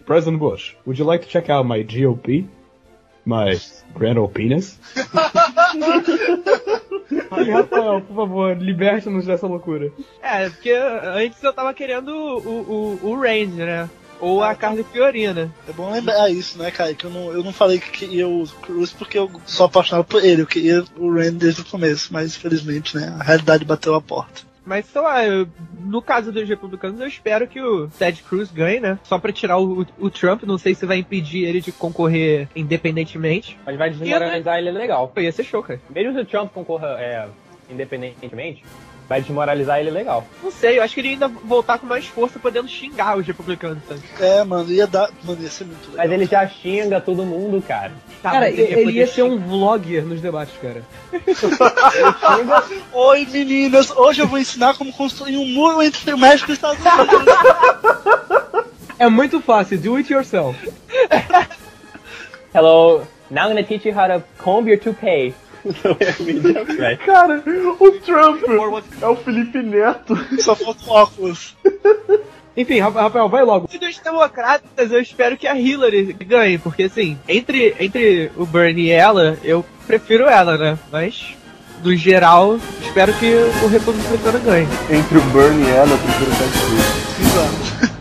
President 0.05 0.37
Bush, 0.37 0.75
would 0.85 0.99
you 0.99 1.05
like 1.05 1.25
to 1.25 1.31
check 1.31 1.49
out 1.49 1.67
my 1.67 1.83
GOP? 1.83 2.45
My 3.25 3.59
grand 3.95 4.17
old 4.17 4.33
penis? 4.33 4.79
Ai, 7.31 7.49
Rafael, 7.49 8.01
por 8.01 8.15
favor, 8.15 8.57
liberte-nos 8.57 9.25
dessa 9.25 9.47
loucura. 9.47 9.91
É, 10.21 10.49
porque 10.49 10.71
antes 10.71 11.41
eu 11.41 11.53
tava 11.53 11.73
querendo 11.73 12.09
o, 12.09 12.99
o, 13.01 13.09
o 13.11 13.15
Range, 13.19 13.53
né? 13.53 13.89
Ou 14.19 14.43
a 14.43 14.55
Carly 14.55 14.83
Fiorina. 14.83 15.53
É 15.67 15.71
bom 15.73 15.91
lembrar 15.91 16.29
isso, 16.29 16.57
né, 16.57 16.71
cara? 16.71 16.93
Que 16.93 17.05
eu 17.05 17.09
não, 17.09 17.31
eu 17.31 17.43
não 17.43 17.51
falei 17.51 17.79
que 17.79 17.91
queria 17.91 18.27
o 18.27 18.47
Cruz 18.61 18.93
porque 18.93 19.17
eu 19.17 19.29
sou 19.45 19.65
apaixonado 19.65 20.05
por 20.05 20.23
ele. 20.23 20.41
Eu 20.41 20.47
queria 20.47 20.83
o 20.97 21.13
Randy 21.13 21.37
desde 21.37 21.61
o 21.61 21.65
começo, 21.65 22.13
mas 22.13 22.35
infelizmente, 22.35 22.95
né? 22.95 23.15
A 23.19 23.23
realidade 23.23 23.65
bateu 23.65 23.95
a 23.95 24.01
porta. 24.01 24.52
Mas 24.65 24.85
sei 24.85 25.01
lá, 25.01 25.25
eu- 25.25 25.47
no 25.81 26.01
caso 26.01 26.31
dos 26.31 26.47
republicanos, 26.47 26.99
eu 26.99 27.07
espero 27.07 27.47
que 27.47 27.61
o 27.61 27.87
Ted 27.89 28.23
Cruz 28.23 28.49
ganhe, 28.51 28.79
né? 28.79 28.97
Só 29.03 29.19
pra 29.19 29.31
tirar 29.31 29.57
o, 29.57 29.85
o 29.99 30.09
Trump, 30.09 30.43
não 30.43 30.57
sei 30.57 30.73
se 30.73 30.85
vai 30.85 30.97
impedir 30.97 31.43
ele 31.43 31.59
de 31.61 31.71
concorrer 31.71 32.47
independentemente. 32.55 33.57
Mas 33.65 33.77
vai 33.77 33.89
desmoralizar 33.89 34.57
ele 34.57 34.71
legal. 34.71 35.09
Pô, 35.09 35.19
ia 35.19 35.31
ser 35.31 35.43
show, 35.43 35.61
cara. 35.61 35.81
Mesmo 35.89 36.13
se 36.13 36.19
o 36.21 36.25
Trump 36.25 36.51
concorra 36.53 36.95
é, 36.99 37.27
independentemente, 37.69 38.63
vai 39.07 39.21
desmoralizar 39.21 39.79
ele 39.79 39.91
legal. 39.91 40.25
Não 40.41 40.51
sei, 40.51 40.79
eu 40.79 40.83
acho 40.83 40.93
que 40.93 41.01
ele 41.01 41.09
ainda 41.09 41.27
voltar 41.27 41.77
com 41.77 41.85
mais 41.85 42.05
força, 42.05 42.39
podendo 42.39 42.67
xingar 42.67 43.17
os 43.17 43.25
republicanos, 43.27 43.79
sabe? 43.87 44.01
É, 44.19 44.43
mano, 44.43 44.71
ia 44.71 44.87
dar. 44.87 45.09
Mano, 45.23 45.41
ia 45.41 45.49
ser 45.49 45.65
muito 45.65 45.89
legal. 45.91 45.97
Mas 46.05 46.11
ele 46.11 46.25
já 46.25 46.47
xinga 46.47 47.01
todo 47.01 47.23
mundo, 47.25 47.61
cara. 47.61 47.91
Tá, 48.21 48.31
Cara, 48.31 48.49
ele, 48.49 48.61
ele 48.61 48.91
ia 48.93 49.05
ser 49.07 49.23
xingar. 49.23 49.29
um 49.35 49.39
vlogger 49.39 50.03
nos 50.05 50.21
debates, 50.21 50.55
cara. 50.61 50.81
Oi, 52.93 53.27
meninas! 53.31 53.91
Hoje 53.91 54.21
eu 54.21 54.27
vou 54.27 54.39
ensinar 54.39 54.77
como 54.77 54.91
construir 54.93 55.37
um 55.37 55.45
muro 55.45 55.81
entre 55.81 56.13
o 56.13 56.17
México 56.17 56.51
e 56.51 56.53
os 56.53 56.57
Estados 56.57 56.79
Unidos. 56.79 57.33
É 58.99 59.09
muito 59.09 59.41
fácil, 59.41 59.77
do 59.79 59.95
it 59.97 60.11
yourself. 60.13 60.57
Hello, 62.53 63.05
now 63.29 63.43
I'm 63.45 63.49
gonna 63.49 63.63
teach 63.63 63.85
you 63.87 63.93
how 63.93 64.07
to 64.07 64.23
comb 64.37 64.67
your 64.69 64.77
toupee. 64.79 65.33
Right. 65.65 67.03
Cara, 67.05 67.41
o 67.79 67.91
Trump 67.99 68.41
é 69.01 69.07
o 69.07 69.15
Felipe 69.15 69.61
Neto. 69.61 70.15
Só 70.41 70.55
falta 70.55 70.81
óculos. 70.91 71.55
Enfim, 72.55 72.79
Ra- 72.79 72.89
Rafael, 72.89 73.29
vai 73.29 73.43
logo. 73.43 73.67
E 73.73 73.77
dos 73.79 73.97
democratas, 73.99 74.91
eu 74.91 74.99
espero 75.01 75.37
que 75.37 75.47
a 75.47 75.57
Hillary 75.57 76.13
ganhe, 76.13 76.57
porque 76.57 76.83
assim, 76.83 77.17
entre, 77.27 77.75
entre 77.79 78.31
o 78.37 78.45
Bernie 78.45 78.87
e 78.87 78.91
ela, 78.91 79.37
eu 79.43 79.65
prefiro 79.87 80.25
ela, 80.25 80.57
né? 80.57 80.77
Mas, 80.91 81.35
no 81.83 81.95
geral, 81.95 82.59
espero 82.81 83.13
que 83.13 83.33
o 83.63 83.67
republicano 83.67 84.39
ganhe. 84.41 84.67
Entre 84.89 85.17
o 85.17 85.21
Bernie 85.31 85.65
e 85.65 85.71
ela, 85.71 85.89
eu 85.91 85.97
prefiro 85.97 86.31
o 86.31 86.35
Ted 86.35 86.51
Cruz. 86.51 87.19
Exato. 87.19 87.93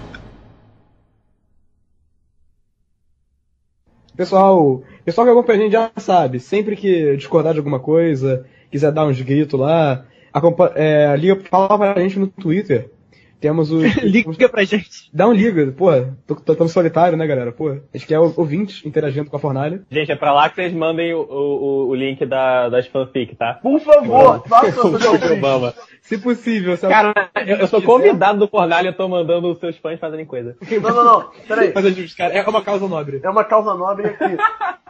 Pessoal, 4.17 4.83
pessoal 5.05 5.27
que 5.27 5.33
acompanha 5.33 5.59
a 5.59 5.63
gente 5.63 5.73
já 5.73 5.91
sabe, 5.97 6.39
sempre 6.41 6.77
que 6.77 7.17
discordar 7.17 7.53
de 7.53 7.59
alguma 7.59 7.81
coisa, 7.81 8.47
quiser 8.71 8.93
dar 8.93 9.07
uns 9.07 9.21
gritos 9.21 9.59
lá, 9.59 10.05
é, 10.75 11.15
liga, 11.17 11.37
fala 11.51 11.79
pra 11.79 12.01
gente 12.01 12.19
no 12.19 12.27
Twitter. 12.27 12.91
Temos 13.43 13.73
o. 13.73 13.81
Liga 14.07 14.49
pra 14.49 14.63
gente. 14.63 15.11
Dá 15.13 15.27
um 15.27 15.33
liga, 15.33 15.73
pô. 15.73 15.89
Tô, 16.25 16.37
tô, 16.37 16.55
tamo 16.55 16.69
solitário, 16.69 17.19
né, 17.19 17.27
galera? 17.27 17.51
Pô. 17.51 17.71
A 17.71 17.99
gente 17.99 18.07
quer 18.07 18.21
ouvintes 18.21 18.87
interagindo 18.87 19.29
com 19.29 19.37
a 19.37 19.41
fornalha. 19.41 19.83
Gente, 19.91 20.13
é 20.13 20.17
pra 20.17 20.33
lá 20.33 20.49
que 20.49 20.55
vocês 20.55 20.73
mandem 20.73 21.13
o, 21.13 21.21
o, 21.23 21.89
o 21.89 21.95
link 21.95 22.25
da, 22.25 22.69
das 22.69 22.87
fanfic, 22.87 23.35
tá? 23.35 23.55
Por 23.55 23.81
favor, 23.81 24.47
faça 24.49 24.87
o. 24.87 25.33
Obama. 25.33 25.75
Se 26.03 26.19
possível, 26.19 26.77
se 26.77 26.87
Cara, 26.89 27.15
eu, 27.47 27.59
eu 27.59 27.67
sou 27.69 27.81
quiser. 27.81 27.93
convidado 27.93 28.41
do 28.41 28.49
Fornalha, 28.49 28.89
eu 28.89 28.93
tô 28.97 29.09
mandando 29.09 29.53
os 29.53 29.61
seus 29.61 29.77
fãs 29.79 30.01
fazerem 30.01 30.27
coisa. 30.27 30.57
Não, 30.83 30.91
não, 30.91 31.05
não. 31.05 31.31
Peraí. 31.47 31.73
Justo, 31.95 32.17
cara. 32.17 32.35
É 32.35 32.43
uma 32.43 32.61
causa 32.61 32.89
nobre. 32.89 33.21
É 33.23 33.31
uma 33.31 33.45
causa 33.45 33.73
nobre 33.75 34.11
que 34.11 34.37